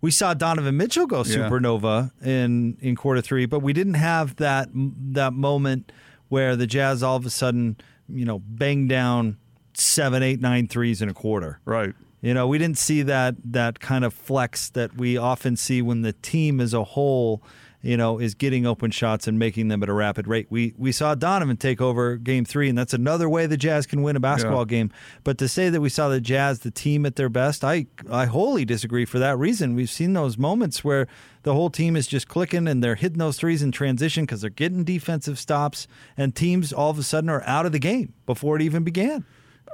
We 0.00 0.10
saw 0.10 0.32
Donovan 0.32 0.78
Mitchell 0.78 1.06
go 1.06 1.18
Yeah. 1.18 1.36
supernova 1.50 2.10
in 2.24 2.78
in 2.80 2.96
quarter 2.96 3.20
three, 3.20 3.44
but 3.44 3.60
we 3.60 3.74
didn't 3.74 3.94
have 3.94 4.36
that 4.36 4.68
that 4.72 5.34
moment 5.34 5.92
where 6.28 6.56
the 6.56 6.66
Jazz 6.66 7.02
all 7.02 7.16
of 7.16 7.26
a 7.26 7.30
sudden, 7.30 7.76
you 8.08 8.24
know, 8.24 8.38
bang 8.38 8.88
down 8.88 9.36
seven, 9.74 10.22
eight, 10.22 10.40
nine 10.40 10.68
threes 10.68 11.02
in 11.02 11.08
a 11.08 11.14
quarter. 11.14 11.60
Right. 11.64 11.94
You 12.22 12.34
know, 12.34 12.46
we 12.48 12.58
didn't 12.58 12.78
see 12.78 13.02
that 13.02 13.36
that 13.44 13.78
kind 13.78 14.04
of 14.04 14.12
flex 14.12 14.70
that 14.70 14.96
we 14.96 15.16
often 15.16 15.56
see 15.56 15.82
when 15.82 16.02
the 16.02 16.12
team 16.12 16.60
as 16.60 16.74
a 16.74 16.82
whole, 16.82 17.42
you 17.86 17.96
know, 17.96 18.18
is 18.18 18.34
getting 18.34 18.66
open 18.66 18.90
shots 18.90 19.28
and 19.28 19.38
making 19.38 19.68
them 19.68 19.82
at 19.82 19.88
a 19.88 19.92
rapid 19.92 20.26
rate. 20.26 20.46
We 20.50 20.74
we 20.76 20.92
saw 20.92 21.14
Donovan 21.14 21.56
take 21.56 21.80
over 21.80 22.16
game 22.16 22.44
3 22.44 22.68
and 22.70 22.76
that's 22.78 22.92
another 22.92 23.28
way 23.28 23.46
the 23.46 23.56
Jazz 23.56 23.86
can 23.86 24.02
win 24.02 24.16
a 24.16 24.20
basketball 24.20 24.60
Yeah. 24.62 24.76
game. 24.76 24.90
But 25.24 25.38
to 25.38 25.48
say 25.48 25.70
that 25.70 25.80
we 25.80 25.88
saw 25.88 26.08
the 26.08 26.20
Jazz 26.20 26.60
the 26.60 26.70
team 26.70 27.06
at 27.06 27.16
their 27.16 27.28
best, 27.28 27.62
I 27.64 27.86
I 28.10 28.26
wholly 28.26 28.64
disagree 28.64 29.04
for 29.04 29.18
that 29.18 29.38
reason. 29.38 29.74
We've 29.74 29.88
seen 29.90 30.12
those 30.14 30.36
moments 30.36 30.82
where 30.84 31.06
the 31.44 31.54
whole 31.54 31.70
team 31.70 31.94
is 31.96 32.06
just 32.08 32.26
clicking 32.26 32.66
and 32.66 32.82
they're 32.82 32.96
hitting 32.96 33.18
those 33.18 33.36
threes 33.38 33.62
in 33.62 33.70
transition 33.72 34.26
cuz 34.26 34.40
they're 34.40 34.50
getting 34.50 34.82
defensive 34.82 35.38
stops 35.38 35.86
and 36.16 36.34
teams 36.34 36.72
all 36.72 36.90
of 36.90 36.98
a 36.98 37.02
sudden 37.04 37.30
are 37.30 37.42
out 37.46 37.66
of 37.66 37.72
the 37.72 37.78
game 37.78 38.14
before 38.26 38.56
it 38.56 38.62
even 38.62 38.82
began. 38.82 39.24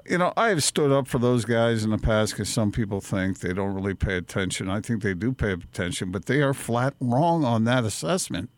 You 0.09 0.19
know, 0.19 0.33
I 0.37 0.49
have 0.49 0.65
stood 0.65 0.91
up 0.91 1.07
for 1.07 1.19
those 1.19 1.45
guys 1.45 1.85
in 1.85 1.91
the 1.91 1.99
past 1.99 2.33
because 2.33 2.49
some 2.49 2.73
people 2.73 3.01
think 3.01 3.41
they 3.41 3.53
don't 3.53 3.75
really 3.75 3.95
pay 3.95 4.17
attention. 4.17 4.69
I 4.69 4.81
think 4.81 5.03
they 5.03 5.15
do 5.15 5.33
pay 5.33 5.53
attention, 5.53 6.11
but 6.11 6.27
they 6.27 6.43
are 6.43 6.55
flat 6.55 6.95
wrong 7.01 7.45
on 7.45 7.65
that 7.65 7.85
assessment. 7.85 8.51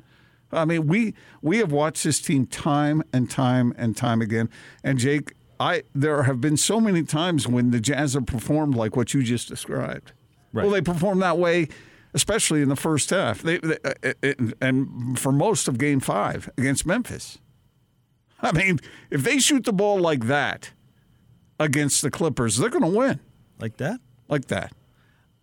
I 0.53 0.65
mean, 0.65 0.87
we 0.87 1.15
we 1.43 1.59
have 1.59 1.73
watched 1.73 2.05
this 2.05 2.21
team 2.21 2.47
time 2.47 3.03
and 3.13 3.31
time 3.31 3.75
and 3.77 3.97
time 3.97 4.23
again. 4.23 4.49
And 4.83 4.99
Jake, 4.99 5.35
I 5.59 5.83
there 5.95 6.25
have 6.25 6.41
been 6.41 6.57
so 6.57 6.81
many 6.81 7.03
times 7.03 7.47
when 7.47 7.71
the 7.71 7.81
Jazz 7.81 8.15
have 8.15 8.27
performed 8.27 8.75
like 8.75 8.97
what 8.97 9.15
you 9.15 9.23
just 9.23 9.49
described. 9.49 10.13
Right. 10.53 10.65
Well, 10.65 10.73
they 10.73 10.81
performed 10.81 11.23
that 11.23 11.39
way, 11.39 11.69
especially 12.13 12.63
in 12.63 12.69
the 12.69 12.77
first 12.77 13.11
half. 13.11 13.43
They, 13.43 13.59
they 13.59 13.79
uh, 13.85 14.13
uh, 14.23 14.33
and 14.61 15.19
for 15.19 15.33
most 15.33 15.69
of 15.69 15.79
Game 15.79 16.01
Five 16.01 16.49
against 16.57 16.87
Memphis. 16.87 17.39
I 18.41 18.53
mean, 18.53 18.79
if 19.11 19.23
they 19.23 19.39
shoot 19.39 19.65
the 19.65 19.73
ball 19.73 19.99
like 19.99 20.27
that 20.27 20.73
against 21.59 22.03
the 22.03 22.11
Clippers, 22.11 22.57
they're 22.57 22.71
going 22.71 22.91
to 22.91 22.99
win 22.99 23.21
Like 23.59 23.77
that? 23.79 24.01
like 24.29 24.47
that. 24.47 24.73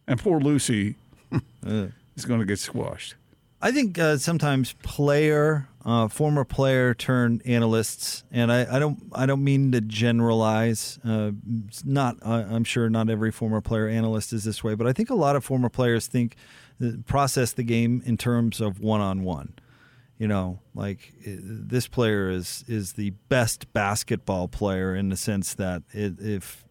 And 0.07 0.19
poor 0.19 0.39
Lucy 0.39 0.95
is 1.65 2.25
going 2.25 2.39
to 2.39 2.45
get 2.45 2.59
squashed. 2.59 3.15
I 3.61 3.71
think 3.71 3.99
uh, 3.99 4.17
sometimes 4.17 4.73
player, 4.81 5.67
uh, 5.85 6.07
former 6.07 6.43
player 6.43 6.95
turn 6.95 7.41
analysts, 7.45 8.23
and 8.31 8.51
I, 8.51 8.77
I 8.77 8.79
don't, 8.79 9.03
I 9.13 9.27
don't 9.27 9.43
mean 9.43 9.71
to 9.73 9.81
generalize. 9.81 10.97
Uh, 11.07 11.31
it's 11.67 11.85
not, 11.85 12.17
uh, 12.25 12.45
I'm 12.49 12.63
sure 12.63 12.89
not 12.89 13.09
every 13.11 13.29
former 13.31 13.61
player 13.61 13.87
analyst 13.87 14.33
is 14.33 14.45
this 14.45 14.63
way, 14.63 14.73
but 14.73 14.87
I 14.87 14.93
think 14.93 15.11
a 15.11 15.15
lot 15.15 15.35
of 15.35 15.45
former 15.45 15.69
players 15.69 16.07
think, 16.07 16.35
uh, 16.83 16.93
process 17.05 17.53
the 17.53 17.61
game 17.61 18.01
in 18.03 18.17
terms 18.17 18.61
of 18.61 18.79
one 18.79 18.99
on 18.99 19.23
one. 19.23 19.53
You 20.21 20.27
know, 20.27 20.59
like 20.75 21.13
this 21.25 21.87
player 21.87 22.29
is 22.29 22.63
is 22.67 22.93
the 22.93 23.09
best 23.27 23.73
basketball 23.73 24.47
player 24.47 24.95
in 24.95 25.09
the 25.09 25.17
sense 25.17 25.55
that 25.55 25.81
it, 25.93 26.19
if 26.19 26.63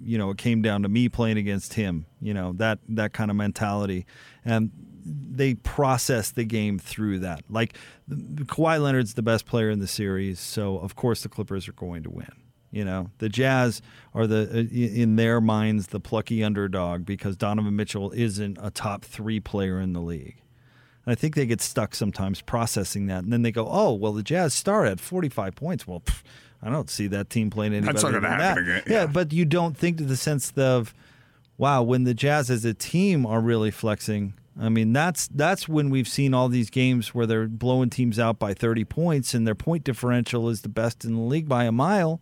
you 0.00 0.16
know 0.18 0.30
it 0.30 0.38
came 0.38 0.62
down 0.62 0.84
to 0.84 0.88
me 0.88 1.08
playing 1.08 1.36
against 1.36 1.74
him, 1.74 2.06
you 2.20 2.32
know 2.32 2.52
that 2.58 2.78
that 2.90 3.12
kind 3.12 3.28
of 3.28 3.36
mentality, 3.36 4.06
and 4.44 4.70
they 5.04 5.54
process 5.54 6.30
the 6.30 6.44
game 6.44 6.78
through 6.78 7.18
that. 7.18 7.42
Like 7.50 7.76
Kawhi 8.08 8.80
Leonard's 8.80 9.14
the 9.14 9.22
best 9.22 9.46
player 9.46 9.68
in 9.68 9.80
the 9.80 9.88
series, 9.88 10.38
so 10.38 10.78
of 10.78 10.94
course 10.94 11.24
the 11.24 11.28
Clippers 11.28 11.66
are 11.66 11.72
going 11.72 12.04
to 12.04 12.10
win. 12.10 12.30
You 12.70 12.84
know, 12.84 13.10
the 13.18 13.28
Jazz 13.28 13.82
are 14.14 14.28
the 14.28 14.48
uh, 14.48 14.72
in 14.72 15.16
their 15.16 15.40
minds 15.40 15.88
the 15.88 15.98
plucky 15.98 16.44
underdog 16.44 17.04
because 17.04 17.36
Donovan 17.36 17.74
Mitchell 17.74 18.12
isn't 18.12 18.58
a 18.62 18.70
top 18.70 19.04
three 19.04 19.40
player 19.40 19.80
in 19.80 19.92
the 19.92 20.00
league. 20.00 20.41
I 21.06 21.14
think 21.16 21.34
they 21.34 21.46
get 21.46 21.60
stuck 21.60 21.94
sometimes 21.94 22.40
processing 22.40 23.06
that, 23.06 23.24
and 23.24 23.32
then 23.32 23.42
they 23.42 23.50
go, 23.52 23.66
"Oh, 23.68 23.92
well, 23.94 24.12
the 24.12 24.22
Jazz 24.22 24.54
star 24.54 24.84
at 24.86 25.00
45 25.00 25.54
points. 25.56 25.86
Well, 25.86 26.00
pff, 26.00 26.22
I 26.62 26.70
don't 26.70 26.88
see 26.88 27.08
that 27.08 27.28
team 27.28 27.50
playing 27.50 27.74
any 27.74 27.84
That's 27.86 28.02
better 28.02 28.20
not 28.20 28.22
gonna 28.22 28.36
than 28.36 28.40
happen 28.46 28.64
that." 28.66 28.70
again, 28.80 28.92
Yeah, 28.92 29.00
yeah. 29.02 29.06
but 29.06 29.32
you 29.32 29.44
don't 29.44 29.76
think 29.76 29.96
to 29.98 30.04
the 30.04 30.16
sense 30.16 30.52
of, 30.56 30.94
wow, 31.58 31.82
when 31.82 32.04
the 32.04 32.14
Jazz 32.14 32.50
as 32.50 32.64
a 32.64 32.74
team 32.74 33.26
are 33.26 33.40
really 33.40 33.70
flexing. 33.72 34.34
I 34.60 34.68
mean, 34.68 34.92
that's 34.92 35.28
that's 35.28 35.66
when 35.66 35.88
we've 35.88 36.06
seen 36.06 36.34
all 36.34 36.48
these 36.50 36.68
games 36.68 37.14
where 37.14 37.24
they're 37.26 37.48
blowing 37.48 37.88
teams 37.88 38.18
out 38.18 38.38
by 38.38 38.52
30 38.54 38.84
points, 38.84 39.32
and 39.34 39.46
their 39.46 39.54
point 39.54 39.82
differential 39.82 40.48
is 40.50 40.60
the 40.60 40.68
best 40.68 41.04
in 41.06 41.14
the 41.14 41.20
league 41.22 41.48
by 41.48 41.64
a 41.64 41.72
mile. 41.72 42.20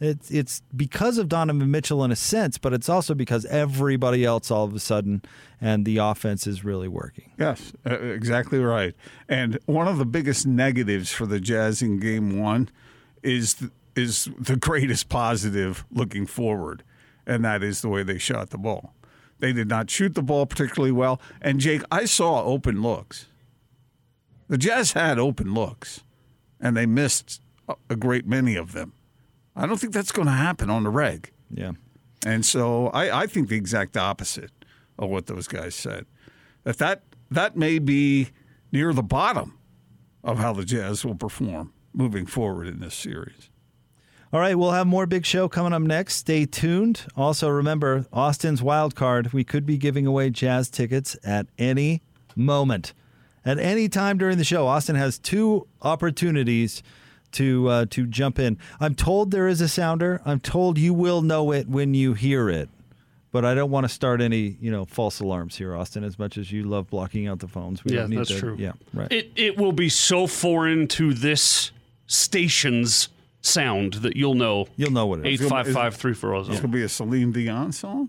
It's 0.00 0.30
it's 0.30 0.62
because 0.76 1.18
of 1.18 1.28
Donovan 1.28 1.70
Mitchell 1.70 2.04
in 2.04 2.12
a 2.12 2.16
sense, 2.16 2.56
but 2.56 2.72
it's 2.72 2.88
also 2.88 3.14
because 3.14 3.44
everybody 3.46 4.24
else 4.24 4.50
all 4.50 4.64
of 4.64 4.74
a 4.74 4.78
sudden 4.78 5.22
and 5.60 5.84
the 5.84 5.98
offense 5.98 6.46
is 6.46 6.64
really 6.64 6.88
working. 6.88 7.32
Yes, 7.38 7.72
uh, 7.84 7.98
exactly 7.98 8.60
right. 8.60 8.94
And 9.28 9.58
one 9.66 9.88
of 9.88 9.98
the 9.98 10.06
biggest 10.06 10.46
negatives 10.46 11.10
for 11.10 11.26
the 11.26 11.40
Jazz 11.40 11.82
in 11.82 11.98
Game 11.98 12.38
One 12.38 12.68
is 13.22 13.54
th- 13.54 13.72
is 13.96 14.28
the 14.38 14.56
greatest 14.56 15.08
positive 15.08 15.84
looking 15.90 16.26
forward, 16.26 16.84
and 17.26 17.44
that 17.44 17.64
is 17.64 17.80
the 17.80 17.88
way 17.88 18.04
they 18.04 18.18
shot 18.18 18.50
the 18.50 18.58
ball. 18.58 18.94
They 19.40 19.52
did 19.52 19.68
not 19.68 19.90
shoot 19.90 20.14
the 20.14 20.22
ball 20.22 20.46
particularly 20.46 20.92
well. 20.92 21.20
And 21.40 21.60
Jake, 21.60 21.82
I 21.90 22.04
saw 22.04 22.42
open 22.42 22.82
looks. 22.82 23.26
The 24.48 24.58
Jazz 24.58 24.92
had 24.92 25.18
open 25.18 25.54
looks, 25.54 26.04
and 26.60 26.76
they 26.76 26.86
missed 26.86 27.40
a 27.90 27.96
great 27.96 28.26
many 28.26 28.56
of 28.56 28.72
them. 28.72 28.92
I 29.58 29.66
don't 29.66 29.76
think 29.76 29.92
that's 29.92 30.12
going 30.12 30.26
to 30.26 30.32
happen 30.32 30.70
on 30.70 30.84
the 30.84 30.90
reg. 30.90 31.32
Yeah. 31.50 31.72
And 32.24 32.46
so 32.46 32.88
I, 32.88 33.22
I 33.22 33.26
think 33.26 33.48
the 33.48 33.56
exact 33.56 33.96
opposite 33.96 34.52
of 34.98 35.10
what 35.10 35.26
those 35.26 35.48
guys 35.48 35.74
said. 35.74 36.06
That 36.64 36.78
that 36.78 37.02
that 37.30 37.56
may 37.56 37.78
be 37.78 38.28
near 38.72 38.92
the 38.92 39.02
bottom 39.02 39.58
of 40.22 40.38
how 40.38 40.52
the 40.52 40.64
Jazz 40.64 41.04
will 41.04 41.14
perform 41.14 41.72
moving 41.92 42.26
forward 42.26 42.66
in 42.66 42.80
this 42.80 42.94
series. 42.94 43.50
All 44.32 44.40
right, 44.40 44.56
we'll 44.56 44.72
have 44.72 44.86
more 44.86 45.06
big 45.06 45.24
show 45.24 45.48
coming 45.48 45.72
up 45.72 45.80
next. 45.80 46.16
Stay 46.16 46.44
tuned. 46.44 47.06
Also, 47.16 47.48
remember 47.48 48.04
Austin's 48.12 48.62
wild 48.62 48.94
card. 48.94 49.32
We 49.32 49.42
could 49.42 49.64
be 49.64 49.78
giving 49.78 50.06
away 50.06 50.30
jazz 50.30 50.68
tickets 50.68 51.16
at 51.24 51.46
any 51.56 52.02
moment, 52.36 52.92
at 53.44 53.58
any 53.58 53.88
time 53.88 54.18
during 54.18 54.36
the 54.36 54.44
show. 54.44 54.66
Austin 54.66 54.96
has 54.96 55.18
two 55.18 55.66
opportunities 55.80 56.82
to 57.32 57.68
uh, 57.68 57.86
to 57.90 58.06
jump 58.06 58.38
in. 58.38 58.58
I'm 58.80 58.94
told 58.94 59.30
there 59.30 59.48
is 59.48 59.60
a 59.60 59.68
sounder. 59.68 60.20
I'm 60.24 60.40
told 60.40 60.78
you 60.78 60.94
will 60.94 61.22
know 61.22 61.52
it 61.52 61.68
when 61.68 61.94
you 61.94 62.14
hear 62.14 62.48
it. 62.48 62.68
But 63.30 63.44
I 63.44 63.54
don't 63.54 63.70
want 63.70 63.84
to 63.84 63.90
start 63.90 64.22
any, 64.22 64.56
you 64.58 64.70
know, 64.70 64.86
false 64.86 65.20
alarms 65.20 65.56
here, 65.56 65.76
Austin. 65.76 66.02
As 66.02 66.18
much 66.18 66.38
as 66.38 66.50
you 66.50 66.64
love 66.64 66.88
blocking 66.88 67.26
out 67.26 67.40
the 67.40 67.48
phones, 67.48 67.84
we 67.84 67.92
yeah, 67.92 68.00
don't 68.00 68.10
need 68.10 68.18
that's 68.20 68.30
to, 68.30 68.40
true. 68.40 68.56
Yeah, 68.58 68.72
right. 68.94 69.12
It 69.12 69.32
it 69.36 69.58
will 69.58 69.72
be 69.72 69.90
so 69.90 70.26
foreign 70.26 70.88
to 70.88 71.12
this 71.12 71.70
station's 72.06 73.10
sound 73.42 73.94
that 73.94 74.16
you'll 74.16 74.34
know. 74.34 74.66
You'll 74.76 74.92
know 74.92 75.06
what 75.06 75.20
it 75.20 75.26
Eight 75.26 75.40
is. 75.42 75.48
five 75.48 75.68
five 75.68 75.94
three 75.94 76.14
four 76.14 76.30
zero. 76.30 76.44
This 76.44 76.60
could 76.60 76.70
be 76.70 76.82
a 76.82 76.88
Celine 76.88 77.32
Dion 77.32 77.72
song. 77.72 78.08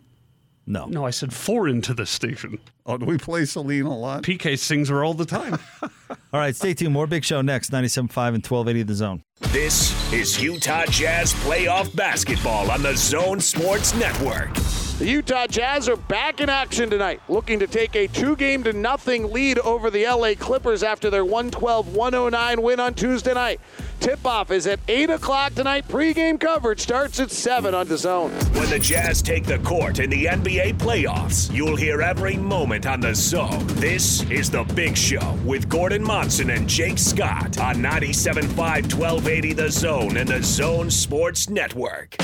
No, 0.66 0.86
no, 0.86 1.06
I 1.06 1.10
said 1.10 1.34
foreign 1.34 1.82
to 1.82 1.94
this 1.94 2.10
station. 2.12 2.60
Oh, 2.90 2.98
do 2.98 3.06
we 3.06 3.20
play 3.20 3.46
Celine 3.46 3.86
a 3.86 3.96
lot? 3.96 4.24
PK 4.24 4.58
sings 4.58 4.90
her 4.90 5.04
all 5.04 5.14
the 5.14 5.24
time. 5.24 5.60
All 6.34 6.40
right, 6.40 6.56
stay 6.56 6.74
tuned. 6.74 6.92
More 6.92 7.06
big 7.06 7.24
show 7.24 7.40
next. 7.42 7.72
97.5 7.72 8.08
and 8.08 8.44
1280 8.44 8.84
The 8.84 8.96
Zone. 8.96 9.24
This 9.52 10.12
is 10.12 10.42
Utah 10.42 10.86
Jazz 10.88 11.34
playoff 11.36 11.96
basketball 11.96 12.72
on 12.72 12.82
the 12.82 12.96
Zone 12.96 13.40
Sports 13.40 13.94
Network. 13.94 14.52
The 15.00 15.08
Utah 15.08 15.48
Jazz 15.48 15.88
are 15.88 15.96
back 15.96 16.42
in 16.42 16.50
action 16.50 16.90
tonight, 16.90 17.22
looking 17.30 17.58
to 17.60 17.68
take 17.68 17.96
a 17.96 18.08
two 18.08 18.36
game 18.36 18.64
to 18.64 18.74
nothing 18.74 19.32
lead 19.32 19.58
over 19.60 19.90
the 19.90 20.06
LA 20.06 20.34
Clippers 20.38 20.84
after 20.84 21.10
their 21.10 21.24
112 21.24 21.96
109 21.96 22.62
win 22.62 22.82
on 22.82 22.94
Tuesday 22.96 23.34
night. 23.34 23.62
Tip 24.02 24.26
off 24.26 24.52
is 24.52 24.68
at 24.68 24.80
8 24.90 25.10
o'clock 25.10 25.56
tonight. 25.56 25.88
Pre-game 25.88 26.38
coverage 26.38 26.82
starts 26.82 27.20
at 27.20 27.32
7 27.32 27.74
on 27.74 27.88
the 27.88 27.98
zone. 27.98 28.32
When 28.32 28.70
the 28.70 28.80
Jazz 28.80 29.22
take 29.22 29.46
the 29.46 29.60
court 29.60 30.00
in 30.00 30.10
the 30.10 30.26
NBA 30.26 30.78
playoffs, 30.78 31.54
you'll 31.54 31.76
hear 31.78 32.02
every 32.02 32.36
moment 32.36 32.79
on 32.86 33.00
the 33.00 33.14
zone. 33.14 33.66
This 33.76 34.22
is 34.30 34.50
The 34.50 34.64
Big 34.76 34.96
Show 34.96 35.38
with 35.46 35.70
Gordon 35.70 36.04
Monson 36.04 36.50
and 36.50 36.68
Jake 36.68 36.98
Scott 36.98 37.60
on 37.60 37.78
97.5 37.78 38.94
1280 38.94 39.54
The 39.54 39.70
Zone 39.70 40.18
and 40.18 40.30
the 40.30 40.42
Zone 40.42 40.90
Sports 40.90 41.50
Network. 41.50 42.16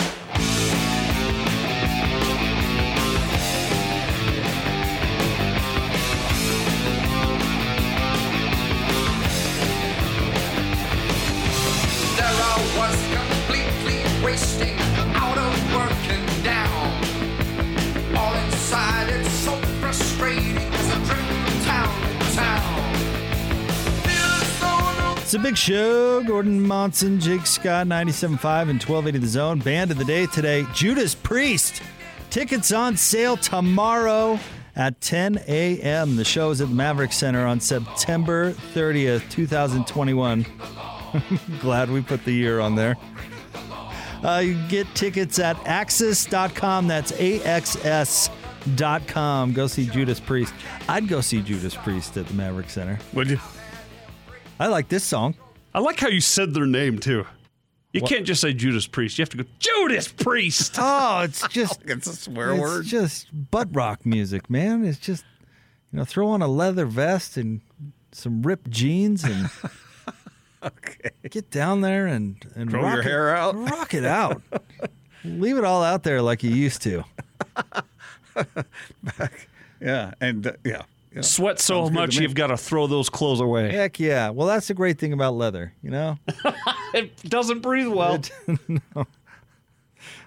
A 25.35 25.39
big 25.39 25.57
show. 25.57 26.23
Gordon 26.23 26.65
Monson, 26.65 27.19
Jake 27.19 27.45
Scott, 27.45 27.87
97.5 27.87 28.69
and 28.69 28.81
1280 28.81 29.17
The 29.17 29.27
Zone. 29.27 29.59
Band 29.59 29.91
of 29.91 29.97
the 29.97 30.05
day 30.05 30.27
today, 30.27 30.65
Judas 30.73 31.13
Priest. 31.13 31.81
Tickets 32.29 32.71
on 32.71 32.95
sale 32.95 33.35
tomorrow 33.35 34.39
at 34.77 35.01
10 35.01 35.41
a.m. 35.47 36.15
The 36.15 36.23
show 36.23 36.51
is 36.51 36.61
at 36.61 36.69
Maverik 36.69 37.11
Center 37.11 37.45
on 37.45 37.59
September 37.59 38.53
30th, 38.73 39.29
2021. 39.29 40.45
Glad 41.59 41.89
we 41.89 42.01
put 42.01 42.23
the 42.23 42.31
year 42.31 42.61
on 42.61 42.75
there. 42.75 42.95
Uh, 44.23 44.41
you 44.45 44.57
get 44.69 44.87
tickets 44.95 45.37
at 45.37 45.57
axs.com. 45.65 46.87
That's 46.87 47.11
A-X-S.com. 47.11 48.31
Go 49.53 49.67
see 49.67 49.85
Judas 49.85 50.21
Priest. 50.21 50.53
I'd 50.87 51.09
go 51.09 51.19
see 51.19 51.41
Judas 51.41 51.75
Priest 51.75 52.15
at 52.15 52.25
the 52.25 52.33
Maverik 52.33 52.69
Center. 52.69 52.97
Would 53.13 53.31
you? 53.31 53.39
I 54.59 54.67
like 54.67 54.87
this 54.89 55.03
song. 55.03 55.35
I 55.73 55.79
like 55.79 55.99
how 55.99 56.07
you 56.07 56.21
said 56.21 56.53
their 56.53 56.65
name 56.65 56.99
too. 56.99 57.25
You 57.91 58.01
What? 58.01 58.09
can't 58.11 58.25
just 58.25 58.41
say 58.41 58.53
Judas 58.53 58.87
Priest. 58.87 59.17
You 59.17 59.23
have 59.23 59.29
to 59.29 59.37
go 59.37 59.45
Judas 59.59 60.07
Priest. 60.07 60.75
Oh, 60.79 61.21
it's 61.21 61.47
just 61.49 61.81
it's 61.85 62.07
a 62.07 62.15
swear 62.15 62.55
word. 62.55 62.55
it's 62.55 62.61
word. 62.61 62.85
just 62.85 63.51
butt 63.51 63.69
rock 63.73 64.05
music, 64.05 64.49
man. 64.49 64.85
It's 64.85 64.99
just 64.99 65.23
you 65.91 65.99
know, 65.99 66.05
throw 66.05 66.27
on 66.29 66.41
a 66.41 66.47
leather 66.47 66.85
vest 66.85 67.37
and 67.37 67.61
some 68.11 68.41
ripped 68.43 68.69
jeans 68.69 69.23
and 69.23 69.49
get 71.29 71.49
down 71.51 71.81
there 71.81 72.07
and 72.07 72.37
and 72.55 72.69
Grow 72.69 72.81
rock 72.83 72.91
your 72.93 73.01
it- 73.01 73.05
hair 73.05 73.35
out. 73.35 73.55
rock 73.55 73.93
it 73.93 74.05
out. 74.05 74.41
Leave 75.23 75.57
it 75.57 75.63
all 75.63 75.83
out 75.83 76.03
there 76.03 76.21
like 76.21 76.43
you 76.43 76.51
used 76.51 76.81
to. 76.83 77.03
Back, 79.01 79.47
Yeah, 79.81 80.11
and 80.21 80.47
uh, 80.47 80.51
yeah, 80.63 80.83
yeah. 81.15 81.21
Sweat 81.21 81.59
so 81.59 81.85
Sounds 81.85 81.91
much 81.91 82.17
you've 82.17 82.35
got 82.35 82.47
to 82.47 82.57
throw 82.57 82.87
those 82.87 83.09
clothes 83.09 83.39
away. 83.39 83.71
Heck 83.71 83.99
yeah. 83.99 84.29
Well, 84.29 84.47
that's 84.47 84.67
the 84.67 84.73
great 84.73 84.99
thing 84.99 85.13
about 85.13 85.35
leather, 85.35 85.73
you 85.81 85.89
know. 85.89 86.17
It 86.93 87.23
doesn't 87.23 87.59
breathe 87.59 87.89
well. 87.89 88.21
no. 88.69 89.05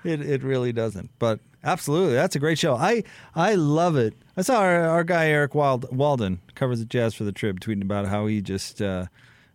It 0.05 0.21
it 0.21 0.43
really 0.43 0.71
doesn't. 0.71 1.11
But 1.19 1.41
absolutely, 1.65 2.15
that's 2.15 2.37
a 2.37 2.39
great 2.39 2.59
show. 2.59 2.75
I 2.75 3.05
I 3.35 3.55
love 3.55 3.97
it. 3.97 4.15
I 4.37 4.43
saw 4.43 4.59
our, 4.59 4.83
our 4.83 5.03
guy 5.03 5.29
Eric 5.29 5.55
Wild, 5.55 5.95
Walden 5.97 6.41
covers 6.55 6.81
the 6.81 6.85
jazz 6.85 7.15
for 7.15 7.25
the 7.25 7.33
Trib 7.33 7.61
tweeting 7.61 7.81
about 7.81 8.07
how 8.07 8.27
he 8.27 8.43
just 8.43 8.83
uh, 8.83 9.07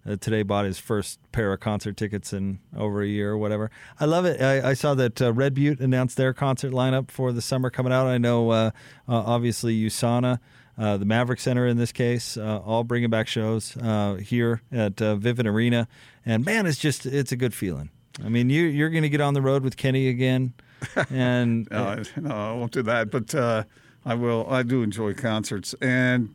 uh, 0.07 0.15
today 0.17 0.43
bought 0.43 0.65
his 0.65 0.79
first 0.79 1.19
pair 1.31 1.53
of 1.53 1.59
concert 1.59 1.97
tickets 1.97 2.33
in 2.33 2.59
over 2.75 3.01
a 3.01 3.07
year 3.07 3.31
or 3.31 3.37
whatever. 3.37 3.71
I 3.99 4.05
love 4.05 4.25
it. 4.25 4.41
I, 4.41 4.71
I 4.71 4.73
saw 4.73 4.95
that 4.95 5.21
uh, 5.21 5.33
Red 5.33 5.53
Butte 5.53 5.79
announced 5.79 6.17
their 6.17 6.33
concert 6.33 6.71
lineup 6.71 7.11
for 7.11 7.31
the 7.31 7.41
summer 7.41 7.69
coming 7.69 7.93
out. 7.93 8.07
I 8.07 8.17
know 8.17 8.49
uh, 8.49 8.71
uh, 9.07 9.15
obviously 9.15 9.79
USANA. 9.79 10.39
Uh, 10.77 10.97
the 10.97 11.05
Maverik 11.05 11.39
Center 11.39 11.67
in 11.67 11.77
this 11.77 11.91
case, 11.91 12.35
uh, 12.35 12.59
all 12.65 12.83
bringing 12.83 13.09
back 13.11 13.27
shows 13.27 13.77
uh, 13.77 14.15
here 14.15 14.61
at 14.71 14.99
uh, 15.01 15.15
Vivint 15.15 15.45
Arena, 15.47 15.87
and 16.25 16.43
man, 16.43 16.65
it's 16.65 16.79
just 16.79 17.05
it's 17.05 17.31
a 17.31 17.35
good 17.35 17.53
feeling. 17.53 17.89
I 18.25 18.29
mean, 18.29 18.49
you 18.49 18.63
you're 18.63 18.89
going 18.89 19.03
to 19.03 19.09
get 19.09 19.21
on 19.21 19.33
the 19.35 19.41
road 19.41 19.63
with 19.63 19.77
Kenny 19.77 20.07
again, 20.07 20.53
and 21.11 21.67
No, 21.69 21.83
I- 21.85 22.19
no, 22.19 22.31
I 22.31 22.53
won't 22.53 22.71
do 22.71 22.81
that. 22.83 23.11
But 23.11 23.35
uh, 23.35 23.63
I 24.03 24.15
will. 24.15 24.47
I 24.49 24.63
do 24.63 24.81
enjoy 24.81 25.13
concerts, 25.13 25.75
and 25.79 26.33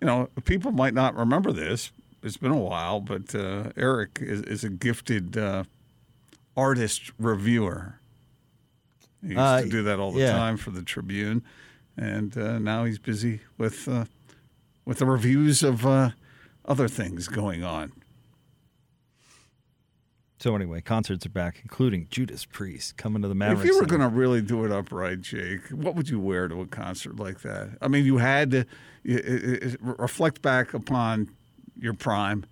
you 0.00 0.06
know, 0.06 0.28
people 0.44 0.70
might 0.70 0.94
not 0.94 1.16
remember 1.16 1.50
this. 1.52 1.90
It's 2.22 2.36
been 2.36 2.52
a 2.52 2.56
while, 2.58 3.00
but 3.00 3.34
uh, 3.34 3.70
Eric 3.76 4.18
is, 4.20 4.42
is 4.42 4.62
a 4.64 4.68
gifted 4.70 5.36
uh, 5.36 5.64
artist 6.56 7.10
reviewer. 7.18 7.98
He 9.22 9.28
used 9.28 9.38
to 9.64 9.68
do 9.68 9.82
that 9.84 9.98
all 9.98 10.12
the 10.12 10.20
time 10.32 10.56
for 10.56 10.70
the 10.70 10.82
Tribune, 10.82 11.42
and 11.98 12.36
uh, 12.38 12.58
now 12.58 12.84
he's 12.84 12.98
busy 12.98 13.40
with 13.58 13.88
uh, 13.88 14.04
with 14.84 14.98
the 14.98 15.06
reviews 15.06 15.62
of 15.62 15.84
uh, 15.84 16.10
other 16.64 16.88
things 16.88 17.28
going 17.28 17.64
on. 17.64 17.92
so 20.38 20.54
anyway, 20.54 20.80
concerts 20.80 21.26
are 21.26 21.30
back, 21.30 21.58
including 21.62 22.06
Judas 22.10 22.44
Priest 22.44 22.96
coming 22.96 23.20
to 23.22 23.28
the 23.28 23.34
Maverik. 23.34 23.58
if 23.58 23.64
you 23.64 23.78
were 23.78 23.86
going 23.86 24.00
to 24.00 24.08
really 24.08 24.40
do 24.40 24.64
it 24.64 24.70
upright, 24.70 25.20
Jake, 25.20 25.68
what 25.70 25.94
would 25.96 26.08
you 26.08 26.20
wear 26.20 26.46
to 26.48 26.60
a 26.60 26.66
concert 26.66 27.16
like 27.16 27.40
that? 27.40 27.76
I 27.82 27.88
mean, 27.88 28.04
you 28.04 28.18
had 28.18 28.50
to 28.52 28.66
reflect 29.80 30.40
back 30.40 30.72
upon 30.72 31.30
your 31.76 31.94
prime 31.94 32.46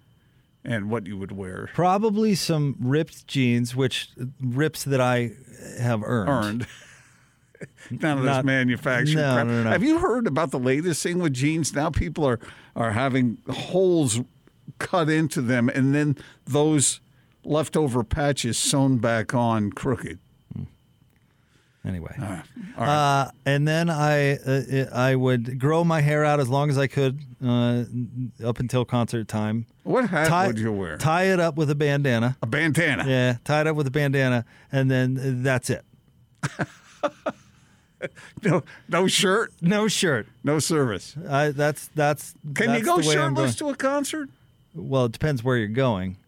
and 0.65 0.91
what 0.91 1.07
you 1.07 1.17
would 1.17 1.31
wear. 1.33 1.71
Probably 1.75 2.35
some 2.35 2.77
ripped 2.81 3.29
jeans, 3.29 3.77
which 3.77 4.11
rips 4.41 4.83
that 4.83 5.01
I 5.01 5.31
have 5.79 6.03
earned. 6.03 6.29
Earned. 6.29 6.67
None 7.91 8.19
of 8.19 8.25
this 8.25 8.31
Not- 8.31 8.45
manufactured 8.45 9.17
no, 9.17 9.35
crap. 9.35 9.47
no, 9.47 9.63
no. 9.65 9.71
Have 9.71 9.83
you 9.83 9.99
heard 9.99 10.27
about 10.27 10.51
the 10.51 10.59
latest 10.59 11.03
thing 11.03 11.19
with 11.19 11.33
jeans? 11.35 11.75
Now 11.75 11.91
people 11.91 12.25
are, 12.27 12.41
are 12.75 12.93
having 12.93 13.39
holes 13.49 14.21
cut 14.79 15.09
into 15.09 15.41
them 15.41 15.69
and 15.69 15.95
then 15.95 16.17
those 16.47 17.01
leftover 17.45 18.03
patches 18.05 18.59
sewn 18.59 18.99
back 18.99 19.33
on 19.35 19.71
crooked. 19.71 20.19
Anyway, 21.85 22.13
All 22.21 22.25
right. 22.27 22.45
Uh, 22.77 23.31
and 23.45 23.69
then 23.69 23.89
I 23.89 24.39
uh, 24.39 24.87
I 24.93 25.15
would 25.15 25.61
grow 25.61 25.85
my 25.85 26.01
hair 26.01 26.25
out 26.25 26.41
as 26.41 26.49
long 26.49 26.69
as 26.69 26.77
I 26.77 26.89
could 26.89 27.21
uh, 27.41 27.85
up 28.45 28.59
until 28.59 28.85
concert 28.85 29.29
time. 29.29 29.67
What 29.85 30.11
hat 30.11 30.27
Tie- 30.27 30.49
would 30.49 30.59
you 30.59 30.73
wear? 30.73 30.97
Tie 30.97 31.27
it 31.27 31.39
up 31.39 31.55
with 31.55 31.71
a 31.71 31.77
bandana. 31.77 32.37
A 32.43 32.47
bandana. 32.47 33.05
Yeah, 33.07 33.37
tie 33.45 33.61
it 33.61 33.67
up 33.69 33.77
with 33.77 33.87
a 33.87 33.93
bandana, 33.93 34.45
and 34.73 34.91
then 34.91 35.45
that's 35.45 35.71
it. 35.71 35.85
No, 38.43 38.63
no 38.89 39.07
shirt, 39.07 39.53
No 39.61 39.89
shirt. 39.89 40.27
no 40.45 40.59
service. 40.59 41.17
I, 41.29 41.51
that's 41.51 41.89
that's. 41.95 42.35
Can 42.55 42.69
that's 42.69 42.81
you 42.81 42.85
go 42.85 43.01
the 43.01 43.09
way 43.09 43.15
I'm 43.17 43.35
going. 43.35 43.49
shirtless 43.49 43.57
to 43.57 43.69
a 43.71 43.75
concert? 43.77 44.29
Well, 44.75 45.07
it 45.07 45.13
depends 45.13 45.43
where 45.43 45.57
you're 45.57 45.69
going. 45.69 46.19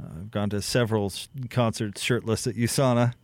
Uh, 0.00 0.06
I've 0.20 0.30
gone 0.30 0.50
to 0.50 0.62
several 0.62 1.12
concerts 1.50 2.00
shirtless 2.00 2.46
at 2.46 2.54
USANA. 2.54 3.14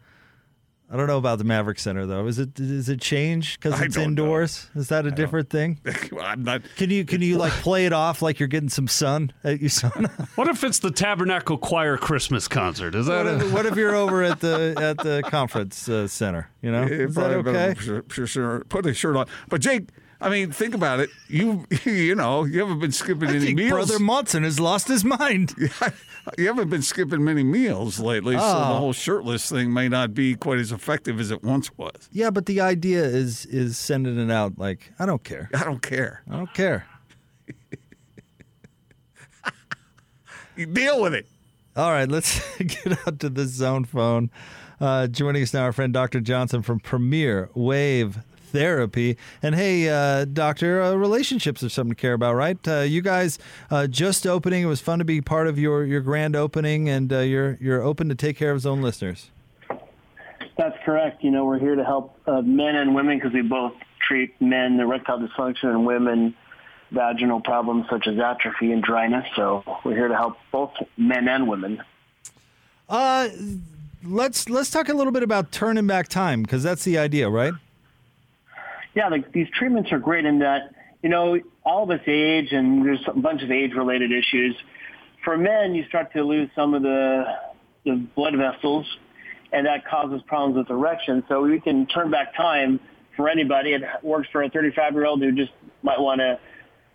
I 0.95 0.97
don't 0.97 1.09
know 1.09 1.19
about 1.19 1.39
the 1.39 1.45
Maverik 1.45 1.81
Center 1.81 2.07
though. 2.07 2.29
Is 2.29 2.39
it 2.39 2.55
does 2.55 2.89
it 2.89 3.01
change 3.01 3.59
because 3.59 3.81
it's 3.81 3.97
don't 3.97 4.15
know. 4.15 4.23
indoors? 4.23 4.71
Is 4.77 4.91
that 4.91 5.07
a 5.07 5.11
different 5.11 5.51
thing? 5.51 5.81
I'm 6.21 6.45
not. 6.45 6.63
Can 6.77 6.89
you 6.91 7.05
can 7.05 7.21
you 7.21 7.37
like 7.37 7.53
play 7.53 7.85
it 7.87 7.93
off 7.93 8.23
like 8.23 8.39
you're 8.39 8.47
getting 8.47 8.69
some 8.69 8.87
sun 8.87 9.33
at 9.43 9.61
your 9.61 9.71
sun? 9.71 10.09
What 10.37 10.47
if 10.47 10.63
it's 10.63 10.79
the 10.79 10.93
Tabernacle 10.93 11.59
Choir 11.59 11.97
Christmas 11.97 12.47
concert? 12.47 12.95
Is 12.95 13.07
that 13.07 13.25
what, 13.25 13.27
a, 13.27 13.37
if, 13.47 13.53
what 13.53 13.67
if 13.67 13.77
you're 13.77 13.95
over 13.95 14.23
at 14.23 14.39
the 14.39 14.75
at 14.81 14.99
the 14.99 15.23
conference 15.27 15.89
uh, 15.89 16.07
center? 16.07 16.49
You 16.63 16.71
know, 16.71 16.83
Yeah, 16.83 17.07
is 17.07 17.15
that 17.17 17.31
okay? 17.33 17.75
Sure, 17.77 18.05
sure, 18.09 18.27
sure. 18.29 18.65
Put 18.69 18.87
a 18.87 18.95
shirt 18.95 19.17
on. 19.17 19.27
But 19.49 19.63
Jake, 19.63 19.89
I 20.21 20.31
mean, 20.31 20.53
think 20.53 20.75
about 20.75 21.01
it. 21.01 21.11
You 21.29 21.67
you 21.85 22.15
know, 22.15 22.45
you 22.45 22.61
haven't 22.61 22.79
been 22.79 22.93
skipping 22.93 23.29
I 23.31 23.33
any 23.33 23.47
think 23.47 23.59
meals. 23.59 23.71
Brother 23.73 23.99
Monson 23.99 24.45
has 24.45 24.61
lost 24.61 24.89
his 24.89 25.05
mind. 25.05 25.55
You 26.39 26.47
haven't 26.47 26.71
been 26.71 26.83
skipping 26.83 27.23
many 27.25 27.43
meals 27.43 28.01
lately, 28.01 28.35
so 28.37 28.41
the 28.43 28.47
Oh. 28.47 28.79
whole 28.79 28.93
shirtless 28.93 29.49
thing 29.51 29.73
may 29.73 29.89
not 29.89 30.15
be 30.15 30.35
quite 30.35 30.59
as 30.59 30.73
effective 30.73 31.21
as 31.21 31.31
it 31.31 31.43
once 31.45 31.71
was. 31.77 32.09
Yeah, 32.13 32.31
but 32.31 32.47
the 32.47 32.61
idea 32.61 33.05
is 33.05 33.47
is 33.47 33.77
sending 33.79 34.19
it 34.19 34.31
out 34.33 34.59
like 34.59 34.93
I 34.99 35.07
don't 35.07 35.23
care. 35.25 35.51
I 35.55 35.65
don't 35.65 35.83
care. 35.83 36.23
I 36.31 36.37
don't 36.37 36.55
care. 36.55 36.87
You 40.57 40.67
deal 40.67 41.03
with 41.03 41.15
it. 41.15 41.27
All 41.77 41.91
right, 41.91 42.09
let's 42.09 42.41
get 42.59 42.97
out 43.09 43.19
to 43.21 43.29
the 43.29 43.45
zone 43.47 43.85
phone. 43.85 44.31
Uh, 44.81 45.09
joining 45.09 45.43
us 45.43 45.53
now, 45.53 45.63
our 45.65 45.73
friend 45.73 45.93
Dr. 45.93 46.21
Johnson 46.21 46.63
from 46.63 46.79
Premier 46.79 47.51
Wave 47.55 48.19
Therapy. 48.55 49.19
And 49.43 49.57
hey, 49.57 49.89
uh, 49.89 50.27
Doctor, 50.27 50.81
uh, 50.81 50.95
relationships 50.95 51.65
are 51.65 51.69
something 51.69 51.97
to 51.97 52.01
care 52.01 52.13
about, 52.13 52.37
right? 52.37 52.57
Uh, 52.67 52.81
you 52.83 53.03
guys 53.03 53.37
uh, 53.69 53.89
just 53.89 54.29
opening. 54.29 54.63
It 54.63 54.67
was 54.67 54.81
fun 54.81 55.01
to 55.01 55.05
be 55.05 55.21
part 55.21 55.49
of 55.49 55.59
your, 55.59 55.85
your 55.85 56.01
grand 56.01 56.37
opening, 56.37 56.89
and 56.89 57.13
uh, 57.13 57.19
you're 57.19 57.59
you're 57.61 57.83
open 57.83 58.09
to 58.11 58.15
take 58.15 58.37
care 58.37 58.53
of 58.53 58.61
zone 58.61 58.81
listeners. 58.81 59.33
That's 60.57 60.77
correct. 60.85 61.25
You 61.25 61.33
know, 61.33 61.45
we're 61.45 61.59
here 61.59 61.75
to 61.75 61.85
help 61.85 62.17
uh, 62.29 62.43
men 62.43 62.77
and 62.77 62.95
women 62.95 63.19
because 63.19 63.33
we 63.33 63.43
both 63.43 63.73
treat 64.07 64.41
men 64.41 64.79
erectile 64.79 65.19
dysfunction 65.19 65.71
and 65.71 65.85
women 65.85 66.37
vaginal 66.93 67.41
problems 67.41 67.87
such 67.91 68.07
as 68.07 68.21
atrophy 68.21 68.71
and 68.71 68.85
dryness. 68.85 69.27
So 69.35 69.65
we're 69.85 69.97
here 69.97 70.07
to 70.07 70.15
help 70.15 70.37
both 70.53 70.71
men 70.97 71.27
and 71.27 71.49
women. 71.49 71.83
Uh, 72.89 73.31
let's 74.05 74.49
let's 74.49 74.71
talk 74.71 74.89
a 74.89 74.95
little 74.95 75.13
bit 75.13 75.25
about 75.25 75.51
turning 75.51 75.89
back 75.89 76.07
time 76.07 76.43
because 76.43 76.63
that's 76.63 76.85
the 76.85 76.99
idea, 76.99 77.29
right? 77.29 77.55
Yeah, 78.95 79.09
like 79.09 79.33
these 79.33 79.49
treatments 79.59 79.91
are 79.93 79.99
great 79.99 80.25
in 80.25 80.39
that, 80.39 80.75
you 81.03 81.09
know, 81.09 81.39
all 81.65 81.85
of 81.85 81.91
us 81.91 82.07
age 82.07 82.53
and 82.53 82.85
there's 82.85 83.03
a 83.07 83.13
bunch 83.13 83.43
of 83.43 83.51
age-related 83.51 84.13
issues. 84.13 84.57
For 85.25 85.37
men, 85.37 85.75
you 85.75 85.85
start 85.89 86.13
to 86.13 86.23
lose 86.23 86.49
some 86.55 86.75
of 86.75 86.83
the, 86.83 87.25
the 87.85 88.07
blood 88.15 88.35
vessels, 88.37 88.87
and 89.53 89.67
that 89.67 89.87
causes 89.87 90.21
problems 90.27 90.57
with 90.57 90.71
erection. 90.71 91.25
So 91.29 91.43
we 91.43 91.61
can 91.61 91.87
turn 91.87 92.11
back 92.11 92.37
time 92.37 92.79
for 93.17 93.29
anybody. 93.29 93.73
It 93.73 93.83
works 94.03 94.29
for 94.31 94.43
a 94.43 94.51
35-year-old 94.51 95.23
who 95.23 95.33
just 95.33 95.53
might 95.83 96.01
want 96.01 96.21
to, 96.21 96.39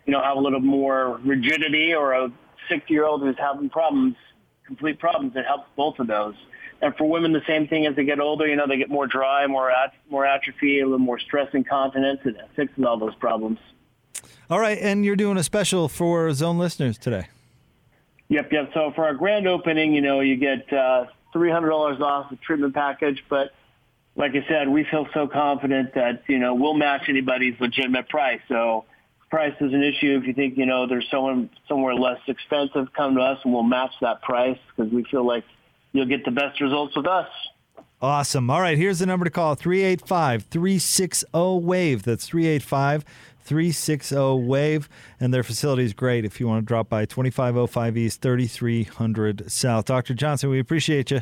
you 0.06 0.12
know, 0.12 0.22
have 0.22 0.36
a 0.36 0.40
little 0.40 0.60
more 0.60 1.20
rigidity 1.24 1.94
or 1.94 2.12
a 2.12 2.32
60-year-old 2.70 3.22
who's 3.22 3.36
having 3.38 3.68
problems, 3.68 4.16
complete 4.66 4.98
problems. 4.98 5.32
It 5.36 5.44
helps 5.46 5.68
both 5.76 5.98
of 5.98 6.06
those. 6.06 6.34
And 6.82 6.96
for 6.96 7.08
women, 7.08 7.32
the 7.32 7.42
same 7.46 7.68
thing 7.68 7.86
as 7.86 7.94
they 7.94 8.04
get 8.04 8.20
older, 8.20 8.46
you 8.46 8.56
know, 8.56 8.66
they 8.66 8.78
get 8.78 8.88
more 8.88 9.06
dry, 9.06 9.46
more 9.46 9.70
at, 9.70 9.92
more 10.08 10.24
atrophy, 10.24 10.80
a 10.80 10.84
little 10.84 10.98
more 10.98 11.18
stress 11.18 11.48
incontinence, 11.52 12.20
and 12.24 12.36
it 12.36 12.48
fixes 12.56 12.84
all 12.84 12.98
those 12.98 13.14
problems. 13.16 13.58
All 14.48 14.58
right, 14.58 14.78
and 14.80 15.04
you're 15.04 15.16
doing 15.16 15.36
a 15.36 15.42
special 15.44 15.88
for 15.88 16.32
zone 16.32 16.58
listeners 16.58 16.98
today. 16.98 17.28
Yep, 18.28 18.52
yep. 18.52 18.70
So 18.74 18.92
for 18.94 19.04
our 19.04 19.14
grand 19.14 19.46
opening, 19.46 19.92
you 19.92 20.00
know, 20.00 20.20
you 20.20 20.36
get 20.36 20.72
uh, 20.72 21.06
$300 21.34 22.00
off 22.00 22.30
the 22.30 22.36
treatment 22.36 22.74
package. 22.74 23.24
But 23.28 23.52
like 24.16 24.32
I 24.32 24.46
said, 24.48 24.68
we 24.68 24.84
feel 24.84 25.06
so 25.12 25.26
confident 25.26 25.94
that, 25.94 26.22
you 26.28 26.38
know, 26.38 26.54
we'll 26.54 26.74
match 26.74 27.02
anybody's 27.08 27.54
legitimate 27.60 28.08
price. 28.08 28.40
So 28.48 28.84
price 29.30 29.54
is 29.60 29.72
an 29.72 29.82
issue. 29.82 30.18
If 30.20 30.26
you 30.26 30.34
think, 30.34 30.56
you 30.58 30.66
know, 30.66 30.86
there's 30.86 31.08
someone 31.10 31.50
somewhere 31.68 31.94
less 31.94 32.20
expensive, 32.26 32.92
come 32.92 33.16
to 33.16 33.20
us 33.20 33.38
and 33.44 33.52
we'll 33.52 33.62
match 33.62 33.92
that 34.00 34.22
price 34.22 34.58
because 34.74 34.92
we 34.92 35.04
feel 35.04 35.26
like 35.26 35.44
you'll 35.92 36.06
get 36.06 36.24
the 36.24 36.30
best 36.30 36.60
results 36.60 36.96
with 36.96 37.06
us. 37.06 37.28
Awesome. 38.02 38.48
All 38.48 38.60
right, 38.62 38.78
here's 38.78 39.00
the 39.00 39.06
number 39.06 39.24
to 39.24 39.30
call 39.30 39.54
385 39.54 40.44
360 40.44 41.26
WAVE. 41.32 42.02
That's 42.02 42.26
385 42.26 43.04
360 43.40 44.14
WAVE. 44.16 44.88
And 45.18 45.34
their 45.34 45.42
facility 45.42 45.84
is 45.84 45.92
great 45.92 46.24
if 46.24 46.40
you 46.40 46.48
want 46.48 46.62
to 46.62 46.66
drop 46.66 46.88
by 46.88 47.04
2505 47.04 47.96
East, 47.98 48.22
3300 48.22 49.52
South. 49.52 49.84
Dr. 49.84 50.14
Johnson, 50.14 50.48
we 50.48 50.58
appreciate 50.58 51.10
you. 51.10 51.20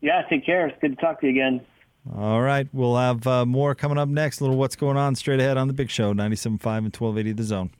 Yeah, 0.00 0.22
take 0.28 0.44
care. 0.44 0.66
It's 0.66 0.78
good 0.80 0.96
to 0.96 1.00
talk 1.00 1.20
to 1.20 1.26
you 1.26 1.32
again. 1.32 1.60
All 2.16 2.40
right, 2.40 2.68
we'll 2.72 2.96
have 2.96 3.26
uh, 3.26 3.44
more 3.44 3.74
coming 3.74 3.98
up 3.98 4.08
next. 4.08 4.40
A 4.40 4.44
little 4.44 4.56
what's 4.56 4.76
going 4.76 4.96
on 4.96 5.14
straight 5.16 5.40
ahead 5.40 5.56
on 5.56 5.66
the 5.66 5.72
big 5.72 5.90
show, 5.90 6.12
97.5 6.14 6.46
and 6.46 6.96
1280 6.96 7.32
The 7.32 7.42
Zone. 7.42 7.70